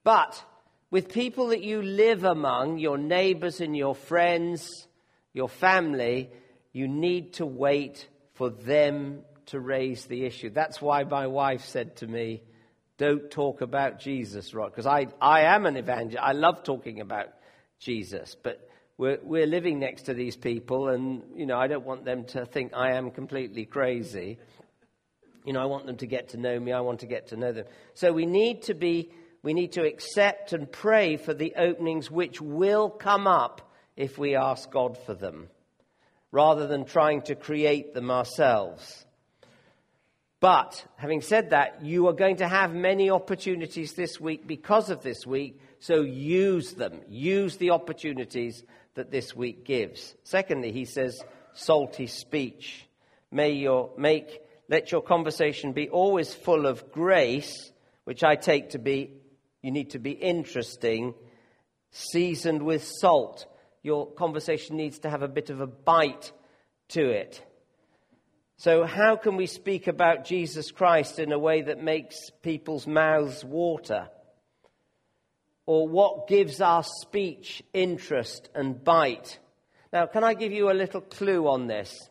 But 0.04 0.44
with 0.92 1.14
people 1.14 1.48
that 1.50 1.62
you 1.62 1.82
live 1.82 2.24
among, 2.24 2.80
your 2.80 2.98
neighbors 2.98 3.62
and 3.62 3.78
your 3.78 3.94
friends, 3.94 4.88
your 5.34 5.50
family, 5.50 6.30
you 6.74 6.88
need 6.88 7.34
to 7.34 7.46
wait 7.46 8.08
for 8.34 8.50
them 8.50 9.22
to 9.48 9.60
raise 9.60 10.06
the 10.06 10.26
issue. 10.26 10.50
That's 10.50 10.82
why 10.82 11.04
my 11.04 11.28
wife 11.28 11.66
said 11.66 11.98
to 11.98 12.08
me, 12.08 12.42
Don't 12.98 13.30
talk 13.30 13.62
about 13.62 14.00
Jesus, 14.00 14.54
Rod, 14.54 14.72
because 14.72 14.86
I, 14.86 15.08
I 15.22 15.42
am 15.42 15.66
an 15.66 15.76
evangelist. 15.76 16.24
I 16.24 16.34
love 16.34 16.64
talking 16.64 17.02
about 17.02 17.28
Jesus, 17.80 18.36
but 18.42 18.69
we're, 19.00 19.18
we're 19.24 19.48
living 19.48 19.80
next 19.80 20.04
to 20.04 20.14
these 20.14 20.36
people, 20.36 20.90
and, 20.90 21.24
you 21.34 21.46
know, 21.46 21.58
I 21.58 21.68
don't 21.68 21.86
want 21.86 22.04
them 22.04 22.26
to 22.26 22.46
think 22.46 22.74
I 22.76 22.96
am 22.96 23.12
completely 23.12 23.64
crazy. 23.64 24.38
You 25.46 25.54
know, 25.54 25.62
I 25.62 25.68
want 25.68 25.86
them 25.86 25.96
to 25.98 26.06
get 26.06 26.30
to 26.30 26.38
know 26.38 26.60
me. 26.60 26.74
I 26.74 26.82
want 26.82 27.00
to 27.00 27.06
get 27.06 27.30
to 27.30 27.38
know 27.38 27.54
them. 27.54 27.66
So 27.94 28.12
we 28.12 28.26
need 28.26 28.64
to 28.64 28.74
be 28.74 29.10
we 29.42 29.54
need 29.54 29.72
to 29.72 29.84
accept 29.84 30.52
and 30.52 30.70
pray 30.70 31.16
for 31.16 31.34
the 31.34 31.54
openings 31.56 32.12
which 32.12 32.42
will 32.42 32.90
come 32.90 33.26
up 33.26 33.72
if 33.96 34.18
we 34.18 34.36
ask 34.36 34.70
God 34.70 34.98
for 35.06 35.14
them, 35.14 35.48
rather 36.34 36.68
than 36.68 36.84
trying 36.84 37.22
to 37.22 37.36
create 37.36 37.94
them 37.94 38.12
ourselves. 38.12 39.06
But 40.42 40.86
having 40.98 41.22
said 41.22 41.52
that, 41.52 41.86
you 41.86 42.08
are 42.08 42.14
going 42.14 42.38
to 42.38 42.48
have 42.50 42.74
many 42.74 43.10
opportunities 43.10 43.94
this 43.94 44.20
week 44.20 44.46
because 44.46 44.90
of 44.90 45.04
this 45.04 45.26
week, 45.26 45.62
so 45.80 46.02
use 46.02 46.74
them. 46.74 47.02
Use 47.08 47.58
the 47.58 47.72
opportunities 47.72 48.64
that 48.96 49.12
this 49.12 49.36
week 49.36 49.66
gives. 49.66 50.16
Secondly, 50.24 50.72
he 50.72 50.86
says, 50.86 51.22
salty 51.54 52.08
speech. 52.08 52.86
May 53.32 53.52
your, 53.52 53.92
make, 53.98 54.42
let 54.68 54.92
your 54.92 55.02
conversation 55.02 55.74
be 55.74 55.90
always 55.90 56.34
full 56.34 56.66
of 56.66 56.92
grace, 56.92 57.72
which 58.04 58.24
I 58.24 58.36
take 58.36 58.72
to 58.72 58.80
be 58.80 59.20
you 59.62 59.72
need 59.72 59.92
to 59.92 60.00
be 60.00 60.12
interesting, 60.12 61.14
seasoned 61.92 62.64
with 62.64 62.84
salt. 62.84 63.46
Your 63.84 64.10
conversation 64.12 64.78
needs 64.78 65.00
to 65.00 65.10
have 65.10 65.22
a 65.22 65.28
bit 65.28 65.50
of 65.50 65.60
a 65.60 65.68
bite 65.68 66.32
to 66.90 67.10
it. 67.10 67.44
So, 68.58 68.86
how 68.86 69.16
can 69.16 69.38
we 69.38 69.46
speak 69.46 69.88
about 69.88 70.26
Jesus 70.26 70.72
Christ 70.72 71.20
in 71.20 71.32
a 71.32 71.40
way 71.40 71.62
that 71.62 71.82
makes 71.82 72.30
people's 72.42 72.88
mouths 72.88 73.44
water? 73.44 74.10
Or 75.70 75.88
what 75.88 76.28
gives 76.28 76.62
our 76.62 76.82
speech 76.82 77.62
interest 77.76 78.50
and 78.56 78.84
bite? 78.84 79.38
Now, 79.94 80.08
can 80.08 80.24
I 80.24 80.34
give 80.34 80.52
you 80.52 80.72
a 80.72 80.74
little 80.74 81.00
clue 81.00 81.48
on 81.48 81.68
this? 81.68 82.10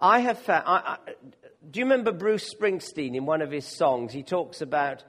I 0.00 0.20
have 0.20 0.38
found. 0.38 0.64
I, 0.66 0.96
I, 0.96 1.12
do 1.70 1.80
you 1.80 1.84
remember 1.84 2.10
Bruce 2.10 2.54
Springsteen 2.54 3.16
in 3.16 3.26
one 3.26 3.42
of 3.42 3.50
his 3.50 3.66
songs? 3.66 4.14
He 4.14 4.22
talks 4.22 4.62
about 4.62 5.04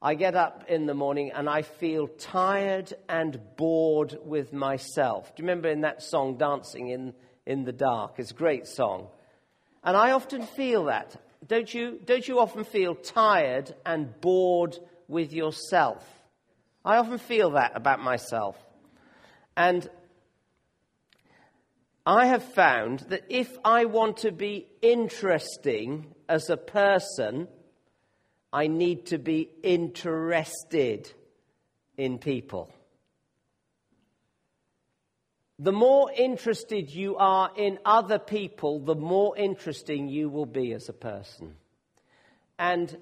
I 0.00 0.14
get 0.14 0.36
up 0.36 0.66
in 0.68 0.86
the 0.86 0.94
morning 0.94 1.32
and 1.34 1.48
I 1.48 1.62
feel 1.62 2.06
tired 2.06 2.94
and 3.08 3.36
bored 3.56 4.16
with 4.24 4.52
myself. 4.52 5.34
Do 5.34 5.42
you 5.42 5.48
remember 5.48 5.68
in 5.68 5.80
that 5.80 6.04
song, 6.04 6.36
Dancing 6.36 6.90
in, 6.90 7.14
in 7.46 7.64
the 7.64 7.72
Dark? 7.72 8.14
It's 8.18 8.30
a 8.30 8.34
great 8.34 8.68
song. 8.68 9.08
And 9.82 9.96
I 9.96 10.12
often 10.12 10.46
feel 10.46 10.84
that. 10.84 11.20
Don't 11.48 11.74
you, 11.74 11.98
don't 12.04 12.28
you 12.28 12.38
often 12.38 12.62
feel 12.62 12.94
tired 12.94 13.74
and 13.84 14.20
bored 14.20 14.78
with 15.08 15.32
yourself? 15.32 16.15
I 16.86 16.98
often 16.98 17.18
feel 17.18 17.50
that 17.50 17.72
about 17.74 17.98
myself. 17.98 18.56
And 19.56 19.90
I 22.06 22.26
have 22.26 22.44
found 22.44 23.00
that 23.08 23.24
if 23.28 23.58
I 23.64 23.86
want 23.86 24.18
to 24.18 24.30
be 24.30 24.68
interesting 24.80 26.14
as 26.28 26.48
a 26.48 26.56
person, 26.56 27.48
I 28.52 28.68
need 28.68 29.06
to 29.06 29.18
be 29.18 29.50
interested 29.64 31.12
in 31.96 32.18
people. 32.18 32.72
The 35.58 35.72
more 35.72 36.12
interested 36.12 36.94
you 36.94 37.16
are 37.16 37.50
in 37.56 37.80
other 37.84 38.20
people, 38.20 38.78
the 38.78 38.94
more 38.94 39.36
interesting 39.36 40.08
you 40.08 40.28
will 40.28 40.46
be 40.46 40.72
as 40.72 40.88
a 40.88 40.92
person. 40.92 41.56
And 42.60 42.96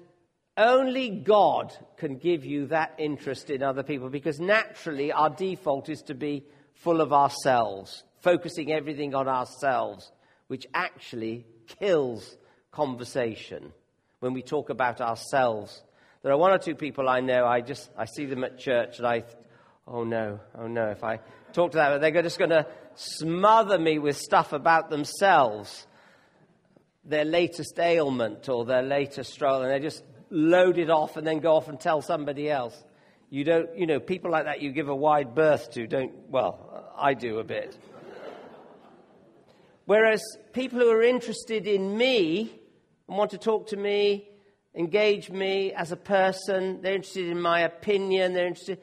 only 0.57 1.09
God 1.09 1.75
can 1.97 2.17
give 2.17 2.45
you 2.45 2.67
that 2.67 2.95
interest 2.97 3.49
in 3.49 3.61
other 3.61 3.83
people 3.83 4.09
because 4.09 4.39
naturally 4.39 5.11
our 5.11 5.29
default 5.29 5.89
is 5.89 6.01
to 6.03 6.15
be 6.15 6.45
full 6.73 7.01
of 7.01 7.11
ourselves, 7.11 8.03
focusing 8.21 8.71
everything 8.71 9.15
on 9.15 9.27
ourselves, 9.27 10.11
which 10.47 10.65
actually 10.73 11.45
kills 11.67 12.37
conversation 12.71 13.71
when 14.19 14.33
we 14.33 14.41
talk 14.41 14.69
about 14.69 15.01
ourselves. 15.01 15.83
There 16.21 16.31
are 16.31 16.37
one 16.37 16.51
or 16.51 16.57
two 16.57 16.75
people 16.75 17.09
I 17.09 17.19
know, 17.19 17.45
I 17.45 17.61
just 17.61 17.89
I 17.97 18.05
see 18.05 18.25
them 18.25 18.43
at 18.43 18.57
church 18.57 18.97
and 18.97 19.07
I 19.07 19.23
oh 19.87 20.03
no, 20.03 20.39
oh 20.57 20.67
no, 20.67 20.87
if 20.89 21.03
I 21.03 21.19
talk 21.53 21.71
to 21.71 21.77
them, 21.77 22.01
they're 22.01 22.21
just 22.21 22.39
going 22.39 22.49
to 22.49 22.65
smother 22.95 23.77
me 23.77 23.99
with 23.99 24.17
stuff 24.17 24.53
about 24.53 24.89
themselves, 24.89 25.85
their 27.03 27.25
latest 27.25 27.77
ailment 27.77 28.49
or 28.49 28.65
their 28.65 28.81
latest 28.81 29.33
struggle, 29.33 29.61
and 29.61 29.71
they 29.71 29.79
just 29.79 30.03
load 30.29 30.77
it 30.77 30.89
off 30.89 31.17
and 31.17 31.25
then 31.25 31.39
go 31.39 31.55
off 31.55 31.67
and 31.67 31.79
tell 31.79 32.01
somebody 32.01 32.49
else. 32.49 32.83
You 33.29 33.43
don't, 33.43 33.77
you 33.77 33.87
know, 33.87 33.99
people 33.99 34.31
like 34.31 34.45
that 34.45 34.61
you 34.61 34.71
give 34.71 34.89
a 34.89 34.95
wide 34.95 35.35
berth 35.35 35.71
to, 35.71 35.87
don't, 35.87 36.13
well, 36.29 36.93
I 36.97 37.13
do 37.13 37.39
a 37.39 37.43
bit. 37.43 37.77
Whereas 39.85 40.23
people 40.53 40.79
who 40.79 40.89
are 40.89 41.03
interested 41.03 41.67
in 41.67 41.97
me 41.97 42.51
and 43.07 43.17
want 43.17 43.31
to 43.31 43.37
talk 43.37 43.67
to 43.67 43.77
me, 43.77 44.29
engage 44.73 45.29
me 45.29 45.73
as 45.73 45.91
a 45.91 45.97
person, 45.97 46.81
they're 46.81 46.95
interested 46.95 47.27
in 47.27 47.39
my 47.39 47.61
opinion, 47.61 48.33
they're 48.33 48.47
interested. 48.47 48.79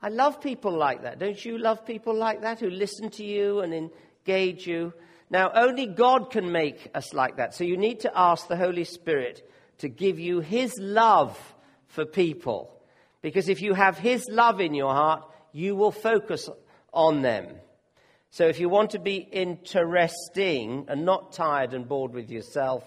I 0.00 0.08
love 0.08 0.40
people 0.40 0.76
like 0.76 1.02
that. 1.02 1.18
Don't 1.18 1.42
you 1.44 1.58
love 1.58 1.86
people 1.86 2.14
like 2.14 2.42
that 2.42 2.60
who 2.60 2.70
listen 2.70 3.08
to 3.10 3.24
you 3.24 3.60
and 3.60 3.72
engage 3.72 4.66
you? 4.66 4.92
Now, 5.30 5.50
only 5.54 5.86
God 5.86 6.30
can 6.30 6.50
make 6.50 6.90
us 6.94 7.14
like 7.14 7.36
that. 7.36 7.54
So 7.54 7.64
you 7.64 7.76
need 7.76 8.00
to 8.00 8.12
ask 8.14 8.48
the 8.48 8.56
Holy 8.56 8.84
Spirit 8.84 9.48
to 9.82 9.88
give 9.88 10.20
you 10.20 10.38
His 10.38 10.78
love 10.78 11.36
for 11.88 12.04
people. 12.04 12.72
Because 13.20 13.48
if 13.48 13.60
you 13.60 13.74
have 13.74 13.98
His 13.98 14.28
love 14.28 14.60
in 14.60 14.74
your 14.74 14.92
heart, 14.92 15.28
you 15.52 15.74
will 15.74 15.90
focus 15.90 16.48
on 16.92 17.22
them. 17.22 17.48
So 18.30 18.46
if 18.46 18.60
you 18.60 18.68
want 18.68 18.92
to 18.92 19.00
be 19.00 19.16
interesting 19.16 20.86
and 20.88 21.04
not 21.04 21.32
tired 21.32 21.74
and 21.74 21.86
bored 21.86 22.14
with 22.14 22.30
yourself, 22.30 22.84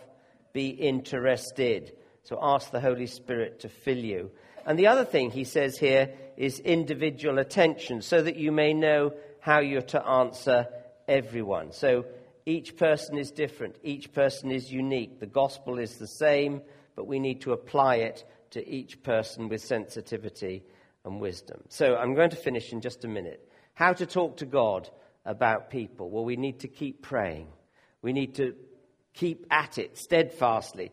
be 0.54 0.70
interested. 0.70 1.92
So 2.24 2.40
ask 2.42 2.72
the 2.72 2.80
Holy 2.80 3.08
Spirit 3.08 3.60
to 3.60 3.70
fill 3.70 3.98
you. 3.98 4.32
And 4.66 4.80
the 4.80 4.88
other 4.88 5.04
thing 5.06 5.32
he 5.32 5.44
says 5.44 5.78
here 5.78 6.14
is 6.38 6.60
individual 6.60 7.40
attention, 7.40 8.02
so 8.02 8.22
that 8.22 8.38
you 8.38 8.54
may 8.54 8.74
know 8.74 9.14
how 9.42 9.60
you're 9.60 9.82
to 9.82 10.08
answer 10.08 10.68
everyone. 11.10 11.74
So 11.74 12.06
each 12.46 12.78
person 12.78 13.18
is 13.18 13.32
different, 13.32 13.76
each 13.84 14.14
person 14.14 14.50
is 14.50 14.72
unique. 14.72 15.20
The 15.20 15.26
gospel 15.26 15.78
is 15.78 15.98
the 15.98 16.08
same, 16.08 16.62
but 16.96 17.08
we 17.08 17.20
need 17.20 17.42
to 17.42 17.54
apply 17.54 17.98
it 17.98 18.26
to 18.52 18.68
each 18.68 19.04
person 19.04 19.50
with 19.50 19.62
sensitivity 19.62 20.64
and 21.04 21.20
wisdom. 21.20 21.62
So 21.70 21.96
I'm 21.96 22.16
going 22.16 22.30
to 22.32 22.36
finish 22.36 22.72
in 22.72 22.82
just 22.82 23.04
a 23.06 23.08
minute. 23.08 23.48
How 23.74 23.94
to 23.94 24.06
talk 24.06 24.38
to 24.38 24.46
God 24.46 24.90
about 25.26 25.70
people? 25.70 26.10
Well, 26.10 26.24
we 26.24 26.36
need 26.36 26.60
to 26.60 26.68
keep 26.68 27.02
praying. 27.02 27.48
We 28.02 28.14
need 28.14 28.36
to 28.36 28.56
keep 29.14 29.46
at 29.52 29.78
it 29.78 29.98
steadfastly. 29.98 30.92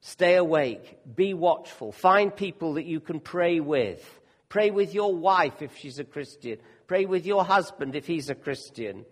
Stay 0.00 0.36
awake. 0.36 0.98
Be 1.14 1.34
watchful. 1.34 1.92
Find 1.92 2.34
people 2.34 2.74
that 2.74 2.86
you 2.86 3.00
can 3.00 3.20
pray 3.20 3.60
with. 3.60 4.20
Pray 4.48 4.70
with 4.70 4.94
your 4.94 5.14
wife 5.14 5.62
if 5.62 5.76
she's 5.76 5.98
a 5.98 6.04
Christian. 6.04 6.58
Pray 6.86 7.04
with 7.04 7.26
your 7.26 7.44
husband 7.44 7.94
if 7.94 8.06
he's 8.06 8.30
a 8.30 8.34
Christian. 8.34 9.04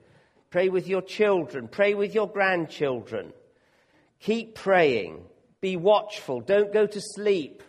Pray 0.50 0.68
with 0.68 0.88
your 0.88 1.02
children. 1.02 1.68
Pray 1.68 1.94
with 1.94 2.14
your 2.14 2.28
grandchildren. 2.28 3.32
Keep 4.20 4.54
praying. 4.54 5.24
Be 5.60 5.76
watchful. 5.76 6.40
Don't 6.40 6.72
go 6.72 6.86
to 6.86 7.00
sleep. 7.00 7.62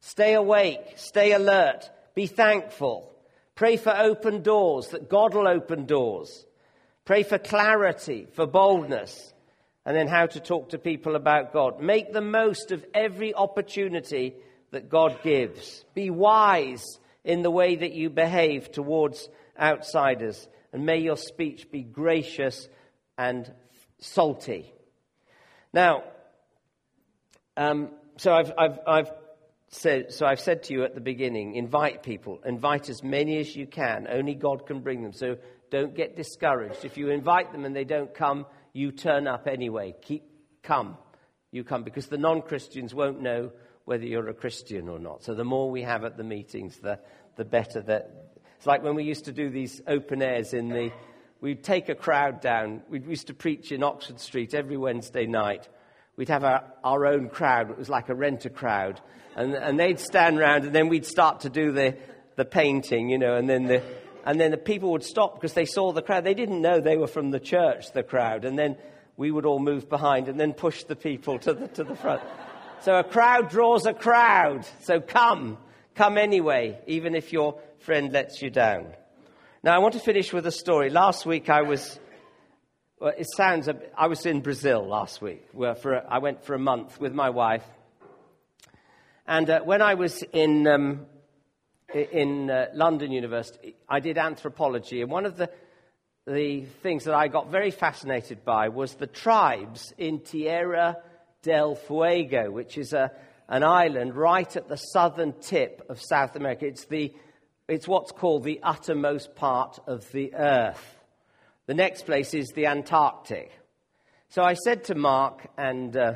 Stay 0.00 0.34
awake. 0.34 0.94
Stay 0.96 1.32
alert. 1.32 1.90
Be 2.14 2.26
thankful. 2.26 3.12
Pray 3.54 3.76
for 3.76 3.94
open 3.96 4.42
doors, 4.42 4.88
that 4.88 5.08
God 5.08 5.34
will 5.34 5.48
open 5.48 5.84
doors. 5.84 6.46
Pray 7.04 7.22
for 7.22 7.38
clarity, 7.38 8.26
for 8.32 8.46
boldness, 8.46 9.34
and 9.84 9.96
then 9.96 10.08
how 10.08 10.26
to 10.26 10.40
talk 10.40 10.70
to 10.70 10.78
people 10.78 11.16
about 11.16 11.52
God. 11.52 11.80
Make 11.80 12.12
the 12.12 12.20
most 12.20 12.72
of 12.72 12.84
every 12.94 13.34
opportunity 13.34 14.34
that 14.70 14.88
God 14.88 15.18
gives. 15.22 15.84
Be 15.94 16.10
wise 16.10 16.84
in 17.24 17.42
the 17.42 17.50
way 17.50 17.76
that 17.76 17.92
you 17.92 18.08
behave 18.08 18.70
towards 18.72 19.28
outsiders, 19.58 20.48
and 20.72 20.86
may 20.86 20.98
your 20.98 21.16
speech 21.16 21.70
be 21.70 21.82
gracious 21.82 22.68
and 23.18 23.52
salty. 23.98 24.72
Now, 25.72 26.04
um, 27.60 27.90
so 28.16 28.32
I've, 28.32 28.52
I've, 28.56 28.78
I've 28.86 29.12
said, 29.68 30.12
so 30.12 30.24
I've 30.24 30.40
said 30.40 30.62
to 30.64 30.72
you 30.72 30.84
at 30.84 30.94
the 30.94 31.00
beginning, 31.02 31.56
invite 31.56 32.02
people, 32.02 32.40
invite 32.46 32.88
as 32.88 33.04
many 33.04 33.38
as 33.38 33.54
you 33.54 33.66
can. 33.66 34.06
Only 34.10 34.34
God 34.34 34.66
can 34.66 34.80
bring 34.80 35.02
them. 35.02 35.12
So 35.12 35.36
don't 35.70 35.94
get 35.94 36.16
discouraged. 36.16 36.86
If 36.86 36.96
you 36.96 37.10
invite 37.10 37.52
them 37.52 37.66
and 37.66 37.76
they 37.76 37.84
don't 37.84 38.14
come, 38.14 38.46
you 38.72 38.92
turn 38.92 39.26
up 39.26 39.46
anyway. 39.46 39.94
Keep 40.00 40.24
come. 40.62 40.96
You 41.52 41.62
come 41.62 41.82
because 41.82 42.06
the 42.06 42.16
non-Christians 42.16 42.94
won't 42.94 43.20
know 43.20 43.52
whether 43.84 44.04
you're 44.04 44.28
a 44.30 44.34
Christian 44.34 44.88
or 44.88 44.98
not. 44.98 45.22
So 45.22 45.34
the 45.34 45.44
more 45.44 45.70
we 45.70 45.82
have 45.82 46.04
at 46.04 46.16
the 46.16 46.24
meetings, 46.24 46.78
the, 46.78 46.98
the 47.36 47.44
better 47.44 47.82
that. 47.82 48.10
It's 48.56 48.66
like 48.66 48.82
when 48.82 48.94
we 48.94 49.04
used 49.04 49.26
to 49.26 49.32
do 49.32 49.50
these 49.50 49.82
open 49.86 50.22
airs 50.22 50.54
in 50.54 50.68
the, 50.68 50.92
we'd 51.42 51.62
take 51.62 51.90
a 51.90 51.94
crowd 51.94 52.40
down. 52.40 52.82
We 52.88 53.00
used 53.00 53.26
to 53.26 53.34
preach 53.34 53.70
in 53.70 53.82
Oxford 53.82 54.18
Street 54.18 54.54
every 54.54 54.78
Wednesday 54.78 55.26
night 55.26 55.68
we'd 56.20 56.28
have 56.28 56.44
our, 56.44 56.62
our 56.84 57.06
own 57.06 57.30
crowd. 57.30 57.70
It 57.70 57.78
was 57.78 57.88
like 57.88 58.10
a 58.10 58.14
renter 58.14 58.50
crowd. 58.50 59.00
And, 59.36 59.54
and 59.54 59.80
they'd 59.80 59.98
stand 59.98 60.38
around 60.38 60.66
and 60.66 60.74
then 60.74 60.88
we'd 60.88 61.06
start 61.06 61.40
to 61.40 61.48
do 61.48 61.72
the, 61.72 61.96
the 62.36 62.44
painting, 62.44 63.08
you 63.08 63.16
know, 63.16 63.36
and 63.36 63.48
then 63.48 63.64
the, 63.64 63.82
and 64.26 64.38
then 64.38 64.50
the 64.50 64.58
people 64.58 64.92
would 64.92 65.02
stop 65.02 65.36
because 65.36 65.54
they 65.54 65.64
saw 65.64 65.92
the 65.92 66.02
crowd. 66.02 66.24
They 66.24 66.34
didn't 66.34 66.60
know 66.60 66.78
they 66.78 66.98
were 66.98 67.06
from 67.06 67.30
the 67.30 67.40
church, 67.40 67.92
the 67.94 68.02
crowd. 68.02 68.44
And 68.44 68.58
then 68.58 68.76
we 69.16 69.30
would 69.30 69.46
all 69.46 69.60
move 69.60 69.88
behind 69.88 70.28
and 70.28 70.38
then 70.38 70.52
push 70.52 70.84
the 70.84 70.94
people 70.94 71.38
to 71.38 71.54
the, 71.54 71.68
to 71.68 71.84
the 71.84 71.96
front. 71.96 72.20
So 72.82 72.98
a 72.98 73.02
crowd 73.02 73.48
draws 73.48 73.86
a 73.86 73.94
crowd. 73.94 74.66
So 74.82 75.00
come. 75.00 75.56
Come 75.94 76.18
anyway, 76.18 76.82
even 76.86 77.14
if 77.14 77.32
your 77.32 77.62
friend 77.78 78.12
lets 78.12 78.42
you 78.42 78.50
down. 78.50 78.88
Now, 79.62 79.74
I 79.74 79.78
want 79.78 79.94
to 79.94 80.00
finish 80.00 80.34
with 80.34 80.46
a 80.46 80.52
story. 80.52 80.90
Last 80.90 81.24
week 81.24 81.48
I 81.48 81.62
was 81.62 81.98
well, 83.00 83.14
it 83.16 83.26
sounds. 83.34 83.66
I 83.96 84.08
was 84.08 84.26
in 84.26 84.42
Brazil 84.42 84.86
last 84.86 85.22
week. 85.22 85.48
Where 85.52 85.74
for 85.74 85.94
a, 85.94 86.06
I 86.06 86.18
went 86.18 86.44
for 86.44 86.54
a 86.54 86.58
month 86.58 87.00
with 87.00 87.14
my 87.14 87.30
wife, 87.30 87.64
and 89.26 89.48
uh, 89.48 89.60
when 89.60 89.80
I 89.80 89.94
was 89.94 90.22
in 90.34 90.66
um, 90.66 91.06
in 91.94 92.50
uh, 92.50 92.66
London 92.74 93.10
University, 93.10 93.74
I 93.88 94.00
did 94.00 94.18
anthropology, 94.18 95.00
and 95.00 95.10
one 95.10 95.24
of 95.24 95.38
the 95.38 95.50
the 96.26 96.66
things 96.82 97.04
that 97.04 97.14
I 97.14 97.28
got 97.28 97.50
very 97.50 97.70
fascinated 97.70 98.44
by 98.44 98.68
was 98.68 98.92
the 98.92 99.06
tribes 99.06 99.94
in 99.96 100.20
Tierra 100.20 100.98
del 101.42 101.76
Fuego, 101.76 102.50
which 102.50 102.76
is 102.76 102.92
a, 102.92 103.10
an 103.48 103.64
island 103.64 104.14
right 104.14 104.54
at 104.54 104.68
the 104.68 104.76
southern 104.76 105.32
tip 105.40 105.86
of 105.88 106.02
South 106.02 106.36
America. 106.36 106.66
It's 106.66 106.84
the 106.84 107.14
it's 107.66 107.88
what's 107.88 108.12
called 108.12 108.44
the 108.44 108.60
uttermost 108.62 109.34
part 109.36 109.78
of 109.86 110.12
the 110.12 110.34
earth. 110.34 110.99
The 111.70 111.76
next 111.76 112.04
place 112.04 112.34
is 112.34 112.48
the 112.48 112.66
Antarctic. 112.66 113.52
So 114.30 114.42
I 114.42 114.54
said 114.54 114.82
to 114.86 114.96
Mark 114.96 115.46
and 115.56 115.96
uh, 115.96 116.14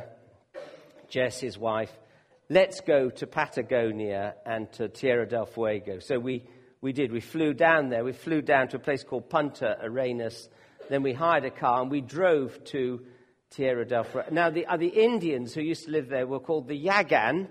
Jess, 1.09 1.39
his 1.39 1.57
wife, 1.57 1.93
let's 2.51 2.81
go 2.81 3.09
to 3.11 3.27
Patagonia 3.29 4.35
and 4.45 4.73
to 4.73 4.89
Tierra 4.89 5.29
del 5.29 5.47
Fuego. 5.47 6.01
So 6.01 6.19
we, 6.19 6.43
we 6.81 6.93
did. 6.93 7.13
We 7.13 7.21
flew 7.21 7.55
down 7.55 7.89
there. 7.89 8.03
We 8.03 8.11
flew 8.11 8.43
down 8.43 8.67
to 8.71 8.79
a 8.79 8.81
place 8.81 9.05
called 9.05 9.31
Punta 9.31 9.77
Arenas. 9.81 10.49
Then 10.91 11.05
we 11.05 11.13
hired 11.13 11.45
a 11.45 11.53
car 11.53 11.83
and 11.83 11.89
we 11.89 12.01
drove 12.01 12.65
to 12.73 13.07
Tierra 13.51 13.87
del 13.87 14.03
Fuego. 14.03 14.31
Now, 14.33 14.51
the, 14.51 14.67
uh, 14.67 14.77
the 14.77 14.89
Indians 14.89 15.55
who 15.55 15.61
used 15.61 15.85
to 15.85 15.93
live 15.93 16.09
there 16.09 16.27
were 16.27 16.41
called 16.41 16.67
the 16.67 16.85
Yagan, 16.85 17.47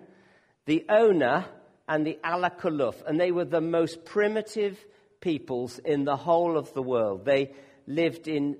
the 0.65 0.85
Ona, 0.89 1.47
and 1.87 2.05
the 2.05 2.19
Alakuluf. 2.21 2.95
And 3.07 3.17
they 3.17 3.31
were 3.31 3.45
the 3.45 3.61
most 3.61 4.03
primitive 4.03 4.77
peoples 5.21 5.79
in 5.79 6.03
the 6.03 6.17
whole 6.17 6.57
of 6.57 6.73
the 6.73 6.83
world. 6.83 7.23
They, 7.23 7.53
lived 7.87 8.27
in 8.27 8.57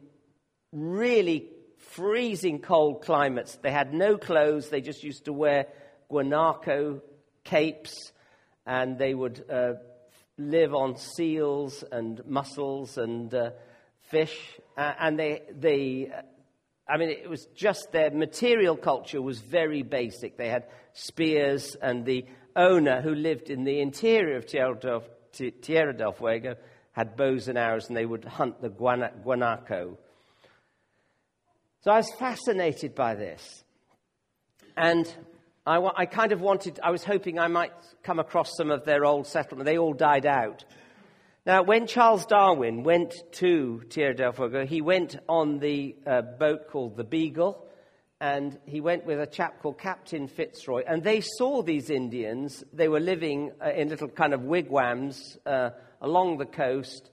really 0.72 1.50
freezing 1.78 2.60
cold 2.60 3.04
climates. 3.04 3.58
They 3.62 3.72
had 3.72 3.94
no 3.94 4.18
clothes, 4.18 4.70
they 4.70 4.82
just 4.82 5.04
used 5.04 5.26
to 5.26 5.34
wear 5.34 5.68
guanaco 6.12 7.02
capes, 7.44 8.12
and 8.66 8.98
they 8.98 9.14
would 9.14 9.44
uh, 9.50 9.74
live 10.38 10.74
on 10.74 10.98
seals 10.98 11.84
and 11.92 12.22
mussels 12.26 12.98
and 12.98 13.34
uh, 13.34 13.52
fish, 14.10 14.38
uh, 14.78 14.94
and 15.00 15.20
they, 15.20 15.42
they, 15.52 16.12
I 16.88 16.98
mean, 16.98 17.10
it 17.10 17.30
was 17.30 17.46
just 17.56 17.92
their 17.92 18.12
material 18.12 18.76
culture 18.76 19.22
was 19.22 19.40
very 19.40 19.84
basic. 19.84 20.38
They 20.38 20.50
had 20.50 20.66
spears, 20.94 21.76
and 21.82 22.06
the 22.06 22.26
Ona 22.56 23.02
who 23.02 23.16
lived 23.16 23.50
in 23.50 23.64
the 23.64 23.80
interior 23.80 24.38
of 24.38 24.46
Tierra 24.46 24.76
del, 24.80 25.04
Tierra 25.62 25.96
del 25.96 26.12
Fuego 26.12 26.56
had 26.94 27.18
bows 27.18 27.48
and 27.48 27.58
arrows, 27.58 27.88
and 27.88 27.98
they 27.98 28.06
would 28.06 28.24
hunt 28.24 28.62
the 28.62 28.70
guanaco. 28.70 29.98
So 31.82 31.92
I 31.92 31.98
was 31.98 32.12
fascinated 32.18 32.96
by 32.96 33.16
this. 33.16 33.64
And 34.78 35.14
I, 35.66 35.78
I, 35.96 36.06
kind 36.06 36.32
of 36.32 36.42
wanted, 36.42 36.80
I 36.82 36.92
was 36.92 37.04
hoping 37.04 37.40
I 37.40 37.48
might 37.48 37.74
come 38.04 38.20
across 38.20 38.56
some 38.56 38.72
of 38.72 38.86
their 38.86 39.06
old 39.06 39.28
settlement. 39.28 39.66
They 39.66 39.78
all 39.78 39.94
died 39.94 40.26
out. 40.26 40.64
Now, 41.46 41.64
when 41.64 41.88
Charles 41.88 42.26
Darwin 42.26 42.84
went 42.84 43.14
to 43.34 43.82
Tierra 43.90 44.16
del 44.16 44.32
Fuego, 44.32 44.66
he 44.66 44.82
went 44.82 45.18
on 45.28 45.60
the 45.60 45.96
uh, 46.08 46.22
boat 46.22 46.70
called 46.70 46.96
the 46.96 47.04
Beagle, 47.04 47.66
and 48.22 48.58
he 48.66 48.80
went 48.80 49.06
with 49.06 49.20
a 49.20 49.28
chap 49.28 49.62
called 49.62 49.78
Captain 49.78 50.30
Fitzroy, 50.30 50.84
and 50.88 51.04
they 51.04 51.20
saw 51.20 51.62
these 51.62 51.90
Indians. 51.90 52.64
They 52.72 52.88
were 52.88 53.02
living 53.02 53.52
uh, 53.62 53.72
in 53.72 53.90
little 53.90 54.08
kind 54.08 54.34
of 54.34 54.44
wigwams 54.44 55.38
uh, 55.46 55.72
along 56.04 56.38
the 56.38 56.46
coast, 56.46 57.10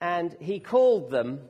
and 0.00 0.34
he 0.40 0.58
called 0.58 1.10
them, 1.10 1.40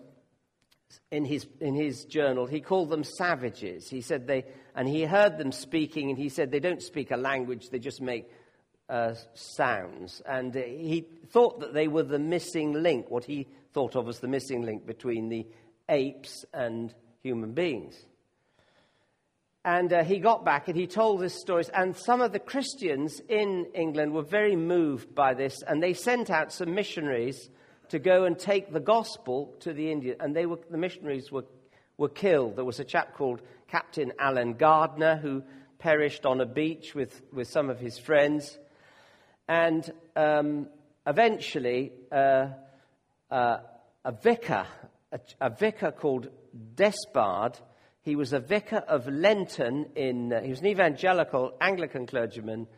in 1.11 1.25
his, 1.25 1.47
in 1.61 1.75
his 1.75 2.05
journal, 2.05 2.47
he 2.47 2.61
called 2.61 2.91
them 2.91 3.05
savages. 3.05 3.89
He 3.89 4.01
said 4.01 4.27
they, 4.27 4.45
and 4.75 4.89
he 4.89 5.05
heard 5.05 5.39
them 5.39 5.53
speaking, 5.53 6.11
and 6.11 6.19
he 6.19 6.29
said 6.29 6.51
they 6.51 6.61
don't 6.61 6.83
speak 6.83 7.11
a 7.11 7.17
language, 7.17 7.71
they 7.71 7.79
just 7.79 8.03
make 8.03 8.29
uh, 8.89 9.15
sounds. 9.35 10.21
And 10.27 10.57
uh, 10.57 10.61
he 10.61 11.07
thought 11.31 11.61
that 11.61 11.73
they 11.73 11.89
were 11.89 12.03
the 12.03 12.19
missing 12.19 12.73
link, 12.73 13.11
what 13.11 13.25
he 13.25 13.47
thought 13.73 13.97
of 13.97 14.09
as 14.09 14.21
the 14.21 14.29
missing 14.29 14.63
link 14.63 14.87
between 14.87 15.29
the 15.29 15.47
apes 15.89 16.45
and 16.53 16.95
human 17.23 17.53
beings. 17.53 17.97
And 19.67 19.93
uh, 19.93 20.05
he 20.05 20.21
got 20.21 20.45
back 20.45 20.69
and 20.69 20.77
he 20.77 20.87
told 20.87 21.21
his 21.21 21.35
stories. 21.35 21.69
And 21.71 21.97
some 21.97 22.21
of 22.21 22.31
the 22.31 22.39
Christians 22.39 23.21
in 23.29 23.67
England 23.75 24.13
were 24.13 24.23
very 24.23 24.55
moved 24.55 25.13
by 25.13 25.35
this. 25.35 25.61
And 25.67 25.83
they 25.83 25.93
sent 25.93 26.31
out 26.31 26.53
some 26.53 26.73
missionaries 26.73 27.51
to 27.89 27.99
go 27.99 28.27
and 28.27 28.39
take 28.39 28.73
the 28.73 28.79
gospel 28.79 29.57
to 29.61 29.73
the 29.73 29.91
Indians. 29.91 30.19
And 30.21 30.37
they 30.37 30.47
were, 30.47 30.61
the 30.71 30.79
missionaries 30.79 31.33
were, 31.33 31.47
were 31.99 32.09
killed. 32.09 32.55
There 32.55 32.65
was 32.65 32.79
a 32.79 32.85
chap 32.85 33.15
called 33.15 33.43
Captain 33.67 34.13
Allen 34.21 34.55
Gardiner 34.55 35.17
who 35.17 35.43
perished 35.81 36.25
on 36.25 36.41
a 36.41 36.47
beach 36.47 36.95
with, 36.95 37.21
with 37.33 37.49
some 37.49 37.69
of 37.69 37.81
his 37.81 37.99
friends. 37.99 38.57
And 39.49 39.93
um, 40.15 40.69
eventually, 41.05 41.91
uh, 42.13 42.51
uh, 43.33 43.57
a 44.05 44.13
vicar, 44.13 44.65
a, 45.11 45.19
a, 45.41 45.51
vicar 45.51 45.91
called 45.91 46.29
Despard, 46.77 47.59
he 48.07 48.15
was 48.15 48.33
a 48.33 48.39
vicar 48.39 48.77
of 48.77 49.09
Lenton 49.09 49.87
in, 49.97 50.33
uh, 50.33 50.41
he 50.41 50.51
was 50.51 50.61
an 50.61 50.69
evangelical 50.69 51.55
Anglican 51.61 52.07
clergyman, 52.07 52.69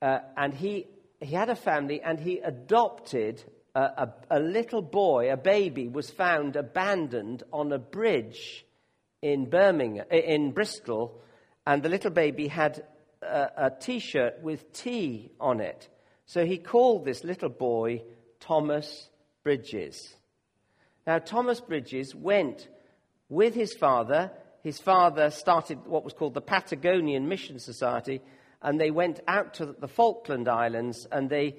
uh, 0.00 0.20
and 0.34 0.54
he, 0.54 0.86
he 1.20 1.34
had 1.34 1.50
a 1.50 1.54
family 1.54 2.00
and 2.00 2.18
he 2.18 2.38
adopted 2.38 3.44
a, 3.74 3.80
a, 3.80 4.14
a 4.30 4.40
little 4.40 4.80
boy, 4.80 5.30
a 5.30 5.36
baby, 5.36 5.88
was 5.88 6.08
found 6.08 6.56
abandoned 6.56 7.42
on 7.52 7.70
a 7.70 7.78
bridge 7.78 8.64
in 9.20 9.50
Birmingham, 9.50 10.06
in 10.10 10.52
Bristol, 10.52 11.20
and 11.66 11.82
the 11.82 11.90
little 11.90 12.10
baby 12.10 12.48
had 12.48 12.82
a 13.20 13.66
a 13.66 13.70
t 13.78 13.98
shirt 13.98 14.42
with 14.42 14.72
T 14.72 15.30
on 15.38 15.60
it. 15.60 15.86
So 16.24 16.46
he 16.46 16.56
called 16.56 17.04
this 17.04 17.24
little 17.24 17.50
boy 17.50 18.04
Thomas 18.40 19.10
Bridges. 19.42 20.16
Now, 21.06 21.18
Thomas 21.18 21.60
Bridges 21.60 22.14
went 22.14 22.68
with 23.30 23.54
his 23.54 23.72
father. 23.72 24.30
His 24.62 24.78
father 24.78 25.30
started 25.30 25.86
what 25.86 26.04
was 26.04 26.12
called 26.12 26.34
the 26.34 26.42
Patagonian 26.42 27.26
Mission 27.26 27.58
Society, 27.58 28.20
and 28.60 28.78
they 28.78 28.90
went 28.90 29.20
out 29.26 29.54
to 29.54 29.66
the 29.66 29.88
Falkland 29.88 30.48
Islands 30.48 31.06
and 31.10 31.30
they 31.30 31.56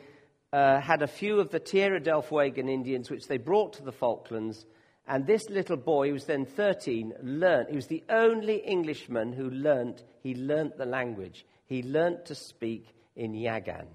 uh, 0.54 0.80
had 0.82 1.02
a 1.02 1.08
few 1.08 1.40
of 1.40 1.50
the 1.50 1.60
Tierra 1.60 2.00
del 2.00 2.22
Fuego 2.22 2.62
Indians, 2.62 3.10
which 3.10 3.28
they 3.28 3.38
brought 3.38 3.74
to 3.74 3.84
the 3.84 3.92
Falklands. 3.92 4.66
And 5.08 5.26
this 5.26 5.50
little 5.50 5.78
boy, 5.78 6.08
who 6.08 6.14
was 6.14 6.26
then 6.26 6.46
13, 6.46 7.14
learned. 7.24 7.70
He 7.70 7.76
was 7.76 7.88
the 7.88 8.04
only 8.10 8.58
Englishman 8.58 9.34
who 9.34 9.50
learned. 9.50 10.04
He 10.22 10.36
learned 10.36 10.74
the 10.78 10.86
language. 10.86 11.46
He 11.66 11.82
learned 11.82 12.26
to 12.26 12.36
speak 12.36 12.94
in 13.16 13.34
Yagan. 13.34 13.88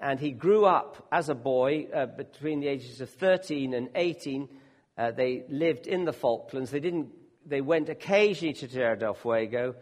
And 0.00 0.18
he 0.18 0.30
grew 0.30 0.64
up 0.64 1.06
as 1.12 1.28
a 1.28 1.34
boy 1.34 1.86
uh, 1.94 2.06
between 2.06 2.60
the 2.60 2.68
ages 2.68 3.00
of 3.00 3.10
13 3.10 3.74
and 3.74 3.90
18. 3.94 4.48
Uh, 4.98 5.12
they 5.12 5.44
lived 5.48 5.86
in 5.86 6.04
the 6.04 6.12
Falklands. 6.12 6.72
They, 6.72 6.80
didn't, 6.80 7.10
they 7.46 7.60
went 7.60 7.88
occasionally 7.88 8.52
to 8.54 8.66
Tierra 8.66 8.98
del 8.98 9.14
Fuego. 9.14 9.76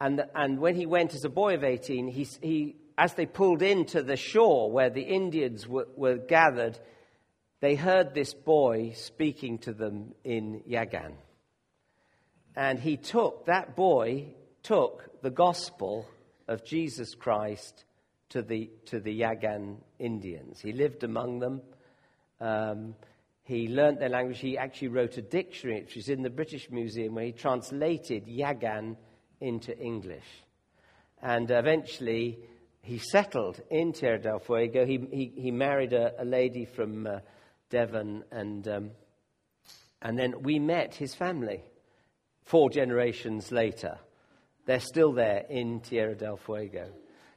And, 0.00 0.22
and 0.34 0.58
when 0.58 0.76
he 0.76 0.84
went 0.84 1.14
as 1.14 1.24
a 1.24 1.30
boy 1.30 1.54
of 1.54 1.64
18, 1.64 2.08
he, 2.08 2.28
he, 2.42 2.76
as 2.98 3.14
they 3.14 3.24
pulled 3.24 3.62
into 3.62 4.02
the 4.02 4.16
shore 4.16 4.70
where 4.70 4.90
the 4.90 5.02
Indians 5.02 5.66
were, 5.66 5.88
were 5.96 6.18
gathered, 6.18 6.78
they 7.60 7.74
heard 7.74 8.12
this 8.12 8.34
boy 8.34 8.92
speaking 8.94 9.58
to 9.60 9.72
them 9.72 10.12
in 10.24 10.62
Yagan. 10.68 11.14
And 12.54 12.78
he 12.78 12.98
took, 12.98 13.46
that 13.46 13.74
boy 13.74 14.34
took 14.62 15.22
the 15.22 15.30
gospel 15.30 16.06
of 16.46 16.64
Jesus 16.64 17.14
Christ 17.14 17.84
to 18.28 18.42
the, 18.42 18.70
to 18.86 19.00
the 19.00 19.20
Yagan 19.20 19.78
Indians. 19.98 20.60
He 20.60 20.72
lived 20.72 21.02
among 21.02 21.38
them. 21.38 21.62
Um, 22.40 22.94
he 23.44 23.68
learnt 23.68 24.00
their 24.00 24.08
language. 24.08 24.40
He 24.40 24.56
actually 24.56 24.88
wrote 24.88 25.18
a 25.18 25.22
dictionary, 25.22 25.82
which 25.82 25.96
is 25.96 26.08
in 26.08 26.22
the 26.22 26.30
British 26.30 26.70
Museum, 26.70 27.14
where 27.14 27.26
he 27.26 27.32
translated 27.32 28.26
Yagan 28.26 28.96
into 29.40 29.78
English. 29.78 30.24
And 31.22 31.50
eventually, 31.50 32.38
he 32.80 32.98
settled 32.98 33.60
in 33.70 33.92
Tierra 33.92 34.18
del 34.18 34.38
Fuego. 34.38 34.86
He, 34.86 34.98
he, 35.12 35.32
he 35.36 35.50
married 35.50 35.92
a, 35.92 36.22
a, 36.22 36.24
lady 36.24 36.64
from 36.64 37.06
uh, 37.06 37.20
Devon, 37.70 38.24
and, 38.30 38.66
um, 38.66 38.90
and 40.00 40.18
then 40.18 40.42
we 40.42 40.58
met 40.58 40.94
his 40.94 41.14
family 41.14 41.62
four 42.44 42.70
generations 42.70 43.52
later. 43.52 43.98
They're 44.66 44.80
still 44.80 45.12
there 45.12 45.44
in 45.50 45.80
Tierra 45.80 46.14
del 46.14 46.38
Fuego. 46.38 46.90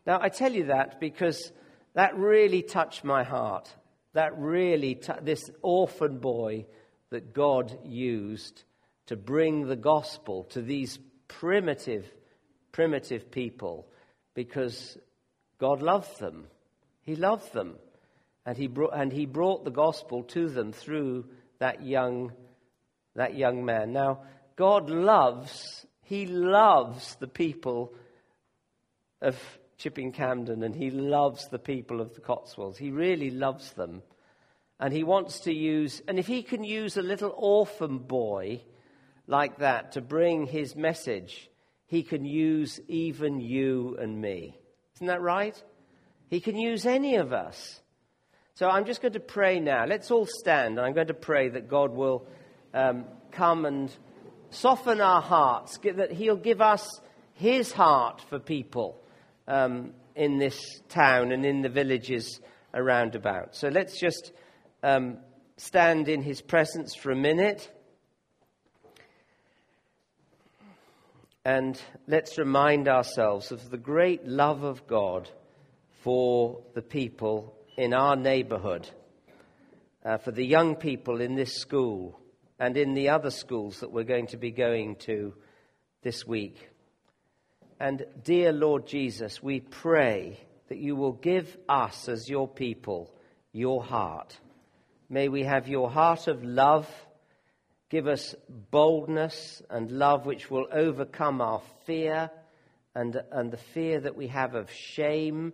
Now, 0.05 0.20
I 0.22 0.30
tell 0.30 0.53
you 0.53 0.68
that 0.68 1.01
because 1.01 1.51
that 1.95 2.16
really 2.16 2.62
touched 2.62 3.03
my 3.03 3.24
heart. 3.24 3.74
That 4.18 4.36
really, 4.36 4.95
t- 4.95 5.13
this 5.22 5.47
orphan 5.61 6.18
boy 6.18 6.65
that 7.11 7.36
God 7.36 7.78
used 7.86 8.63
to 9.05 9.15
bring 9.15 9.68
the 9.68 9.76
gospel 9.76 10.45
to 10.45 10.61
these 10.63 10.97
primitive, 11.28 12.03
primitive 12.72 13.30
people 13.30 13.88
because 14.34 14.97
God 15.59 15.84
loved 15.84 16.20
them. 16.20 16.47
He 17.03 17.15
loved 17.15 17.53
them. 17.53 17.76
And 18.43 18.57
he, 18.57 18.65
brought, 18.65 18.95
and 18.95 19.13
he 19.13 19.28
brought 19.28 19.63
the 19.65 19.70
gospel 19.70 20.24
to 20.24 20.49
them 20.49 20.72
through 20.72 21.26
that 21.59 21.86
young, 21.86 22.32
that 23.13 23.36
young 23.36 23.65
man. 23.65 23.93
Now, 23.93 24.22
God 24.55 24.89
loves 24.89 25.86
he 26.05 26.26
loves 26.26 27.18
the 27.20 27.28
people 27.28 27.93
of 29.22 29.38
Chipping 29.78 30.11
Campden 30.11 30.65
and 30.65 30.75
he 30.75 30.89
loves 30.89 31.47
the 31.49 31.59
people 31.59 32.01
of 32.01 32.15
the 32.15 32.21
Cotswolds. 32.21 32.78
He 32.78 32.91
really 32.91 33.30
loves 33.30 33.73
them. 33.73 34.01
And 34.80 34.93
he 34.93 35.03
wants 35.03 35.41
to 35.41 35.53
use, 35.53 36.01
and 36.07 36.19
if 36.19 36.28
he 36.28 36.43
can 36.43 36.63
use 36.63 36.97
a 36.97 37.01
little 37.01 37.34
orphan 37.36 37.97
boy 37.97 38.61
like 39.25 39.57
that 39.59 39.93
to 39.93 40.01
bring 40.01 40.45
his 40.45 40.75
message, 40.75 41.49
he 41.88 42.03
can 42.03 42.25
use 42.25 42.80
even 42.88 43.39
you 43.39 43.97
and 43.99 44.21
me. 44.21 44.55
Isn't 44.95 45.07
that 45.07 45.21
right? 45.21 45.61
He 46.30 46.39
can 46.39 46.57
use 46.57 46.86
any 46.86 47.15
of 47.15 47.34
us. 47.34 47.82
So 48.55 48.69
I'm 48.69 48.86
just 48.86 49.01
going 49.01 49.13
to 49.13 49.19
pray 49.19 49.59
now. 49.59 49.86
Let's 49.86 50.11
all 50.11 50.28
stand, 50.28 50.78
and 50.78 50.86
I'm 50.86 50.93
going 50.93 51.07
to 51.07 51.13
pray 51.13 51.49
that 51.49 51.69
God 51.69 51.91
will 51.91 52.28
um, 52.73 53.05
come 53.32 53.65
and 53.65 53.91
soften 54.49 55.01
our 55.01 55.21
hearts, 55.21 55.78
that 55.84 56.11
He'll 56.11 56.36
give 56.36 56.61
us 56.61 56.99
His 57.34 57.71
heart 57.71 58.23
for 58.30 58.39
people 58.39 59.03
um, 59.48 59.93
in 60.16 60.38
this 60.38 60.82
town 60.89 61.32
and 61.32 61.45
in 61.45 61.62
the 61.62 61.70
villages 61.70 62.39
around 62.74 63.16
about. 63.16 63.56
So 63.56 63.70
let's 63.70 64.00
just 64.00 64.32
um, 64.84 65.18
stand 65.58 66.10
in 66.10 66.22
His 66.22 66.41
presence 66.41 66.95
for 66.95 67.12
a 67.12 67.16
minute. 67.16 67.72
And 71.45 71.82
let's 72.08 72.38
remind 72.38 72.89
ourselves 72.89 73.52
of 73.52 73.70
the 73.70 73.78
great 73.78 74.28
love 74.28 74.64
of 74.64 74.86
God 74.86 75.30
for 76.02 76.62
the 76.74 76.82
people 76.82 77.56
in 77.78 77.93
our 77.93 78.16
neighborhood, 78.16 78.89
uh, 80.04 80.18
for 80.18 80.32
the 80.32 80.45
young 80.45 80.76
people 80.76 81.22
in 81.22 81.36
this 81.36 81.56
school 81.56 82.20
and 82.60 82.76
in 82.76 82.95
the 82.95 83.10
other 83.10 83.30
schools 83.30 83.80
that 83.80 83.91
we're 83.91 84.04
going 84.04 84.28
to 84.28 84.38
be 84.38 84.52
going 84.52 84.95
to 84.95 85.34
this 86.02 86.26
week. 86.28 86.70
And 87.80 88.05
dear 88.23 88.51
Lord 88.51 88.88
Jesus, 88.88 89.43
we 89.43 89.59
pray 89.59 90.39
that 90.69 90.80
you 90.80 90.95
will 90.95 91.13
give 91.13 91.55
us, 91.69 92.09
as 92.09 92.28
your 92.28 92.47
people, 92.47 93.13
your 93.51 93.84
heart. 93.84 94.38
May 95.09 95.30
we 95.30 95.43
have 95.43 95.67
your 95.67 95.89
heart 95.89 96.28
of 96.28 96.43
love. 96.43 96.89
Give 97.89 98.07
us 98.07 98.36
boldness 98.71 99.61
and 99.69 99.91
love 99.91 100.25
which 100.25 100.49
will 100.49 100.65
overcome 100.71 101.39
our 101.39 101.61
fear 101.86 102.32
and, 102.95 103.21
and 103.32 103.51
the 103.51 103.57
fear 103.57 103.99
that 104.01 104.17
we 104.17 104.28
have 104.28 104.55
of 104.55 104.71
shame. 104.71 105.53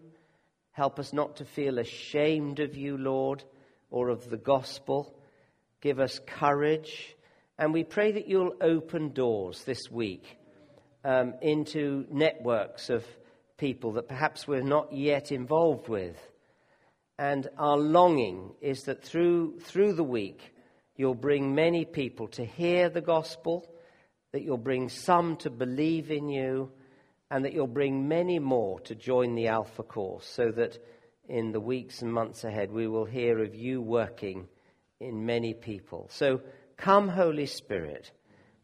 Help 0.71 0.99
us 0.99 1.11
not 1.11 1.35
to 1.37 1.45
feel 1.45 1.77
ashamed 1.77 2.61
of 2.61 2.77
you, 2.77 2.97
Lord, 2.97 3.43
or 3.91 4.07
of 4.07 4.29
the 4.29 4.37
gospel. 4.37 5.13
Give 5.81 5.99
us 5.99 6.19
courage. 6.25 7.15
And 7.59 7.73
we 7.73 7.83
pray 7.83 8.13
that 8.13 8.29
you'll 8.29 8.55
open 8.61 9.11
doors 9.11 9.63
this 9.65 9.91
week 9.91 10.37
um, 11.03 11.33
into 11.41 12.05
networks 12.09 12.89
of 12.89 13.05
people 13.57 13.93
that 13.93 14.07
perhaps 14.07 14.47
we're 14.47 14.61
not 14.61 14.93
yet 14.93 15.31
involved 15.31 15.87
with. 15.87 16.17
And 17.19 17.47
our 17.57 17.77
longing 17.77 18.55
is 18.61 18.83
that 18.83 19.03
through, 19.03 19.59
through 19.59 19.93
the 19.93 20.03
week, 20.03 20.53
you'll 20.95 21.15
bring 21.15 21.53
many 21.53 21.85
people 21.85 22.27
to 22.29 22.45
hear 22.45 22.89
the 22.89 23.01
gospel, 23.01 23.69
that 24.31 24.43
you'll 24.43 24.57
bring 24.57 24.89
some 24.89 25.37
to 25.37 25.49
believe 25.49 26.09
in 26.11 26.27
you, 26.29 26.71
and 27.29 27.45
that 27.45 27.53
you'll 27.53 27.67
bring 27.67 28.07
many 28.07 28.39
more 28.39 28.79
to 28.81 28.95
join 28.95 29.35
the 29.35 29.47
Alpha 29.47 29.83
course, 29.83 30.25
so 30.25 30.51
that 30.51 30.77
in 31.27 31.51
the 31.51 31.59
weeks 31.59 32.01
and 32.01 32.11
months 32.11 32.43
ahead 32.43 32.71
we 32.71 32.87
will 32.87 33.05
hear 33.05 33.43
of 33.43 33.55
you 33.55 33.81
working 33.81 34.47
in 34.99 35.25
many 35.25 35.53
people. 35.53 36.07
So 36.11 36.41
come, 36.77 37.07
Holy 37.07 37.45
Spirit, 37.45 38.11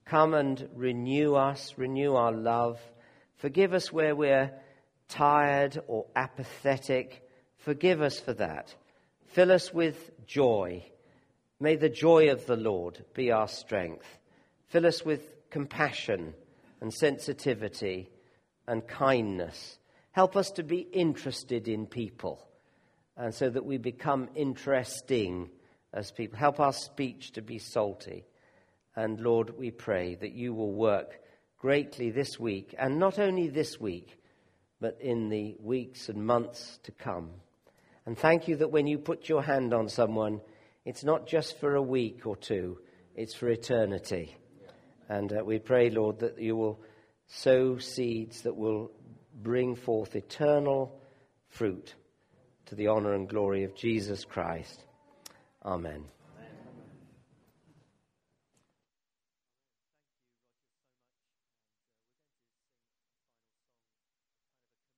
come 0.10 0.34
and 0.34 0.68
renew 0.76 1.36
us, 1.36 1.74
renew 1.78 2.16
our 2.16 2.32
love. 2.32 2.80
Forgive 3.38 3.74
us 3.74 3.94
where 3.94 4.16
we're 4.16 4.52
tired 5.08 5.82
or 5.88 6.06
apathetic 6.16 7.30
Forgive 7.60 8.02
us 8.02 8.20
for 8.20 8.34
that. 8.34 8.74
Fill 9.28 9.52
us 9.52 9.74
with 9.74 10.26
joy. 10.26 10.84
May 11.60 11.76
the 11.76 11.90
joy 11.90 12.32
of 12.32 12.46
the 12.46 12.56
Lord 12.56 13.04
be 13.14 13.32
our 13.32 13.48
strength. 13.48 14.08
Fill 14.70 14.86
us 14.86 15.04
with 15.04 15.50
compassion 15.50 16.34
and 16.80 16.94
sensitivity 16.94 18.10
and 18.66 18.88
kindness. 18.88 19.78
Help 20.12 20.36
us 20.38 20.52
to 20.52 20.64
be 20.64 20.80
interested 20.80 21.68
in 21.68 21.86
people 21.86 22.48
and 23.18 23.36
so 23.36 23.50
that 23.50 23.66
we 23.66 23.78
become 23.78 24.30
interesting 24.36 25.50
as 25.94 26.12
people. 26.12 26.40
Help 26.40 26.62
our 26.62 26.74
speech 26.74 27.34
to 27.34 27.42
be 27.42 27.60
salty. 27.60 28.26
And 28.96 29.20
Lord, 29.20 29.58
we 29.58 29.72
pray 29.72 30.16
that 30.16 30.34
you 30.34 30.54
will 30.54 30.74
work 30.74 31.20
greatly 31.58 32.10
this 32.10 32.40
week, 32.40 32.74
and 32.78 33.00
not 33.00 33.20
only 33.20 33.48
this 33.50 33.80
week, 33.80 34.18
but 34.80 34.98
in 35.02 35.30
the 35.30 35.56
weeks 35.60 36.10
and 36.10 36.26
months 36.26 36.80
to 36.84 36.92
come. 36.92 37.30
And 38.06 38.18
thank 38.18 38.48
you 38.48 38.56
that 38.58 38.72
when 38.72 38.88
you 38.88 38.98
put 38.98 39.30
your 39.30 39.44
hand 39.44 39.74
on 39.74 39.90
someone, 39.90 40.42
it's 40.86 41.04
not 41.04 41.28
just 41.28 41.60
for 41.60 41.76
a 41.76 41.82
week 41.82 42.26
or 42.26 42.36
two, 42.36 42.80
it's 43.16 43.36
for 43.36 43.50
eternity. 43.50 44.36
And 45.10 45.32
uh, 45.34 45.44
we 45.44 45.60
pray, 45.60 45.90
Lord, 45.90 46.20
that 46.20 46.40
you 46.40 46.56
will 46.56 46.80
sow 47.28 47.78
seeds 47.78 48.42
that 48.42 48.56
will 48.56 48.92
bring 49.42 49.76
forth 49.76 50.16
eternal 50.16 51.00
fruit 51.50 51.94
to 52.68 52.76
the 52.76 52.88
honor 52.88 53.14
and 53.14 53.28
glory 53.28 53.64
of 53.64 53.76
Jesus 53.76 54.24
Christ. 54.24 54.84
Amen. 55.66 56.06